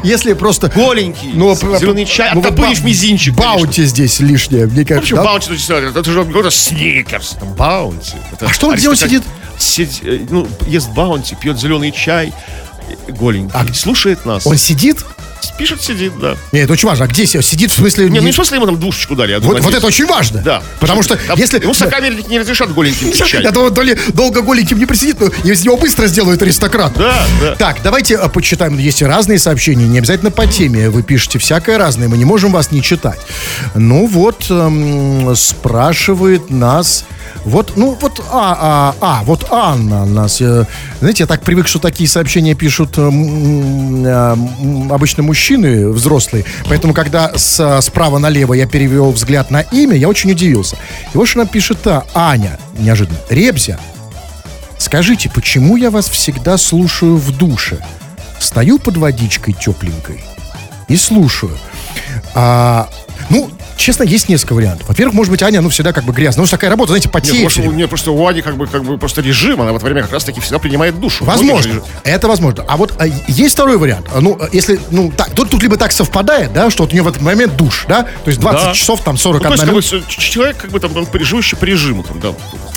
Если 0.03 0.33
просто... 0.33 0.67
голенький, 0.69 1.31
Ну, 1.33 1.55
зеленый 1.55 2.05
чай, 2.05 2.31
ну, 2.33 2.41
вот 2.41 2.51
оттопырив 2.51 2.81
ба- 2.81 2.87
мизинчик. 2.87 3.35
конечно. 3.35 3.55
Баунти 3.57 3.83
здесь 3.85 4.19
лишнее, 4.19 4.65
мне 4.67 4.81
Ну, 4.81 4.87
кажется. 4.87 5.01
почему 5.01 5.17
да? 5.17 5.23
баунти? 5.25 5.53
Это 5.99 6.11
же 6.11 6.23
какой-то 6.25 6.51
сникерс, 6.51 7.29
там, 7.39 7.53
баунти. 7.53 8.13
Это 8.31 8.47
А 8.47 8.53
что 8.53 8.67
он, 8.67 8.75
где 8.75 8.89
он 8.89 8.95
сидит? 8.95 9.23
Сидит, 9.57 9.99
э, 10.03 10.19
ну, 10.29 10.47
ест 10.67 10.89
баунти, 10.91 11.35
пьет 11.35 11.57
зеленый 11.59 11.91
чай, 11.91 12.33
э, 13.07 13.11
голенький, 13.11 13.73
слушает 13.73 14.25
нас. 14.25 14.45
А 14.45 14.49
Он 14.49 14.57
сидит? 14.57 15.03
Пишет, 15.57 15.81
сидит, 15.81 16.13
да. 16.19 16.37
Нет, 16.51 16.65
это 16.65 16.73
очень 16.73 16.87
важно. 16.87 17.05
А 17.05 17.07
где 17.07 17.25
сидит? 17.25 17.71
В 17.71 17.75
смысле... 17.75 18.09
Не, 18.09 18.19
ну 18.19 18.25
не- 18.25 18.31
в 18.31 18.35
смысле 18.35 18.57
ему 18.57 18.65
там 18.65 18.79
душечку 18.79 19.15
дали. 19.15 19.31
я 19.31 19.39
вот, 19.39 19.59
вот 19.59 19.73
это 19.73 19.85
очень 19.85 20.05
важно. 20.05 20.41
Да. 20.41 20.63
Потому 20.79 21.03
что 21.03 21.15
Там- 21.15 21.37
если... 21.37 21.61
Ему 21.61 21.73
сокамерники 21.73 22.29
не 22.29 22.39
разрешат 22.39 22.73
голеньким. 22.73 23.11
Я 23.41 23.51
думаю, 23.51 23.71
то 23.71 23.81
ли 23.81 23.97
долго 24.13 24.41
голеньким 24.41 24.77
не 24.77 24.85
присидит, 24.85 25.19
но 25.19 25.27
из 25.43 25.63
него 25.63 25.77
быстро 25.77 26.07
сделают 26.07 26.41
аристократ. 26.41 26.93
Да, 26.97 27.25
да. 27.41 27.55
Так, 27.55 27.77
давайте 27.83 28.17
а, 28.17 28.29
почитаем. 28.29 28.77
Есть 28.77 29.01
и 29.01 29.05
разные 29.05 29.39
сообщения, 29.39 29.87
не 29.87 29.99
обязательно 29.99 30.31
по 30.31 30.45
теме. 30.47 30.89
Вы 30.89 31.03
пишете 31.03 31.39
всякое 31.39 31.77
разное, 31.77 32.07
мы 32.07 32.17
не 32.17 32.25
можем 32.25 32.51
вас 32.51 32.71
не 32.71 32.81
читать. 32.81 33.19
Ну 33.73 34.07
вот, 34.07 34.45
эм, 34.49 35.35
спрашивает 35.35 36.49
нас... 36.49 37.05
Вот, 37.43 37.73
ну 37.75 37.97
вот, 38.01 38.21
а, 38.31 38.93
а, 39.01 39.19
а, 39.19 39.23
вот 39.23 39.45
Анна 39.51 40.05
нас, 40.05 40.41
э, 40.41 40.65
знаете, 40.99 41.23
я 41.23 41.27
так 41.27 41.41
привык, 41.41 41.67
что 41.67 41.79
такие 41.79 42.09
сообщения 42.09 42.55
пишут 42.55 42.97
э, 42.97 43.01
м, 43.01 44.91
обычно 44.91 45.23
мужчины 45.23 45.89
взрослые, 45.89 46.43
поэтому 46.67 46.93
когда 46.93 47.31
с- 47.37 47.81
справа 47.81 48.17
налево 48.17 48.53
я 48.53 48.65
перевел 48.67 49.11
взгляд 49.11 49.51
на 49.51 49.61
имя, 49.61 49.95
я 49.95 50.07
очень 50.09 50.31
удивился. 50.31 50.75
И 51.13 51.17
вот 51.17 51.27
что 51.27 51.41
она 51.41 51.49
пишет, 51.49 51.85
а, 51.85 52.05
Аня, 52.13 52.57
неожиданно, 52.79 53.17
Ребзя, 53.29 53.79
Скажите, 54.77 55.29
почему 55.29 55.77
я 55.77 55.89
вас 55.89 56.09
всегда 56.09 56.57
слушаю 56.57 57.15
в 57.17 57.31
душе? 57.35 57.79
Стою 58.39 58.77
под 58.77 58.97
водичкой 58.97 59.53
тепленькой 59.53 60.23
и 60.89 60.97
слушаю. 60.97 61.57
А, 62.35 62.89
ну, 63.29 63.49
честно, 63.77 64.03
есть 64.03 64.29
несколько 64.29 64.53
вариантов. 64.53 64.87
Во-первых, 64.87 65.15
может 65.15 65.31
быть, 65.31 65.41
Аня, 65.43 65.61
ну, 65.61 65.69
всегда 65.69 65.93
как 65.93 66.03
бы 66.03 66.13
грязная. 66.13 66.43
Ну, 66.45 66.49
такая 66.49 66.69
работа, 66.69 66.89
знаете, 66.89 67.07
Нет, 67.07 67.13
потеет. 67.13 67.43
может, 67.43 67.59
всё 67.59 67.69
у 67.69 67.73
нее 67.73 67.87
просто 67.87 68.11
у 68.11 68.27
Ани 68.27 68.41
как 68.41 68.57
бы, 68.57 68.67
как 68.67 68.83
бы 68.83 68.97
просто 68.97 69.21
режим, 69.21 69.61
она 69.61 69.73
в 69.73 69.75
это 69.75 69.85
время 69.85 70.01
как 70.03 70.11
раз 70.11 70.23
таки 70.23 70.39
всегда 70.39 70.59
принимает 70.59 70.99
душу. 70.99 71.25
Возможно, 71.25 71.81
это 72.03 72.27
возможно. 72.27 72.63
А 72.67 72.77
вот 72.77 72.93
а, 72.99 73.05
есть 73.27 73.53
второй 73.53 73.77
вариант. 73.77 74.07
Ну, 74.19 74.37
а, 74.39 74.49
если, 74.51 74.79
ну, 74.91 75.11
так, 75.15 75.31
тут, 75.31 75.49
тут 75.49 75.61
либо 75.63 75.77
так 75.77 75.91
совпадает, 75.91 76.53
да, 76.53 76.69
что 76.69 76.83
вот 76.83 76.91
у 76.91 76.93
нее 76.93 77.03
в 77.03 77.07
этот 77.07 77.21
момент 77.21 77.55
душ, 77.55 77.85
да, 77.87 78.03
то 78.03 78.29
есть 78.29 78.39
20 78.39 78.67
Да. 78.67 78.73
часов, 78.73 79.01
там, 79.01 79.15
Ну, 79.15 79.19
41 79.19 79.57
то 79.57 79.75
есть, 79.77 79.89
как 79.91 80.01
бы, 80.01 80.05
человек, 80.09 80.57
как 80.57 80.71
бы 80.71 80.79
там, 80.79 80.95
он 80.95 81.07
живущий 81.21 81.55
по 81.55 81.65
режиму, 81.65 82.03
там, 82.03 82.19
да. 82.19 82.33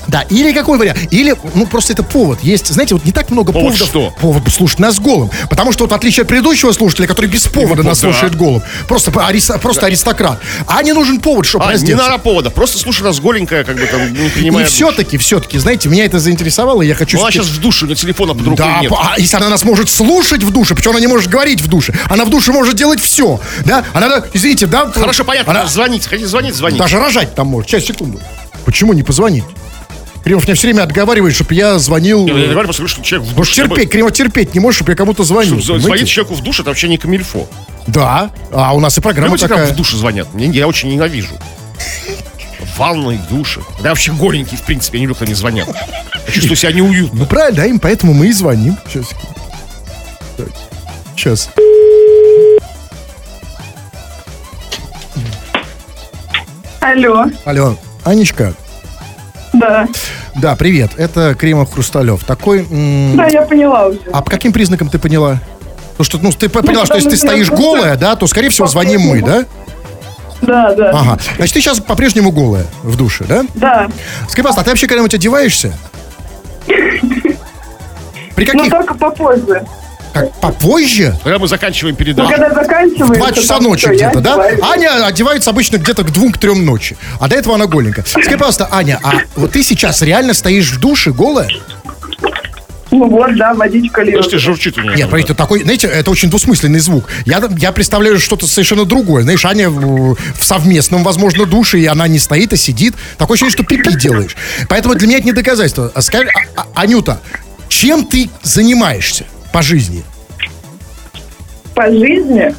Да, 0.09 0.23
или 0.23 0.53
какой 0.53 0.79
вариант? 0.79 0.99
Или, 1.11 1.35
ну, 1.55 1.67
просто 1.67 1.93
это 1.93 2.03
повод. 2.03 2.43
Есть, 2.43 2.67
знаете, 2.69 2.95
вот 2.95 3.05
не 3.05 3.13
так 3.13 3.31
много 3.31 3.53
Повод 3.53 3.75
поводов. 3.79 3.89
что? 3.89 4.11
Повод 4.21 4.43
слушать 4.51 4.79
нас 4.79 4.99
голым. 4.99 5.31
Потому 5.51 5.71
что 5.73 5.85
вот 5.85 5.91
в 5.93 5.95
отличие 5.95 6.23
от 6.23 6.29
предыдущего 6.29 6.73
слушателя, 6.73 7.07
который 7.07 7.27
без 7.27 7.43
повода 7.43 7.83
нас 7.83 8.01
да. 8.01 8.11
слушает 8.11 8.35
голым, 8.35 8.63
просто, 8.89 9.11
ариста- 9.11 9.59
просто 9.59 9.87
аристократ. 9.87 10.41
А 10.67 10.83
не 10.83 10.93
нужен 10.95 11.21
повод, 11.21 11.45
чтобы 11.47 11.65
А, 11.65 11.69
не 11.69 11.73
раздеться. 11.75 12.03
надо 12.03 12.19
повода, 12.19 12.51
просто 12.51 12.79
слушай 12.79 13.03
нас 13.03 13.21
голенькая, 13.21 13.65
как 13.65 13.77
бы 13.77 13.87
там, 13.87 14.13
не 14.13 14.27
И 14.27 14.31
принимая 14.31 14.65
душ. 14.65 14.75
все-таки, 14.75 15.19
все-таки, 15.19 15.59
знаете, 15.59 15.89
меня 15.91 16.07
это 16.07 16.19
заинтересовало, 16.19 16.81
и 16.83 16.87
я 16.89 16.95
хочу... 16.95 17.19
Ну, 17.19 17.23
она 17.25 17.31
сейчас 17.31 17.47
в 17.47 17.61
душе, 17.61 17.85
нее 17.85 17.95
телефона 17.95 18.33
под 18.35 18.45
рукой 18.47 18.57
Да, 18.57 18.79
нет. 18.81 18.93
а 18.97 19.15
если 19.19 19.37
она 19.37 19.51
нас 19.51 19.63
может 19.65 19.91
слушать 19.91 20.43
в 20.43 20.51
душе, 20.51 20.75
почему 20.75 20.93
она 20.93 21.01
не 21.01 21.07
может 21.07 21.29
говорить 21.31 21.61
в 21.61 21.69
душе? 21.69 21.95
Она 22.09 22.25
в 22.25 22.31
душе 22.31 22.51
может 22.53 22.77
делать 22.77 23.01
все, 23.01 23.41
да? 23.67 23.85
Она, 23.93 24.09
да, 24.09 24.25
извините, 24.33 24.67
да? 24.67 24.91
Хорошо, 24.91 25.25
понятно, 25.25 25.53
Она 25.53 25.67
звонить, 25.67 26.07
хотите 26.07 26.27
звонить, 26.29 26.55
звонить. 26.55 26.79
даже 26.79 26.99
рожать 26.99 27.35
там 27.35 27.49
может. 27.49 27.69
Сейчас, 27.71 27.85
секунду. 27.85 28.19
Почему 28.65 28.93
не 28.95 29.03
позвонить? 29.03 29.45
Кремов 30.29 30.45
меня 30.45 30.55
все 30.57 30.67
время 30.67 30.83
отговаривает, 30.83 31.35
чтобы 31.35 31.55
я 31.55 31.79
звонил... 31.79 32.27
Я 32.27 32.35
не 32.35 32.41
говорю, 32.49 32.65
просто 32.65 32.83
говорю, 32.83 32.89
что 32.89 33.03
человек 33.03 33.31
в 33.31 33.35
душе. 33.35 33.55
терпеть, 33.55 33.91
Кремов 33.91 34.13
терпеть 34.13 34.53
не 34.55 34.61
можешь, 34.61 34.77
чтобы 34.77 34.93
я 34.93 34.97
кому-то 34.97 35.25
звонил. 35.25 35.59
Чтобы 35.59 35.81
звонить 35.81 36.07
человеку 36.07 36.35
в 36.35 36.43
душе, 36.43 36.61
это 36.61 36.71
вообще 36.71 36.89
не 36.89 36.99
камильфо. 36.99 37.49
Да, 37.87 38.31
а 38.53 38.75
у 38.75 38.81
нас 38.81 38.99
и 38.99 39.01
программа 39.01 39.37
Прямо 39.39 39.49
такая. 39.49 39.73
в 39.73 39.77
душе 39.77 39.97
звонят. 39.97 40.35
Мне, 40.35 40.49
я 40.49 40.69
очень 40.69 40.91
ненавижу. 40.91 41.31
Ванной, 42.77 43.17
в 43.17 43.27
душе. 43.29 43.63
Да 43.83 43.89
вообще 43.89 44.13
голенький, 44.13 44.59
в 44.59 44.63
принципе, 44.63 44.99
я 44.99 45.01
не 45.01 45.07
люблю, 45.07 45.15
когда 45.15 45.31
они 45.31 45.35
звонят. 45.35 45.67
Я 46.27 46.33
чувствую 46.33 46.57
себя 46.57 46.73
неуютно. 46.73 47.21
Ну 47.21 47.25
правильно, 47.27 47.63
да, 47.63 47.67
им 47.67 47.79
поэтому 47.79 48.13
мы 48.13 48.29
и 48.29 48.33
звоним. 48.33 48.77
Сейчас. 48.87 49.07
Сейчас. 51.17 51.49
Алло, 56.81 57.25
Алло, 57.47 57.79
Анечка. 58.05 58.55
Да. 59.53 59.89
Да, 60.37 60.57
привет. 60.57 60.93
Это 60.97 61.35
Кремов 61.35 61.73
Хрусталев. 61.73 62.25
Такой. 62.25 62.61
м, 62.71 63.17
Да, 63.17 63.27
я 63.27 63.43
поняла 63.43 63.87
уже. 63.87 64.01
А 64.13 64.23
по 64.23 64.31
каким 64.31 64.53
признакам 64.53 64.89
ты 64.89 64.99
поняла? 64.99 65.41
Ну 65.99 66.05
что, 66.05 66.19
ну 66.19 66.31
ты 66.31 66.49
по- 66.49 66.63
поняла, 66.63 66.85
что 66.87 66.95
если 66.95 67.11
ты 67.11 67.17
стоишь 67.17 67.51
голая, 67.51 67.97
да, 67.97 68.15
то 68.17 68.27
скорее 68.27 68.51
всего 68.51 68.67
звоним 68.67 69.01
мы, 69.03 69.21
да? 69.23 69.45
Да, 70.43 70.73
да. 70.75 70.91
Ага. 70.91 71.19
Значит, 71.37 71.55
ты 71.55 71.61
сейчас 71.61 71.81
по-прежнему 71.81 72.31
голая 72.31 72.67
в 72.85 72.97
душе, 72.97 73.25
да? 73.25 73.45
Да. 73.55 73.89
Скажи, 74.29 74.37
пожалуйста, 74.45 74.61
а 74.61 74.65
ты 74.65 74.71
вообще 74.71 74.87
когда-нибудь 74.87 75.15
одеваешься? 75.15 75.73
При 78.35 78.45
каких? 78.45 78.71
только 78.71 78.95
попозже. 78.95 79.67
Как, 80.21 80.41
попозже? 80.41 81.17
Когда 81.23 81.39
мы 81.39 81.49
заканчиваем 81.49 81.95
Ну, 81.99 82.05
передачу. 82.05 82.29
когда 82.31 82.55
заканчивается... 82.55 83.15
Два 83.15 83.33
часа 83.33 83.61
ночи 83.61 83.87
где-то, 83.87 84.21
да? 84.21 84.35
одеваюсь. 84.35 84.61
Аня 84.63 85.07
одевается 85.07 85.51
обычно 85.51 85.77
где-то 85.79 86.05
к 86.05 86.13
двум, 86.13 86.33
к 86.33 86.39
трем 86.39 86.65
ночи. 86.65 86.97
А 87.21 87.29
до 87.29 87.37
этого 87.37 87.55
она 87.55 87.67
голенькая. 87.67 88.05
Скажи, 88.07 88.31
пожалуйста, 88.33 88.69
Аня, 88.71 88.99
а 89.03 89.15
вот 89.37 89.53
ты 89.53 89.63
сейчас 89.63 90.03
реально 90.03 90.35
стоишь 90.35 90.71
в 90.71 90.81
душе 90.81 91.13
голая? 91.13 91.49
Ну 92.91 93.07
вот, 93.07 93.37
да, 93.37 93.53
водичка 93.53 94.03
льет. 94.03 94.15
Слушайте, 94.15 94.39
журчит 94.39 94.79
у 94.79 94.81
меня. 94.81 94.95
Нет, 94.95 95.09
смотрите, 95.09 95.35
такой, 95.35 95.63
знаете, 95.63 95.87
это 95.89 96.11
очень 96.11 96.31
двусмысленный 96.31 96.79
звук. 96.81 97.05
Я, 97.27 97.43
я 97.59 97.71
представляю 97.73 98.19
что-то 98.19 98.47
совершенно 98.47 98.87
другое. 98.87 99.25
Знаешь, 99.25 99.45
Аня 99.45 99.69
в, 99.69 100.15
в 100.15 100.43
совместном, 100.45 101.05
возможно, 101.05 101.45
душе, 101.45 101.79
и 101.81 101.85
она 101.87 102.09
не 102.09 102.19
стоит, 102.19 102.55
а 102.55 102.57
сидит. 102.57 102.95
Такое 103.19 103.35
ощущение, 103.35 103.53
что 103.53 103.65
пипи 103.65 103.95
делаешь. 103.95 104.35
Поэтому 104.71 104.95
для 104.95 105.07
меня 105.07 105.19
это 105.19 105.27
не 105.27 105.33
доказательство. 105.33 105.93
А 105.95 106.01
скажи, 106.01 106.31
а- 106.57 106.63
а- 106.63 106.81
Анюта, 106.81 107.21
чем 107.69 108.07
ты 108.07 108.31
занимаешься 108.43 109.27
по 109.53 109.63
жизни? 109.63 110.05
По 111.75 111.91
жизни? 111.91 112.55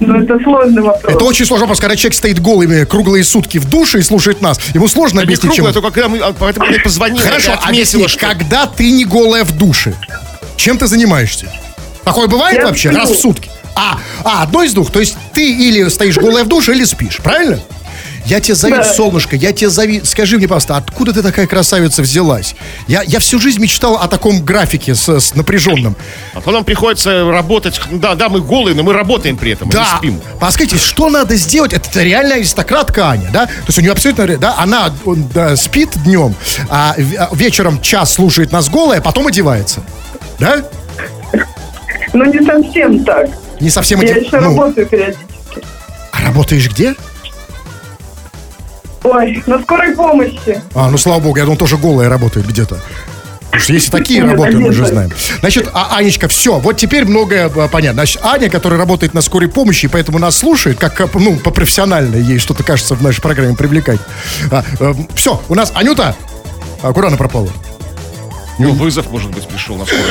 Ну, 0.00 0.20
это 0.20 0.38
сложный 0.42 0.82
вопрос. 0.82 1.14
Это 1.14 1.24
очень 1.24 1.46
сложно, 1.46 1.66
просто 1.66 1.82
когда 1.82 1.96
человек 1.96 2.16
стоит 2.16 2.40
голыми 2.40 2.84
круглые 2.84 3.22
сутки 3.22 3.58
в 3.58 3.68
душе 3.68 4.00
и 4.00 4.02
слушает 4.02 4.40
нас, 4.40 4.58
ему 4.74 4.88
сложно 4.88 5.20
Да 5.20 5.22
не 5.22 5.34
объяснить, 5.34 5.54
чем... 5.54 5.64
круглая, 5.64 5.72
только 5.74 5.90
когда 5.92 6.08
мы, 6.08 6.18
а, 6.18 6.32
поэтому 6.32 6.66
мне 6.66 6.80
позвонили, 6.80 7.22
Хорошо, 7.22 7.52
отметила, 7.52 7.68
объясни, 7.68 8.08
что... 8.08 8.18
когда 8.18 8.66
ты 8.66 8.90
не 8.90 9.04
голая 9.04 9.44
в 9.44 9.56
душе, 9.56 9.94
чем 10.56 10.78
ты 10.78 10.86
занимаешься? 10.88 11.46
Такое 12.04 12.26
бывает 12.26 12.58
Я 12.58 12.66
вообще? 12.66 12.88
сплю. 12.88 13.00
Раз 13.00 13.10
в 13.10 13.20
сутки? 13.20 13.48
А, 13.76 13.98
а, 14.24 14.42
одно 14.42 14.64
из 14.64 14.74
двух. 14.74 14.90
То 14.90 15.00
есть 15.00 15.16
ты 15.32 15.50
или 15.50 15.88
стоишь 15.88 16.16
голая 16.18 16.44
в 16.44 16.48
душе, 16.48 16.74
или 16.74 16.84
спишь, 16.84 17.18
правильно? 17.18 17.60
Я 18.24 18.40
тебе 18.40 18.54
завидую, 18.54 18.84
Да. 18.84 18.94
солнышко, 18.94 19.36
я 19.36 19.52
тебе 19.52 19.68
завидую. 19.68 20.06
Скажи 20.06 20.36
мне, 20.38 20.46
пожалуйста, 20.46 20.76
откуда 20.76 21.12
ты 21.12 21.22
такая 21.22 21.46
красавица 21.46 22.02
взялась? 22.02 22.54
Я, 22.86 23.02
я 23.02 23.18
всю 23.18 23.38
жизнь 23.40 23.60
мечтал 23.60 23.96
о 23.96 24.06
таком 24.08 24.44
графике 24.44 24.94
с, 24.94 25.08
с 25.08 25.34
напряженным. 25.34 25.96
А 26.34 26.40
то 26.40 26.50
нам 26.52 26.64
приходится 26.64 27.24
работать. 27.30 27.80
Да, 27.90 28.14
да, 28.14 28.28
мы 28.28 28.40
голые, 28.40 28.74
но 28.76 28.82
мы 28.84 28.92
работаем 28.92 29.36
при 29.36 29.52
этом, 29.52 29.68
мы 29.68 29.74
не 29.74 29.80
Да, 29.80 29.96
спим. 29.98 30.20
подскажите, 30.40 30.76
что 30.78 31.08
надо 31.08 31.34
сделать? 31.36 31.72
Это 31.72 32.02
реально 32.02 32.36
аристократка 32.36 33.08
Аня, 33.10 33.28
да? 33.32 33.46
То 33.46 33.52
есть 33.68 33.78
у 33.78 33.82
нее 33.82 33.92
абсолютно, 33.92 34.26
да, 34.38 34.54
она 34.58 34.92
он, 35.04 35.26
да, 35.28 35.56
спит 35.56 35.90
днем, 36.04 36.34
а 36.68 36.94
а 37.18 37.28
вечером 37.34 37.80
час 37.80 38.14
слушает 38.14 38.52
нас 38.52 38.68
голая, 38.68 38.98
а 39.00 39.02
потом 39.02 39.26
одевается. 39.26 39.80
Да? 40.38 40.62
Ну, 42.12 42.24
не 42.26 42.44
совсем 42.44 43.04
так. 43.04 43.30
Не 43.60 43.70
совсем 43.70 44.00
Я 44.00 44.06
одевается. 44.12 44.36
еще 44.36 44.44
работаю 44.46 44.86
периодически. 44.86 45.26
А 46.12 46.22
работаешь 46.26 46.68
где? 46.70 46.94
Ой, 49.04 49.42
на 49.46 49.60
скорой 49.62 49.94
помощи. 49.94 50.60
А, 50.74 50.90
ну 50.90 50.98
слава 50.98 51.20
богу, 51.20 51.36
я 51.38 51.44
думал, 51.44 51.58
тоже 51.58 51.76
голая 51.76 52.08
работает 52.08 52.46
где-то. 52.46 52.78
Потому 53.46 53.62
что 53.64 53.72
есть 53.74 53.88
и 53.88 53.90
такие 53.90 54.20
Нет, 54.22 54.30
работы, 54.30 54.52
мы 54.56 54.72
же 54.72 54.82
одета. 54.82 54.94
знаем. 54.94 55.10
Значит, 55.40 55.68
а, 55.74 55.96
Анечка, 55.96 56.26
все, 56.28 56.58
вот 56.58 56.78
теперь 56.78 57.04
многое 57.04 57.50
а, 57.54 57.68
понятно. 57.68 58.00
Значит, 58.00 58.24
Аня, 58.24 58.48
которая 58.48 58.78
работает 58.78 59.12
на 59.12 59.20
скорой 59.20 59.48
помощи, 59.50 59.84
и 59.86 59.88
поэтому 59.88 60.18
нас 60.18 60.38
слушает, 60.38 60.78
как, 60.78 60.98
а, 61.00 61.08
ну, 61.14 61.36
по 61.36 61.50
профессионально 61.50 62.16
ей 62.16 62.38
что-то 62.38 62.62
кажется 62.62 62.94
в 62.94 63.02
нашей 63.02 63.20
программе 63.20 63.54
привлекать. 63.54 64.00
все, 65.14 65.42
у 65.48 65.54
нас, 65.54 65.70
Анюта, 65.74 66.16
А 66.82 66.92
куда 66.94 67.08
она 67.08 67.16
пропала? 67.18 67.48
У 68.58 68.62
него 68.62 68.72
вызов, 68.72 69.10
может 69.10 69.30
быть, 69.30 69.46
пришел 69.46 69.76
на 69.76 69.84
скорую. 69.84 70.06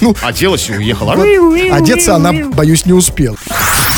Ну, 0.00 0.14
Оделась 0.22 0.68
и 0.70 0.72
уехала. 0.72 1.14
одеться 1.74 2.14
она, 2.14 2.32
боюсь, 2.32 2.86
не 2.86 2.92
успела. 2.92 3.36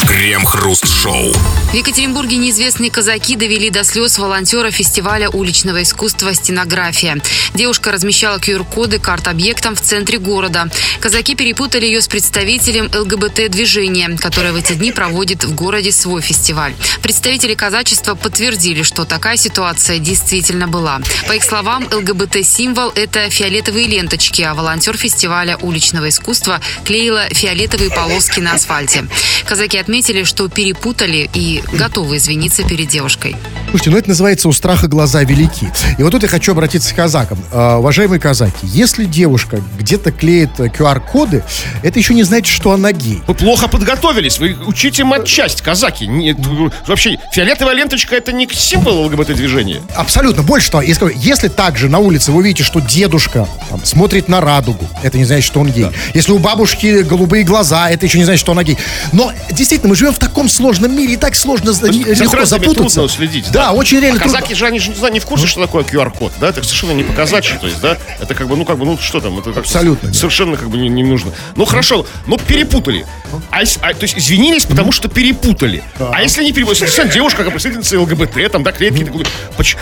Крем-хруст-шоу. 0.07 1.33
В 1.33 1.75
Екатеринбурге 1.75 2.37
неизвестные 2.37 2.91
казаки 2.91 3.37
довели 3.37 3.71
до 3.71 3.85
слез 3.85 4.19
волонтера 4.19 4.71
фестиваля 4.71 5.31
уличного 5.31 5.83
искусства 5.83 6.35
«Стенография». 6.35 7.19
Девушка 7.55 7.91
размещала 7.91 8.39
QR-коды 8.39 8.99
карт 8.99 9.27
объектам 9.29 9.75
в 9.75 9.81
центре 9.81 10.19
города. 10.19 10.69
Казаки 11.01 11.35
перепутали 11.35 11.87
ее 11.87 12.01
с 12.01 12.07
представителем 12.07 12.91
ЛГБТ-движения, 12.95 14.17
которое 14.21 14.53
в 14.53 14.57
эти 14.57 14.75
дни 14.75 14.93
проводит 14.93 15.45
в 15.45 15.55
городе 15.55 15.91
свой 15.91 16.21
фестиваль. 16.21 16.75
Представители 17.03 17.55
казачества 17.55 18.15
подтвердили, 18.15 18.83
что 18.83 19.05
такая 19.05 19.37
ситуация 19.37 19.99
действительно 19.99 20.69
была. 20.69 21.01
По 21.27 21.33
их 21.33 21.43
словам, 21.43 21.89
ЛГБТ-символ– 21.91 22.93
это 22.95 23.31
фиолетовые 23.31 23.87
ленточки, 23.87 24.43
а 24.43 24.55
волонтер 24.55 24.97
фестиваля 24.97 25.57
уличного 25.57 26.11
искусства 26.11 26.61
клеила 26.85 27.27
фиолетовые 27.31 27.91
полоски 27.91 28.41
на 28.41 28.53
асфальте. 28.53 29.07
Казаки 29.45 29.79
отметили, 29.79 29.94
что 30.25 30.49
перепутали 30.49 31.31
и 31.35 31.63
готовы 31.73 32.17
извиниться 32.17 32.65
перед 32.65 32.89
девушкой. 32.89 33.37
Слушайте, 33.71 33.91
ну 33.91 33.97
это 33.99 34.09
называется 34.09 34.49
«У 34.49 34.53
страха 34.53 34.89
глаза 34.89 35.23
велики». 35.23 35.71
И 35.99 36.03
вот 36.03 36.11
тут 36.11 36.23
я 36.23 36.29
хочу 36.29 36.53
обратиться 36.53 36.93
к 36.93 36.97
казакам. 36.97 37.39
А, 37.53 37.79
уважаемые 37.79 38.19
казаки, 38.19 38.53
если 38.63 39.05
девушка 39.05 39.61
где-то 39.79 40.11
клеит 40.11 40.59
э, 40.59 40.67
QR-коды, 40.67 41.45
это 41.83 41.99
еще 41.99 42.15
не 42.15 42.25
значит, 42.25 42.53
что 42.53 42.73
она 42.73 42.93
гей. 42.93 43.23
Вы 43.27 43.35
плохо 43.35 43.69
подготовились. 43.69 44.39
Вы 44.39 44.57
учите 44.67 45.05
матчасть, 45.05 45.63
казаки. 45.63 46.07
Нет, 46.07 46.39
вообще, 46.87 47.17
фиолетовая 47.33 47.75
ленточка 47.75 48.17
это 48.17 48.33
не 48.33 48.49
символ 48.53 49.05
ЛГБТ-движения. 49.05 49.81
Абсолютно. 49.95 50.43
Больше 50.43 50.71
того, 50.71 50.83
скажу, 50.95 51.13
если 51.17 51.49
также 51.49 51.89
на 51.89 51.99
улице 51.99 52.33
вы 52.33 52.43
видите, 52.43 52.65
что 52.65 52.81
дедушка 52.81 53.49
там, 53.71 53.85
смотрит 53.85 54.29
на 54.29 54.41
радугу, 54.41 54.89
это 55.03 55.19
не 55.19 55.25
значит, 55.25 55.45
что 55.45 55.61
он 55.61 55.71
гей. 55.71 55.87
Если 56.15 56.33
у 56.33 56.39
бабушки 56.39 57.03
голубые 57.03 57.45
глаза, 57.45 57.91
это 57.91 58.07
еще 58.07 58.19
не 58.19 58.25
значит, 58.25 58.41
что 58.41 58.53
она 58.53 58.65
гей. 58.65 58.79
Но 59.13 59.33
действительно, 59.51 59.84
мы 59.89 59.97
живем 59.97 60.13
в 60.13 60.19
таком 60.19 60.49
сложном 60.49 60.97
мире, 60.97 61.15
и 61.15 61.17
так 61.17 61.35
сложно 61.35 61.71
есть 61.71 61.81
за 61.81 62.25
легко 62.25 62.45
запутаться. 62.45 62.95
трудно 62.97 63.09
следить, 63.09 63.47
Да, 63.53 63.67
да. 63.67 63.73
очень 63.73 64.01
реально 64.01 64.21
А 64.21 64.23
трудно. 64.25 64.39
казаки 64.39 64.55
же, 64.55 64.67
они 64.67 64.79
же 64.79 64.91
не 64.91 65.11
не 65.11 65.21
в 65.21 65.27
курсе, 65.27 65.47
что 65.47 65.61
такое 65.61 65.85
QR-код, 65.85 66.33
да? 66.41 66.49
Это 66.49 66.63
совершенно 66.63 66.93
не 66.93 67.03
показачье, 67.05 67.59
то 67.61 67.67
есть, 67.67 67.81
да? 67.81 67.99
Это 68.21 68.35
как 68.35 68.49
бы, 68.49 68.57
ну, 68.57 68.65
как 68.65 68.79
бы, 68.79 68.85
ну, 68.85 68.99
что 68.99 69.21
там? 69.21 69.39
Это 69.39 69.51
Абсолютно. 69.51 70.13
Совершенно 70.13 70.57
как 70.57 70.69
бы 70.71 70.77
не, 70.79 70.89
не 70.89 71.03
нужно. 71.05 71.33
Ну, 71.57 71.65
хорошо, 71.65 72.07
ну, 72.27 72.39
перепутали. 72.39 73.07
А, 73.51 73.63
а, 73.81 73.95
то 73.95 74.03
есть, 74.03 74.17
извинились, 74.17 74.65
потому 74.65 74.93
что 74.93 75.09
перепутали. 75.09 75.83
А 75.99 76.23
если 76.23 76.43
не 76.45 76.53
перепутали? 76.53 76.81
Действительно 76.81 77.13
девушка, 77.13 77.45
как 77.45 77.53
представительница 77.53 78.01
ЛГБТ, 78.01 78.51
там, 78.53 78.63
да, 78.63 78.73
клетки, 78.73 79.07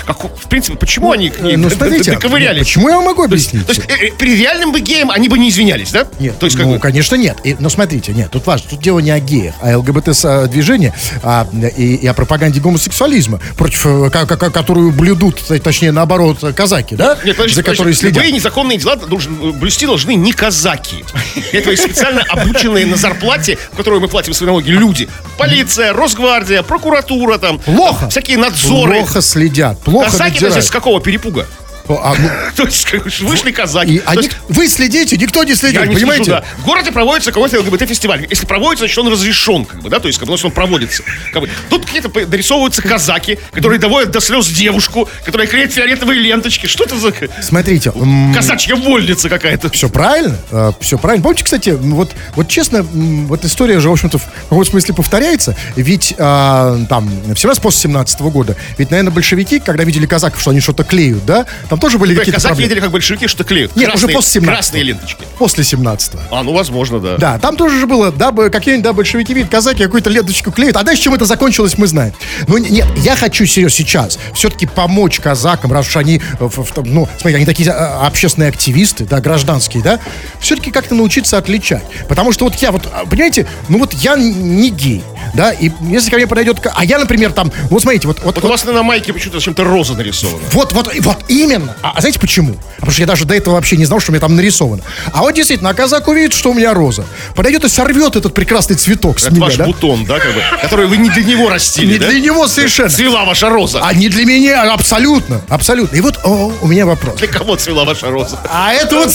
как, 0.06 0.24
в 0.24 0.48
принципе, 0.48 0.76
почему 0.76 1.12
они 1.12 1.30
к 1.30 1.40
ней 1.40 1.56
Ну, 1.56 1.70
смотрите, 1.70 2.12
доковырялись? 2.12 2.60
почему 2.66 2.88
я 2.88 3.00
могу 3.00 3.26
То 3.28 3.34
есть, 3.34 3.48
объяснить? 3.54 3.66
то 3.66 3.72
есть, 3.72 4.00
э, 4.02 4.06
э, 4.08 4.10
перед 4.18 4.38
реальным 4.38 4.72
бы 4.72 4.80
геем 4.80 5.10
они 5.10 5.28
бы 5.28 5.38
не 5.38 5.48
извинялись, 5.50 5.90
да? 5.90 6.06
Нет, 6.18 6.38
То 6.38 6.46
есть, 6.46 6.56
как 6.56 6.66
ну, 6.66 6.74
бы, 6.74 6.78
конечно, 6.78 7.14
нет. 7.16 7.38
И, 7.44 7.56
но 7.58 7.68
смотрите, 7.68 8.12
нет, 8.12 8.30
тут 8.30 8.46
важно, 8.46 8.70
тут 8.70 8.80
дело 8.80 8.98
не 9.00 9.10
о 9.10 9.20
геях, 9.20 9.54
а 9.60 9.78
ЛГБТ-движение 9.92 10.92
а, 11.22 11.46
и, 11.76 11.94
и 11.96 12.06
о 12.06 12.14
пропаганде 12.14 12.60
гомосексуализма, 12.60 13.40
против 13.56 13.86
э, 13.86 14.10
ко- 14.10 14.26
ко- 14.26 14.50
которую 14.50 14.92
блюдут, 14.92 15.42
точнее, 15.62 15.92
наоборот, 15.92 16.38
казаки, 16.54 16.96
да? 16.96 17.18
Нет, 17.24 17.36
подожди, 17.36 17.54
За 17.56 17.62
подожди. 17.62 17.62
которые 17.70 17.94
следят. 17.94 18.16
Любые 18.16 18.32
незаконные 18.32 18.78
дела 18.78 18.96
должен, 18.96 19.52
блюсти 19.58 19.86
должны 19.86 20.14
не 20.14 20.32
казаки. 20.32 21.04
Это 21.52 21.76
специально 21.76 22.22
обученные 22.28 22.86
на 22.86 22.96
зарплате, 22.96 23.58
которую 23.76 24.00
мы 24.00 24.08
платим 24.08 24.32
свои 24.34 24.46
налоги, 24.48 24.70
люди. 24.70 25.08
Полиция, 25.38 25.92
Росгвардия, 25.92 26.62
прокуратура 26.62 27.38
там. 27.38 27.58
Плохо. 27.58 28.08
всякие 28.08 28.38
надзоры. 28.38 28.98
Плохо 28.98 29.20
следят, 29.20 29.78
плохо 29.80 30.10
Казаки, 30.10 30.44
с 30.60 30.70
какого 30.70 31.00
перепуга? 31.00 31.46
А, 31.88 32.14
ну, 32.18 32.28
То 32.56 32.64
есть, 32.64 32.84
как 32.86 33.04
вышли 33.20 33.50
казаки. 33.50 33.94
и 33.96 34.02
они- 34.04 34.22
есть, 34.24 34.36
вы 34.48 34.68
следите, 34.68 35.16
никто 35.16 35.42
не 35.44 35.54
следит, 35.54 35.80
я 35.80 35.86
не 35.86 35.94
понимаете? 35.94 36.24
слежу, 36.24 36.40
да. 36.40 36.44
В 36.62 36.64
городе 36.64 36.92
проводится 36.92 37.32
какой-то 37.32 37.60
ЛГБТ-фестиваль. 37.60 38.26
Если 38.28 38.46
проводится, 38.46 38.84
значит, 38.84 38.98
он 38.98 39.08
разрешен, 39.08 39.64
как 39.64 39.82
бы, 39.82 39.90
да, 39.90 39.98
то 39.98 40.06
есть, 40.06 40.18
как 40.18 40.28
бы, 40.28 40.36
он 40.42 40.50
проводится. 40.50 41.02
Как 41.32 41.42
бы. 41.42 41.48
Тут 41.68 41.86
какие-то 41.86 42.08
дорисовываются 42.26 42.82
казаки, 42.82 43.38
которые 43.52 43.78
доводят 43.78 44.10
до 44.10 44.20
слез 44.20 44.48
девушку, 44.48 45.08
которая 45.24 45.46
клеит 45.46 45.72
фиолетовые 45.72 46.20
ленточки. 46.20 46.66
Что 46.66 46.84
это 46.84 46.98
за 46.98 47.12
Смотрите, 47.40 47.92
казачья 48.34 48.76
вольница 48.76 49.28
какая-то? 49.28 49.70
все 49.70 49.88
правильно, 49.88 50.38
все 50.80 50.98
правильно. 50.98 51.22
Помните, 51.22 51.44
кстати, 51.44 51.70
вот, 51.70 52.12
вот 52.34 52.48
честно, 52.48 52.82
вот 52.82 53.44
история 53.44 53.80
же, 53.80 53.88
в 53.88 53.92
общем-то, 53.92 54.18
в 54.18 54.24
каком 54.48 54.64
смысле 54.64 54.94
повторяется. 54.94 55.56
Ведь 55.76 56.14
а, 56.18 56.78
там, 56.88 57.10
все 57.34 57.48
раз 57.48 57.58
после 57.58 57.82
17 57.82 58.20
года, 58.22 58.56
ведь, 58.78 58.90
наверное, 58.90 59.12
большевики, 59.12 59.58
когда 59.60 59.84
видели 59.84 60.06
казаков, 60.06 60.40
что 60.40 60.50
они 60.50 60.60
что-то 60.60 60.84
клеют, 60.84 61.24
да, 61.24 61.46
там 61.72 61.80
тоже 61.80 61.98
были 61.98 62.14
какие-то 62.14 62.36
казаки 62.36 62.48
проблемы. 62.52 62.68
видели, 62.68 62.80
как 62.80 62.90
большевики 62.92 63.26
что 63.26 63.44
клеют. 63.44 63.74
Нет, 63.76 63.88
красные, 63.88 64.06
уже 64.08 64.14
после 64.14 64.32
17 64.40 64.54
Красные 64.54 64.82
ленточки. 64.82 65.24
После 65.38 65.64
17 65.64 66.12
А, 66.30 66.42
ну, 66.42 66.52
возможно, 66.52 67.00
да. 67.00 67.16
Да, 67.16 67.38
там 67.38 67.56
тоже 67.56 67.78
же 67.80 67.86
было, 67.86 68.12
да, 68.12 68.30
какие-нибудь, 68.32 68.84
да, 68.84 68.92
большевики 68.92 69.32
видят, 69.34 69.50
казаки 69.50 69.82
какую-то 69.82 70.10
ленточку 70.10 70.52
клеют. 70.52 70.76
А 70.76 70.82
дальше 70.82 71.02
чем 71.02 71.14
это 71.14 71.24
закончилось, 71.24 71.78
мы 71.78 71.86
знаем. 71.86 72.12
Но 72.46 72.58
не- 72.58 72.68
нет, 72.70 72.86
я 72.98 73.16
хочу 73.16 73.46
серьезно 73.46 73.76
сейчас 73.76 74.18
все-таки 74.34 74.66
помочь 74.66 75.18
казакам, 75.20 75.72
раз 75.72 75.86
уж 75.88 75.96
они, 75.96 76.20
э, 76.38 76.48
ну, 76.84 77.08
смотри, 77.18 77.36
они 77.36 77.46
такие 77.46 77.70
а, 77.70 78.06
общественные 78.06 78.48
активисты, 78.50 79.04
да, 79.04 79.20
гражданские, 79.20 79.82
да, 79.82 79.98
все-таки 80.40 80.70
как-то 80.70 80.94
научиться 80.94 81.38
отличать. 81.38 81.82
Потому 82.08 82.32
что 82.32 82.44
вот 82.44 82.54
я 82.56 82.70
вот, 82.72 82.88
а, 82.92 83.06
понимаете, 83.06 83.46
ну 83.68 83.78
вот 83.78 83.94
я 83.94 84.16
не 84.16 84.70
гей, 84.70 85.02
да, 85.34 85.52
и 85.52 85.70
если 85.82 86.10
ко 86.10 86.16
мне 86.16 86.26
подойдет, 86.26 86.58
а 86.74 86.84
я, 86.84 86.98
например, 86.98 87.32
там, 87.32 87.50
вот 87.70 87.82
смотрите, 87.82 88.06
вот, 88.08 88.18
вот, 88.22 88.36
Вот 88.36 88.44
у 88.44 88.48
вас 88.48 88.64
на 88.64 88.82
майке 88.82 89.12
почему-то 89.12 89.38
зачем-то 89.38 89.64
роза 89.64 89.94
нарисована. 89.94 90.38
вот, 90.52 90.72
вот, 90.72 90.92
вот 91.00 91.18
именно. 91.28 91.74
А, 91.82 91.92
а 91.96 92.00
знаете 92.00 92.18
почему? 92.20 92.54
А 92.76 92.80
потому 92.80 92.92
что 92.92 93.02
я 93.02 93.06
даже 93.06 93.24
до 93.24 93.34
этого 93.34 93.54
вообще 93.54 93.76
не 93.76 93.84
знал, 93.84 94.00
что 94.00 94.10
у 94.10 94.14
меня 94.14 94.20
там 94.20 94.34
нарисовано. 94.36 94.82
А 95.12 95.20
вот 95.20 95.32
действительно, 95.34 95.70
а 95.70 95.74
казак 95.74 96.08
увидит, 96.08 96.32
что 96.32 96.50
у 96.50 96.54
меня 96.54 96.74
роза. 96.74 97.04
Подойдет 97.34 97.64
и 97.64 97.68
сорвет 97.68 98.16
этот 98.16 98.34
прекрасный 98.34 98.76
цветок 98.76 99.18
с 99.20 99.24
Это 99.24 99.32
меня, 99.34 99.44
ваш 99.46 99.56
да? 99.56 99.64
бутон, 99.64 100.04
да, 100.04 100.18
как 100.18 100.34
бы, 100.34 100.42
который 100.60 100.86
вы 100.86 100.96
не 100.96 101.10
для 101.10 101.22
него 101.24 101.48
растили, 101.48 101.92
Не 101.92 101.98
да? 101.98 102.08
для 102.08 102.20
него 102.20 102.48
совершенно. 102.48 102.88
Цвела 102.90 103.24
ваша 103.24 103.48
роза. 103.48 103.80
А 103.84 103.94
не 103.94 104.08
для 104.08 104.24
меня, 104.24 104.62
абсолютно, 104.72 105.40
абсолютно. 105.48 105.96
И 105.96 106.00
вот 106.00 106.18
о, 106.24 106.52
у 106.60 106.66
меня 106.66 106.86
вопрос. 106.86 107.16
Для 107.18 107.28
кого 107.28 107.56
цвела 107.56 107.84
ваша 107.84 108.10
роза? 108.10 108.38
А 108.50 108.72
это 108.72 108.96
вот 108.96 109.12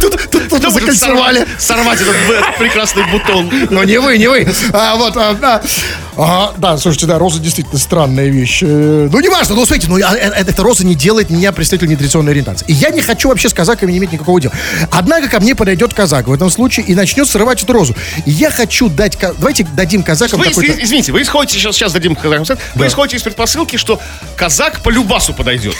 тут, 0.00 0.72
закольцевали. 0.72 1.46
сорвать, 1.58 2.00
этот 2.00 2.56
прекрасный 2.58 3.04
бутон? 3.10 3.50
Но 3.70 3.84
не 3.84 3.98
вы, 3.98 4.18
не 4.18 4.28
вы. 4.28 4.48
А, 4.72 4.96
вот, 4.96 5.09
а, 5.16 5.34
да. 5.34 5.62
Ага, 6.20 6.52
да, 6.58 6.76
слушайте, 6.76 7.06
да, 7.06 7.18
роза 7.18 7.40
действительно 7.40 7.78
странная 7.78 8.28
вещь. 8.28 8.60
Э, 8.62 9.08
Ну, 9.10 9.20
не 9.20 9.28
важно, 9.30 9.54
но 9.54 9.64
смотрите, 9.64 9.88
ну, 9.88 9.96
а, 10.04 10.14
э, 10.14 10.18
э, 10.18 10.44
эта 10.46 10.62
роза 10.62 10.84
не 10.84 10.94
делает 10.94 11.30
меня 11.30 11.50
представителем 11.50 11.92
нетрадиционной 11.92 12.32
ориентации. 12.32 12.66
И 12.68 12.74
я 12.74 12.90
не 12.90 13.00
хочу 13.00 13.28
вообще 13.30 13.48
с 13.48 13.54
казаками 13.54 13.90
не 13.90 13.96
иметь 13.98 14.12
никакого 14.12 14.38
дела. 14.38 14.52
Однако 14.90 15.28
ко 15.28 15.40
мне 15.40 15.54
подойдет 15.54 15.94
казак 15.94 16.28
в 16.28 16.32
этом 16.32 16.50
случае 16.50 16.84
и 16.84 16.94
начнет 16.94 17.26
срывать 17.26 17.62
эту 17.62 17.72
розу. 17.72 17.94
И 18.26 18.30
я 18.30 18.50
хочу 18.50 18.90
дать... 18.90 19.16
Давайте 19.38 19.66
дадим 19.74 20.02
казакам 20.02 20.40
Вы, 20.40 20.46
какой-то... 20.46 20.72
из- 20.72 20.84
извините, 20.84 21.12
вы 21.12 21.22
исходите, 21.22 21.58
сейчас, 21.58 21.74
сейчас 21.76 21.92
дадим 21.94 22.14
казакам 22.14 22.44
совет, 22.44 22.60
вы 22.74 22.86
исходите 22.86 23.16
из 23.16 23.22
предпосылки, 23.22 23.76
что 23.76 23.98
казак 24.36 24.80
по 24.82 24.90
любасу 24.90 25.32
подойдет. 25.32 25.74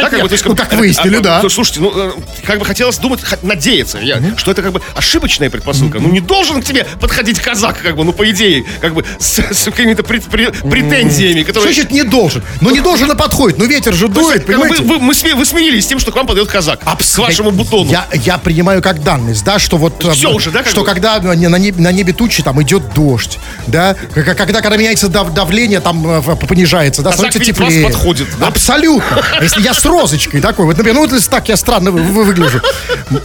Да, 0.00 0.08
как 0.08 0.22
бы, 0.22 0.28
то 0.28 0.32
есть, 0.32 0.46
Ну, 0.46 0.56
как 0.56 0.72
выяснили, 0.72 1.16
а, 1.16 1.20
да. 1.20 1.40
то, 1.40 1.50
Слушайте, 1.50 1.80
ну, 1.80 2.14
как 2.44 2.58
бы 2.58 2.64
хотелось 2.64 2.96
думать, 2.96 3.20
надеяться, 3.42 3.98
я, 3.98 4.18
что 4.38 4.50
это 4.50 4.62
как 4.62 4.72
бы 4.72 4.80
ошибочная 4.94 5.50
предпосылка. 5.50 5.98
Ну, 5.98 6.08
не 6.08 6.20
должен 6.20 6.62
к 6.62 6.64
тебе 6.64 6.86
подходить 7.00 7.38
казак, 7.40 7.80
как 7.82 7.96
бы, 7.96 8.04
ну, 8.04 8.14
по 8.14 8.30
идее, 8.30 8.64
как 8.80 8.94
бы, 8.94 9.04
с, 9.18 9.38
с 9.40 9.73
какими-то 9.74 10.02
пред- 10.02 10.24
претензиями, 10.28 11.42
Что 11.42 11.46
которые... 11.52 11.74
значит 11.74 11.90
не 11.92 12.02
должен? 12.02 12.42
Ну, 12.60 12.70
не 12.70 12.80
должен, 12.80 13.10
а 13.10 13.14
подходит. 13.14 13.58
Ну, 13.58 13.64
ветер 13.66 13.94
же 13.94 14.08
дует, 14.08 14.46
понимаете? 14.46 14.82
вы, 14.82 14.94
вы- 14.94 14.98
мы 15.00 15.12
сме- 15.12 15.34
вы 15.34 15.44
смирились 15.44 15.84
с 15.84 15.86
тем, 15.86 15.98
что 15.98 16.12
к 16.12 16.16
вам 16.16 16.26
подойдет 16.26 16.50
казак. 16.50 16.80
К 16.80 17.18
вашему 17.18 17.50
бутону. 17.50 17.90
Я, 17.90 18.06
я 18.24 18.38
принимаю 18.38 18.82
как 18.82 19.02
данность, 19.02 19.44
да, 19.44 19.58
что 19.58 19.76
вот... 19.76 20.04
Всё 20.14 20.30
э, 20.30 20.34
уже, 20.34 20.50
да, 20.50 20.64
Что 20.64 20.80
бы? 20.80 20.86
когда 20.86 21.20
на 21.20 21.34
небе, 21.58 21.80
на 21.80 21.92
небе 21.92 22.12
тучи, 22.12 22.42
там 22.42 22.60
идет 22.62 22.92
дождь, 22.94 23.38
да, 23.66 23.96
когда, 24.14 24.60
когда 24.60 24.76
меняется 24.76 25.08
дав- 25.08 25.32
давление, 25.34 25.80
там 25.80 26.06
э, 26.06 26.36
понижается, 26.46 27.02
да, 27.02 27.10
Казак 27.10 27.32
становится 27.32 27.38
видит 27.40 27.58
вас, 27.58 27.68
теплее. 27.68 27.86
подходит, 27.86 28.28
да? 28.38 28.46
Абсолютно. 28.48 29.22
А 29.38 29.42
Если 29.42 29.62
я 29.62 29.74
с 29.74 29.84
розочкой 29.84 30.40
такой, 30.40 30.66
вот, 30.66 30.76
например, 30.76 31.00
ну 31.00 31.06
вот 31.08 31.28
так 31.28 31.48
я 31.48 31.56
странно 31.56 31.90
вы- 31.90 32.02
вы- 32.02 32.24
выгляжу. 32.24 32.60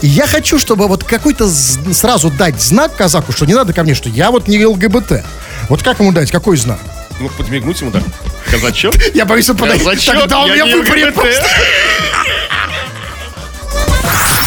Я 0.02 0.26
хочу, 0.26 0.58
чтобы 0.58 0.88
вот 0.88 1.04
какой-то 1.04 1.48
сразу 1.92 2.30
дать 2.30 2.60
знак 2.60 2.96
казаку, 2.96 3.32
что 3.32 3.46
не 3.46 3.54
надо 3.54 3.72
ко 3.72 3.82
мне, 3.82 3.94
что 3.94 4.08
я 4.08 4.30
вот 4.30 4.48
не 4.48 4.64
ЛГБТ. 4.64 5.22
Вот 5.70 5.84
как 5.84 6.00
ему 6.00 6.10
дать, 6.10 6.32
какой 6.32 6.56
знак? 6.56 6.80
Ну, 7.20 7.28
подмигнуть 7.28 7.80
ему 7.80 7.92
так. 7.92 8.02
Казачок? 8.50 8.92
Я 9.14 9.24
боюсь, 9.24 9.48
он 9.50 9.56
подойдет. 9.56 9.86
Казачок, 9.86 10.16
Тогда 10.16 10.42
у 10.42 10.48
я 10.48 10.64
меня 10.64 11.12
просто. 11.12 11.46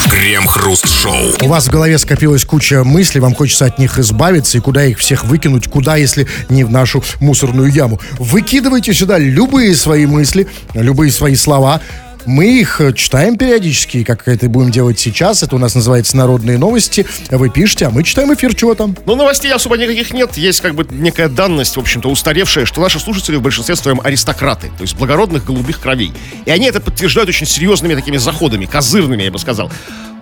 Крем-хруст-шоу. 0.10 1.38
У 1.42 1.48
вас 1.48 1.68
в 1.68 1.72
голове 1.72 1.98
скопилась 1.98 2.44
куча 2.44 2.84
мыслей, 2.84 3.22
вам 3.22 3.36
хочется 3.36 3.66
от 3.66 3.80
них 3.80 3.98
избавиться, 4.00 4.58
и 4.58 4.62
куда 4.62 4.84
их 4.84 5.00
всех 5.00 5.24
выкинуть, 5.24 5.70
куда, 5.70 5.96
если 5.96 6.28
не 6.50 6.66
в 6.66 6.72
нашу 6.72 7.02
мусорную 7.22 7.72
яму. 7.72 8.02
Выкидывайте 8.20 8.94
сюда 8.94 9.18
любые 9.18 9.76
свои 9.76 10.06
мысли, 10.06 10.48
любые 10.74 11.10
свои 11.10 11.36
слова. 11.36 11.80
Мы 12.26 12.60
их 12.60 12.80
э, 12.80 12.94
читаем 12.94 13.38
периодически, 13.38 14.04
как 14.04 14.28
это 14.28 14.48
будем 14.48 14.72
делать 14.72 15.00
сейчас. 15.00 15.44
Это 15.44 15.56
у 15.56 15.60
нас 15.60 15.76
называется 15.76 16.16
«Народные 16.16 16.58
новости». 16.58 17.06
Вы 17.30 17.50
пишете, 17.50 17.88
а 17.88 17.90
мы 17.90 18.04
читаем 18.04 18.34
эфир, 18.34 18.56
чего 18.56 18.76
там. 18.76 18.96
Ну, 19.06 19.16
новостей 19.16 19.52
особо 19.52 19.78
никаких 19.78 20.14
нет. 20.14 20.38
Есть 20.38 20.62
как 20.62 20.74
бы 20.76 20.88
некая 20.90 21.28
данность, 21.28 21.76
в 21.76 21.80
общем-то, 21.80 22.10
устаревшая, 22.10 22.66
что 22.66 22.82
наши 22.82 23.00
слушатели 23.00 23.36
в 23.36 23.42
большинстве 23.42 23.76
своем 23.76 24.00
аристократы, 24.02 24.72
то 24.78 24.84
есть 24.84 24.96
благородных 24.96 25.46
голубых 25.46 25.82
кровей. 25.82 26.14
И 26.46 26.52
они 26.52 26.68
это 26.68 26.80
подтверждают 26.80 27.30
очень 27.30 27.46
серьезными 27.46 27.96
такими 27.96 28.18
заходами, 28.18 28.66
козырными, 28.66 29.24
я 29.24 29.32
бы 29.32 29.40
сказал. 29.40 29.72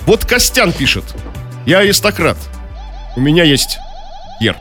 Вот 0.06 0.26
Костян 0.26 0.74
пишет. 0.74 1.04
Я 1.66 1.80
аристократ. 1.80 2.38
У 3.16 3.22
меня 3.22 3.44
есть 3.44 3.78
герб. 4.42 4.58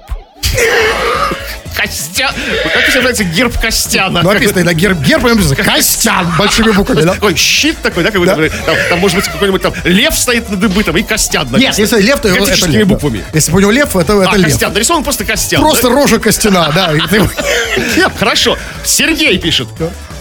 Костян. 1.74 2.34
Как 2.74 2.86
называется 2.88 3.24
герб 3.24 3.58
Костяна? 3.58 4.22
Ну, 4.22 4.32
написано 4.32 4.64
на 4.64 4.74
герб, 4.74 4.98
герб 5.00 5.22
написано 5.22 5.56
«Костян» 5.56 6.30
большими 6.36 6.72
буквами. 6.72 7.02
да? 7.02 7.14
Такой 7.14 7.36
щит 7.36 7.78
такой, 7.80 8.04
да, 8.04 8.10
как 8.10 8.20
будто 8.20 8.34
бы, 8.36 8.50
там, 8.50 8.76
там, 8.90 8.98
может 8.98 9.16
быть, 9.16 9.26
какой-нибудь 9.26 9.62
там 9.62 9.72
лев 9.84 10.14
стоит 10.14 10.50
на 10.50 10.56
дыбы, 10.56 10.82
там, 10.84 10.96
и 10.96 11.02
Костян 11.02 11.44
Нет, 11.44 11.52
написано. 11.52 11.82
если 11.82 12.02
лев, 12.02 12.20
то 12.20 12.28
это 12.28 12.66
лев. 12.66 12.80
да. 12.80 12.84
буквами. 12.84 13.24
Если 13.32 13.50
бы 13.50 13.58
у 13.58 13.60
него 13.60 13.70
лев, 13.70 13.96
это, 13.96 14.12
это 14.20 14.30
А, 14.30 14.36
лев. 14.36 14.50
Костян, 14.50 14.72
нарисован 14.74 15.04
просто 15.04 15.24
Костян. 15.24 15.60
Просто 15.62 15.88
да? 15.88 15.94
рожа 15.94 16.18
костяна, 16.18 16.70
да. 16.74 16.92
Хорошо. 18.18 18.58
Сергей 18.84 19.38
пишет. 19.38 19.68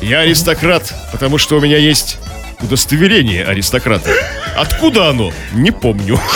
Я 0.01 0.19
аристократ, 0.19 0.93
потому 1.11 1.37
что 1.37 1.57
у 1.57 1.59
меня 1.59 1.77
есть 1.77 2.19
удостоверение 2.61 3.43
аристократа. 3.43 4.11
Откуда 4.55 5.09
оно? 5.09 5.33
Не 5.51 5.71
помню. 5.71 6.21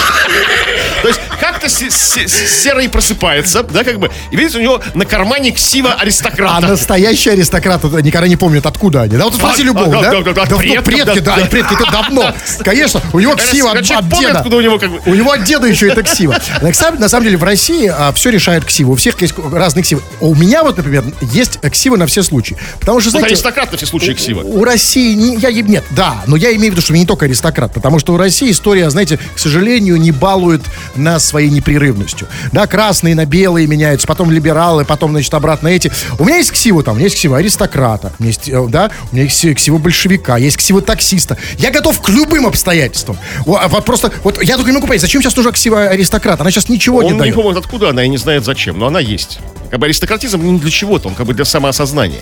То 1.03 1.09
есть 1.09 1.19
как-то 1.39 1.69
се- 1.69 1.91
се- 1.91 2.27
серый 2.27 2.89
просыпается, 2.89 3.61
да, 3.63 3.83
как 3.83 3.99
бы, 3.99 4.09
и 4.31 4.35
видите, 4.35 4.57
у 4.57 4.61
него 4.61 4.81
на 4.93 5.05
кармане 5.05 5.51
ксива 5.51 5.93
А 5.93 6.01
аристократа. 6.01 6.65
настоящие 6.65 7.33
аристократы 7.33 7.87
никогда 8.01 8.27
не 8.27 8.37
помнят, 8.37 8.65
откуда 8.65 9.01
они. 9.03 9.17
Да, 9.17 9.25
вот 9.25 9.35
спроси 9.35 9.61
А, 9.61 9.65
любого, 9.65 9.99
а, 9.99 10.01
да? 10.01 10.21
предки, 10.81 11.19
да, 11.19 11.35
предки, 11.51 11.73
это 11.73 11.91
давно. 11.91 12.33
Конечно, 12.63 13.01
у 13.11 13.19
него 13.19 13.35
ксива 13.35 13.71
от, 13.71 13.83
деда. 13.83 14.43
у 14.49 14.61
него 14.61 14.79
как 14.79 14.91
бы... 14.91 15.01
У 15.05 15.13
него 15.13 15.31
от 15.31 15.43
деда 15.43 15.67
еще 15.67 15.89
это 15.89 16.03
ксива. 16.03 16.39
На 16.61 16.73
самом- 16.73 17.23
деле 17.23 17.37
в 17.37 17.43
России 17.43 17.91
все 18.15 18.29
решают 18.29 18.65
ксивы. 18.65 18.93
У 18.93 18.95
всех 18.95 19.21
есть 19.21 19.33
разные 19.51 19.83
ксивы. 19.83 20.01
А 20.21 20.25
У 20.25 20.35
меня 20.35 20.63
вот, 20.63 20.77
например, 20.77 21.03
есть 21.21 21.59
ксивы 21.71 21.97
на 21.97 22.07
все 22.07 22.23
случаи. 22.23 22.57
Потому 22.79 23.01
что, 23.01 23.09
знаете, 23.11 23.27
аристократ 23.27 23.71
на 23.71 23.77
все 23.77 23.85
случаи 23.85 24.13
ксива. 24.13 24.41
у 24.41 24.63
России, 24.63 25.13
не, 25.15 25.35
я, 25.37 25.51
нет, 25.51 25.83
да, 25.91 26.23
но 26.27 26.35
я 26.35 26.51
имею 26.55 26.71
в 26.71 26.75
виду, 26.75 26.81
что 26.81 26.93
не 26.93 27.05
только 27.05 27.25
аристократ, 27.25 27.73
потому 27.73 27.99
что 27.99 28.13
у 28.13 28.17
России 28.17 28.51
история, 28.51 28.89
знаете, 28.89 29.19
к 29.35 29.39
сожалению, 29.39 29.97
не 29.97 30.11
балует 30.11 30.61
нас 30.95 31.25
своей 31.25 31.49
непрерывностью. 31.49 32.27
Да, 32.51 32.67
красные 32.67 33.15
на 33.15 33.25
белые 33.25 33.67
меняются, 33.67 34.07
потом 34.07 34.31
либералы, 34.31 34.85
потом, 34.85 35.11
значит, 35.11 35.33
обратно 35.33 35.67
эти. 35.69 35.91
У 36.19 36.25
меня 36.25 36.37
есть 36.37 36.51
ксива 36.51 36.83
там, 36.83 36.93
у 36.93 36.97
меня 36.97 37.05
есть 37.05 37.17
ксива 37.17 37.37
аристократа, 37.37 38.13
у 38.19 38.23
меня 38.23 38.29
есть, 38.29 38.49
э, 38.49 38.65
да, 38.69 38.91
у 39.11 39.15
меня 39.15 39.23
есть 39.25 39.43
кси- 39.43 39.53
ксива 39.53 39.77
большевика, 39.77 40.37
есть 40.37 40.57
ксива 40.57 40.81
таксиста. 40.81 41.37
Я 41.57 41.71
готов 41.71 42.01
к 42.01 42.09
любым 42.09 42.45
обстоятельствам. 42.47 43.17
А 43.47 43.67
Вот 43.67 43.85
просто, 43.85 44.11
вот 44.23 44.41
я 44.43 44.55
только 44.55 44.69
не 44.71 44.75
могу 44.75 44.87
понять, 44.87 45.01
зачем 45.01 45.21
сейчас 45.21 45.35
нужна 45.35 45.51
ксива 45.51 45.83
аристократа? 45.89 46.43
Она 46.43 46.51
сейчас 46.51 46.69
ничего 46.69 47.01
не 47.01 47.07
Он 47.09 47.13
не 47.15 47.19
дает. 47.19 47.35
помнит, 47.35 47.57
откуда 47.57 47.89
она 47.89 48.03
и 48.03 48.09
не 48.09 48.17
знает 48.17 48.43
зачем, 48.45 48.77
но 48.77 48.87
она 48.87 48.99
есть. 48.99 49.39
Как 49.73 49.79
бы 49.79 49.87
аристократизм 49.87 50.39
не 50.43 50.59
для 50.59 50.69
чего-то, 50.69 51.07
он 51.07 51.15
как 51.15 51.25
бы 51.25 51.33
для 51.33 51.45
самоосознания. 51.45 52.19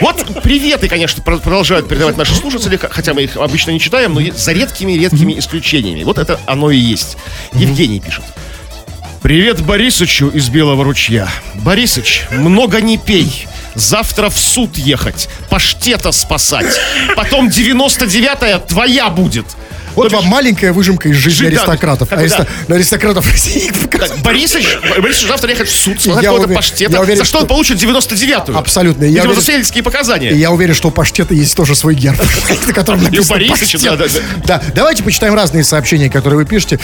Вот 0.00 0.24
приветы, 0.44 0.86
конечно, 0.86 1.20
про- 1.20 1.38
продолжают 1.38 1.88
передавать 1.88 2.16
наши 2.16 2.32
слушатели, 2.32 2.76
хотя 2.76 3.12
мы 3.12 3.24
их 3.24 3.36
обычно 3.36 3.72
не 3.72 3.80
читаем, 3.80 4.14
но 4.14 4.20
за 4.32 4.52
редкими-редкими 4.52 5.36
исключениями. 5.36 6.04
Вот 6.04 6.16
это 6.16 6.38
оно 6.46 6.70
и 6.70 6.76
есть. 6.76 7.16
Евгений 7.54 7.98
пишет. 7.98 8.22
Привет 9.20 9.62
Борисычу 9.62 10.28
из 10.28 10.48
Белого 10.48 10.84
ручья. 10.84 11.28
Борисыч, 11.54 12.22
много 12.30 12.80
не 12.80 12.98
пей. 12.98 13.48
Завтра 13.74 14.30
в 14.30 14.38
суд 14.38 14.78
ехать, 14.78 15.28
паштета 15.50 16.12
спасать. 16.12 16.78
Потом 17.16 17.48
99-я 17.48 18.60
твоя 18.60 19.10
будет. 19.10 19.46
Вот 19.96 20.12
вам 20.12 20.26
маленькая 20.26 20.72
выжимка 20.72 21.08
из 21.08 21.16
жизни 21.16 21.46
аристократов. 21.46 22.12
Аристо- 22.12 22.46
Аристократов 22.68 23.28
России. 23.30 23.70
так, 23.90 24.18
Борисыч, 24.18 24.66
Борисыч 25.00 25.26
завтра 25.26 25.50
ехать 25.50 25.68
в 25.68 25.74
суд, 25.74 25.98
Я 26.00 26.14
какого-то 26.14 26.48
паштета. 26.54 27.00
уверен, 27.00 27.18
за 27.18 27.24
что, 27.24 27.38
он 27.40 27.46
получит 27.46 27.82
99-ю? 27.82 28.56
Абсолютно. 28.56 29.04
Я 29.04 29.08
Видимо, 29.08 29.24
уверен, 29.24 29.40
за 29.40 29.44
свидетельские 29.44 29.82
показания. 29.82 30.30
И 30.30 30.36
я 30.36 30.50
уверен, 30.50 30.74
что 30.74 30.88
у 30.88 30.90
паштета 30.90 31.34
есть 31.34 31.56
тоже 31.56 31.74
свой 31.74 31.94
герб, 31.94 32.20
на 32.66 32.72
котором 32.72 33.02
написано 33.02 33.40
да, 33.82 33.96
да, 33.96 34.06
Да, 34.46 34.62
давайте 34.74 35.02
почитаем 35.02 35.34
разные 35.34 35.64
сообщения, 35.64 36.10
которые 36.10 36.38
вы 36.38 36.44
пишете. 36.44 36.78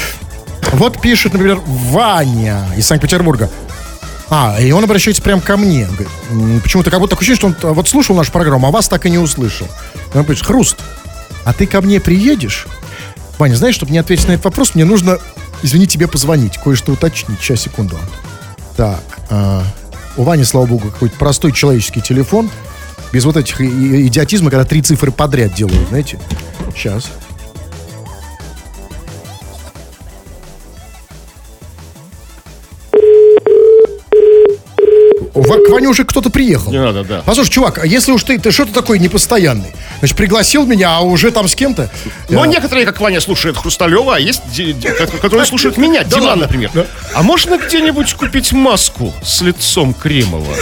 Вот 0.73 1.01
пишет, 1.01 1.33
например, 1.35 1.61
Ваня 1.67 2.65
из 2.77 2.87
Санкт-Петербурга. 2.87 3.51
А, 4.31 4.57
и 4.59 4.71
он 4.73 4.83
обращается 4.83 5.21
прямо 5.21 5.43
ко 5.43 5.59
мне. 5.59 5.83
Он 5.87 5.91
говорит, 5.95 6.09
«М, 6.31 6.61
Почему-то 6.61 6.91
как 6.91 7.01
будто 7.01 7.11
такое 7.11 7.27
ощущение, 7.29 7.53
что 7.53 7.67
он 7.69 7.71
э, 7.71 7.75
вот 7.75 7.89
слушал 7.89 8.17
нашу 8.17 8.33
программу, 8.33 8.67
а 8.67 8.71
вас 8.71 8.89
так 8.89 9.05
и 9.05 9.11
не 9.11 9.19
услышал. 9.19 9.67
И 10.15 10.17
Он 10.17 10.23
говорит, 10.23 10.43
Хруст, 10.43 10.79
а 11.45 11.53
ты 11.53 11.67
ко 11.67 11.83
мне 11.83 12.01
приедешь? 12.01 12.67
Ваня, 13.39 13.57
знаешь, 13.57 13.75
чтобы 13.75 13.93
не 13.93 13.99
ответить 13.99 14.29
на 14.29 14.33
этот 14.33 14.45
вопрос, 14.45 14.75
мне 14.75 14.85
нужно, 14.85 15.19
извини, 15.63 15.87
тебе 15.87 16.07
позвонить, 16.07 16.59
кое-что 16.59 16.93
уточнить. 16.93 17.41
Сейчас, 17.41 17.61
секунду. 17.63 17.99
Так, 18.77 19.03
а, 19.31 19.65
у 20.17 20.23
Вани, 20.23 20.45
слава 20.45 20.67
богу, 20.67 20.91
какой-то 20.91 21.17
простой 21.17 21.53
человеческий 21.53 22.01
телефон, 22.01 22.51
без 23.13 23.25
вот 23.25 23.37
этих 23.37 23.61
идиотизма, 23.61 24.51
когда 24.51 24.65
три 24.65 24.83
цифры 24.83 25.13
подряд 25.13 25.55
делают, 25.55 25.89
знаете. 25.89 26.19
Сейчас. 26.75 27.11
К 35.59 35.69
Ване 35.71 35.89
уже 35.89 36.05
кто-то 36.05 36.31
приехал. 36.31 36.71
Не 36.73 36.79
надо, 36.81 37.05
да. 37.05 37.23
Послушай, 37.25 37.51
чувак, 37.51 37.79
а 37.79 37.87
если 37.87 38.13
уж 38.13 38.23
ты, 38.25 38.39
ты 38.39 38.51
что-то 38.51 38.73
такой 38.73 38.99
непостоянный, 38.99 39.73
значит, 39.99 40.17
пригласил 40.17 40.67
меня, 40.67 40.97
а 40.97 41.01
уже 41.01 41.31
там 41.31 41.49
с 41.49 41.55
кем-то? 41.55 41.91
Но 42.29 42.45
Я- 42.45 42.51
некоторые, 42.51 42.87
как 42.87 43.01
Ваня, 43.01 43.21
слушают 43.21 43.57
Хрусталева, 43.57 44.17
а 44.17 44.19
есть, 44.19 44.43
которые 45.21 45.47
слушают 45.47 45.77
меня, 45.77 46.05
Диман, 46.05 46.25
ладно. 46.25 46.43
например. 46.43 46.71
А 47.15 47.23
можно 47.23 47.59
где-нибудь 47.59 48.13
купить 48.15 48.53
маску 48.53 49.13
с 49.23 49.41
лицом 49.43 49.95
Кремова? 49.95 50.55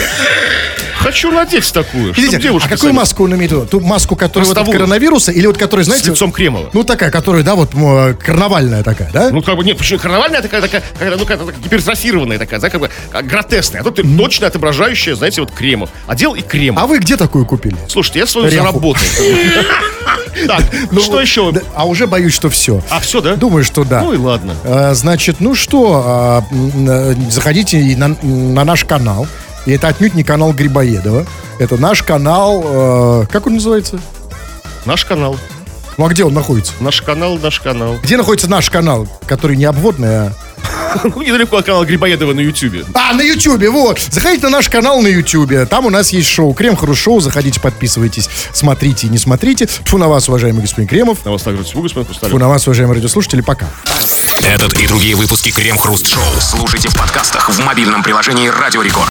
Хочу 1.01 1.31
надеть 1.31 1.73
такую, 1.73 2.13
девушка... 2.15 2.69
а 2.69 2.77
какую 2.77 2.93
маску 2.93 3.25
он 3.25 3.35
имеет 3.35 3.51
в 3.53 3.55
виду? 3.57 3.67
Ту 3.67 3.81
маску, 3.81 4.17
которая 4.17 4.47
вот 4.47 4.53
от 4.53 4.59
Ростовую. 4.59 4.79
коронавируса, 4.79 5.33
или 5.33 5.47
вот 5.47 5.57
которая, 5.57 5.85
С 5.85 5.89
знаете... 5.89 6.11
лицом 6.11 6.31
Кремова. 6.31 6.69
Ну, 6.73 6.85
такая, 6.85 7.11
которая, 7.11 7.43
да, 7.43 7.55
вот 7.55 7.75
м, 7.75 8.15
карнавальная 8.17 8.83
такая, 8.83 9.11
да? 9.11 9.31
Ну, 9.31 9.41
как 9.43 9.57
бы, 9.57 9.65
нет, 9.65 9.79
почему 9.79 9.99
карнавальная 9.99 10.43
такая, 10.43 10.61
такая, 10.61 10.83
какая-то, 10.93 11.17
ну, 11.17 11.25
такая 11.25 11.39
гипертрофированная 11.65 12.39
такая, 12.39 12.61
да, 12.61 12.69
как 12.69 12.81
бы 12.81 12.91
а, 13.13 13.23
гротесная. 13.23 13.81
А 13.81 13.85
тут 13.85 14.01
точно 14.19 14.47
отображающая, 14.49 15.15
знаете, 15.15 15.41
вот 15.41 15.51
Кремов. 15.53 15.89
Одел 16.07 16.35
и 16.35 16.43
Кремов. 16.43 16.83
а 16.83 16.87
вы 16.87 16.99
где 16.99 17.17
такую 17.17 17.47
купили? 17.47 17.77
Слушайте, 17.89 18.19
я 18.21 18.27
свою 18.27 18.49
Ряху. 18.49 18.59
заработал. 18.67 19.03
Так, 20.47 20.63
Ну, 20.93 21.01
что 21.01 21.21
еще? 21.21 21.53
а 21.75 21.87
уже 21.87 22.07
боюсь, 22.07 22.33
что 22.33 22.49
все. 22.51 22.81
А, 22.89 23.01
все, 23.01 23.21
да? 23.21 23.35
Думаю, 23.37 23.65
что 23.65 23.85
да. 23.85 24.01
Ну 24.03 24.13
и 24.13 24.17
ладно. 24.17 24.55
А, 24.65 24.95
Значит, 24.95 25.37
ну 25.41 25.55
что, 25.55 26.03
а, 26.05 26.45
э, 26.53 27.15
заходите 27.31 27.79
на 27.97 28.65
наш 28.65 28.85
канал. 28.85 29.27
И 29.67 29.73
это 29.73 29.89
отнюдь 29.89 30.15
не 30.15 30.25
канал 30.25 30.53
Грибоедова. 30.53 31.27
Это 31.59 31.77
наш 31.77 32.03
канал, 32.03 32.63
э, 32.65 33.27
как 33.31 33.47
он 33.47 33.55
называется? 33.55 34.01
Наш 34.87 35.05
канал. 35.05 35.37
Ну 35.99 36.07
а 36.07 36.09
где 36.09 36.25
он 36.25 36.33
находится? 36.33 36.73
Наш 36.81 37.03
канал, 37.03 37.39
наш 37.39 37.61
канал. 37.61 37.97
Где 38.03 38.17
находится 38.17 38.49
наш 38.49 38.71
канал, 38.71 39.07
который 39.27 39.57
не 39.57 39.67
обводный, 39.67 40.09
а... 40.09 40.33
Ну, 41.05 41.23
недалеко 41.23 41.57
от 41.57 41.67
канала 41.67 41.85
Грибоедова 41.85 42.33
на 42.33 42.41
Ютьюбе. 42.41 42.85
А, 42.95 43.13
на 43.13 43.23
Ютубе, 43.23 43.71
вот. 43.71 44.01
Заходите 44.11 44.45
на 44.45 44.51
наш 44.51 44.69
канал 44.69 45.01
на 45.01 45.09
Ютубе. 45.09 45.67
Там 45.67 45.87
у 45.87 45.91
нас 45.91 46.11
есть 46.11 46.29
шоу 46.29 46.53
Крем 46.53 46.77
Хру 46.77 46.95
Шоу. 46.95 47.21
Заходите, 47.21 47.61
подписывайтесь, 47.61 48.29
смотрите 48.53 49.07
и 49.07 49.11
не 49.11 49.19
смотрите. 49.19 49.67
Тьфу 49.67 49.99
на 49.99 50.09
вас, 50.09 50.29
уважаемый 50.29 50.63
господин 50.63 50.89
Кремов. 50.89 51.25
На 51.25 51.33
вас 51.33 51.43
также 51.43 51.63
всего, 51.65 51.83
господин 51.83 52.05
Тьфу 52.05 52.13
Хрусталев. 52.15 52.41
на 52.41 52.49
вас, 52.49 52.67
уважаемые 52.67 52.97
радиослушатели. 52.97 53.41
Пока. 53.41 53.67
Этот 54.43 54.79
и 54.79 54.87
другие 54.87 55.15
выпуски 55.15 55.51
Крем 55.51 55.79
Хруст 55.79 56.07
Шоу 56.09 56.25
слушайте 56.41 56.89
в 56.89 56.97
подкастах 56.97 57.51
в 57.51 57.59
мобильном 57.61 58.03
приложении 58.03 58.49
Радио 58.49 58.83
Рекорд. 58.83 58.99